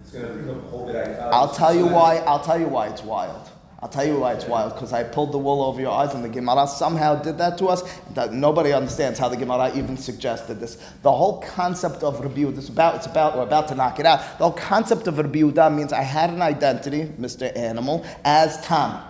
It's 0.00 0.12
gonna 0.12 0.28
become 0.28 0.58
a 0.58 0.68
whole 0.68 0.86
bit 0.86 0.94
italic. 0.96 1.34
I'll 1.34 1.52
tell 1.52 1.74
you 1.74 1.86
why. 1.86 2.18
I'll 2.18 2.42
tell 2.42 2.60
you 2.60 2.68
why 2.68 2.86
it's 2.86 3.02
wild. 3.02 3.48
I'll 3.80 3.88
tell 3.88 4.06
you 4.06 4.20
why 4.20 4.34
it's 4.34 4.44
wild 4.44 4.74
because 4.74 4.92
I 4.92 5.02
pulled 5.02 5.32
the 5.32 5.38
wool 5.38 5.60
over 5.60 5.80
your 5.80 5.90
eyes, 5.90 6.14
and 6.14 6.24
the 6.24 6.28
Gemara 6.28 6.68
somehow 6.68 7.16
did 7.16 7.38
that 7.38 7.58
to 7.58 7.66
us. 7.66 7.82
That 8.14 8.32
nobody 8.32 8.72
understands 8.72 9.18
how 9.18 9.28
the 9.28 9.36
Gemara 9.36 9.76
even 9.76 9.96
suggested 9.96 10.60
this. 10.60 10.76
The 11.02 11.10
whole 11.10 11.42
concept 11.42 12.04
of 12.04 12.20
Rabbi 12.20 12.42
Yehuda, 12.42 12.58
it's 12.58 12.68
about, 12.68 12.94
it's 12.94 13.06
about, 13.06 13.36
we're 13.36 13.42
about 13.42 13.66
to 13.68 13.74
knock 13.74 13.98
it 13.98 14.06
out. 14.06 14.20
The 14.38 14.44
whole 14.44 14.52
concept 14.52 15.08
of 15.08 15.18
Rabbi 15.18 15.40
Yehuda 15.40 15.74
means 15.74 15.92
I 15.92 16.02
had 16.02 16.30
an 16.30 16.42
identity, 16.42 17.06
Mr. 17.18 17.54
Animal, 17.56 18.06
as 18.24 18.64
Tam. 18.64 19.02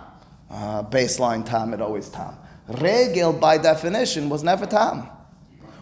Uh, 0.49 0.83
baseline 0.83 1.45
Tam, 1.45 1.75
it 1.75 1.81
always 1.81 2.09
Tam. 2.09 2.35
Regel, 2.67 3.33
by 3.33 3.57
definition, 3.57 4.29
was 4.29 4.43
never 4.43 4.65
Tam. 4.65 5.09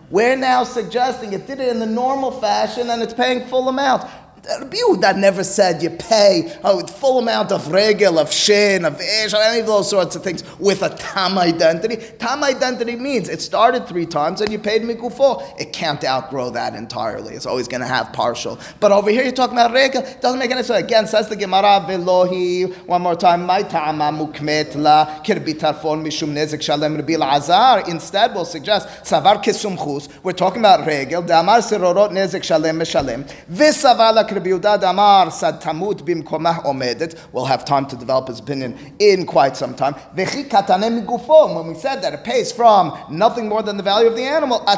We're 0.10 0.36
now 0.36 0.66
suggesting 0.66 1.32
it 1.32 1.48
did 1.48 1.62
it 1.62 1.70
in 1.70 1.80
the 1.80 1.86
normal 1.86 2.32
fashion 2.32 2.90
and 2.90 3.02
it's 3.02 3.14
paying 3.14 3.48
full 3.48 3.70
amount. 3.70 4.10
Rabbi 4.50 4.78
Yehuda 4.78 5.18
never 5.18 5.44
said 5.44 5.84
you 5.84 5.92
pay 5.92 6.52
a 6.64 6.88
full 6.88 7.20
amount 7.20 7.52
of 7.52 7.72
regel, 7.72 8.18
of 8.18 8.32
shin, 8.32 8.86
of 8.86 9.00
esh, 9.00 9.34
any 9.36 9.60
of 9.60 9.68
those 9.68 9.90
sorts 9.90 10.16
of 10.16 10.24
things 10.24 10.44
with 10.58 10.82
a 10.82 10.90
tam 10.90 11.38
identity. 11.38 11.98
Tam 12.18 12.44
identity 12.44 12.96
means 12.96 13.30
it 13.30 13.40
started 13.42 13.88
three 13.88 14.06
times 14.06 14.42
and 14.42 14.52
you 14.52 14.58
paid 14.58 14.82
migufo. 14.82 15.44
It 15.60 15.74
can't 15.74 16.04
outgrow 16.04 16.50
that 16.52 16.74
entirely. 16.74 17.36
It's 17.36 17.46
always 17.46 17.68
going 17.68 17.82
to 17.82 17.88
have 17.88 18.14
partial. 18.14 18.60
But 18.80 18.92
over 18.92 19.12
here 19.12 19.22
you're 19.24 19.32
talking 19.32 19.58
about 19.58 19.74
regel. 19.74 20.02
It 20.02 20.22
doesn't 20.22 20.40
make 20.40 20.50
any 20.50 20.64
sense. 20.64 20.84
Again, 20.84 21.06
says 21.06 21.30
the 21.30 21.36
Gemara, 21.36 21.86
velohi, 21.88 22.76
one 22.88 23.04
more 23.04 23.16
time, 23.16 23.46
my 23.46 23.62
ta'ama 23.62 24.06
mukmet 24.06 24.76
la, 24.76 25.22
kirbi 25.24 25.54
tarfon 25.54 26.04
mishum 26.04 26.34
nezek 26.34 26.64
shalem 26.64 26.96
Rabbi 26.96 27.14
Azar. 27.14 27.88
Instead, 27.88 28.34
we'll 28.34 28.46
suggest, 28.46 28.88
savar 29.04 29.44
kesumchus. 29.44 30.10
We're 30.24 30.32
talking 30.32 30.62
about 30.62 30.88
regel. 30.88 31.22
Damar 31.22 31.60
sirorot 31.60 32.10
nezek 32.12 32.44
shalem 32.44 32.80
meshalem. 32.80 33.30
Visavar 33.52 34.31
tamut 34.32 36.04
bimkomah 36.04 36.64
omedet. 36.66 37.16
We'll 37.32 37.46
have 37.46 37.66
time 37.66 37.86
to 37.88 37.96
develop 37.96 38.28
his 38.28 38.40
opinion 38.40 38.78
in 39.00 39.26
quite 39.26 39.56
some 39.58 39.74
time. 39.76 39.94
When 40.14 40.26
we 40.26 41.76
said 41.76 42.02
that 42.02 42.14
it 42.14 42.24
pays 42.24 42.52
from 42.52 42.98
nothing 43.10 43.48
more 43.48 43.64
than 43.64 43.78
the 43.78 43.84
value 43.84 44.08
of 44.08 44.16
the 44.16 44.24
animal, 44.24 44.60
le 44.60 44.76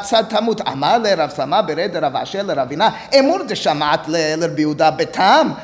Rabbi 4.41 4.61
Yehuda 4.61 4.97
betam. 4.97 5.55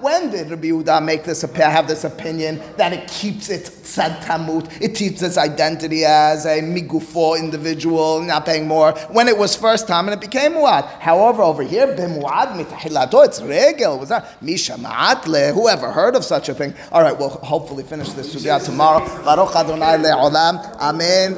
When 0.00 0.30
did 0.30 0.50
Rabbi 0.50 0.68
Yehuda 0.68 1.04
make 1.04 1.24
this 1.24 1.42
have 1.42 1.88
this 1.88 2.04
opinion 2.04 2.60
that 2.76 2.92
it 2.92 3.08
keeps 3.08 3.48
its 3.48 3.70
tamut, 3.96 4.70
it 4.80 4.94
keeps 4.94 5.22
its 5.22 5.36
identity 5.36 6.04
as 6.04 6.46
a 6.46 6.60
migufo 6.60 7.38
individual, 7.38 8.20
not 8.22 8.46
paying 8.46 8.66
more, 8.66 8.92
when 9.10 9.28
it 9.28 9.36
was 9.36 9.56
first 9.56 9.86
time 9.88 10.06
and 10.08 10.14
it 10.14 10.20
became 10.20 10.52
muad. 10.52 10.84
However, 11.00 11.42
over 11.42 11.62
here, 11.62 11.88
bimuad 11.88 12.49
mitahilato, 12.52 13.24
it's 13.24 13.40
regel. 13.42 13.98
Was 13.98 14.08
that 14.10 14.40
mishamat 14.40 15.26
le? 15.26 15.52
Whoever 15.52 15.90
heard 15.90 16.14
of 16.16 16.24
such 16.24 16.48
a 16.48 16.54
thing? 16.54 16.74
All 16.92 17.02
right, 17.02 17.16
we'll 17.18 17.28
hopefully 17.28 17.82
finish 17.84 18.10
this 18.12 18.34
sugya 18.34 18.64
tomorrow. 18.64 19.00
Baruch 19.24 19.54
Adonai 19.54 19.98
le'olam. 19.98 20.76
Amen. 20.76 21.34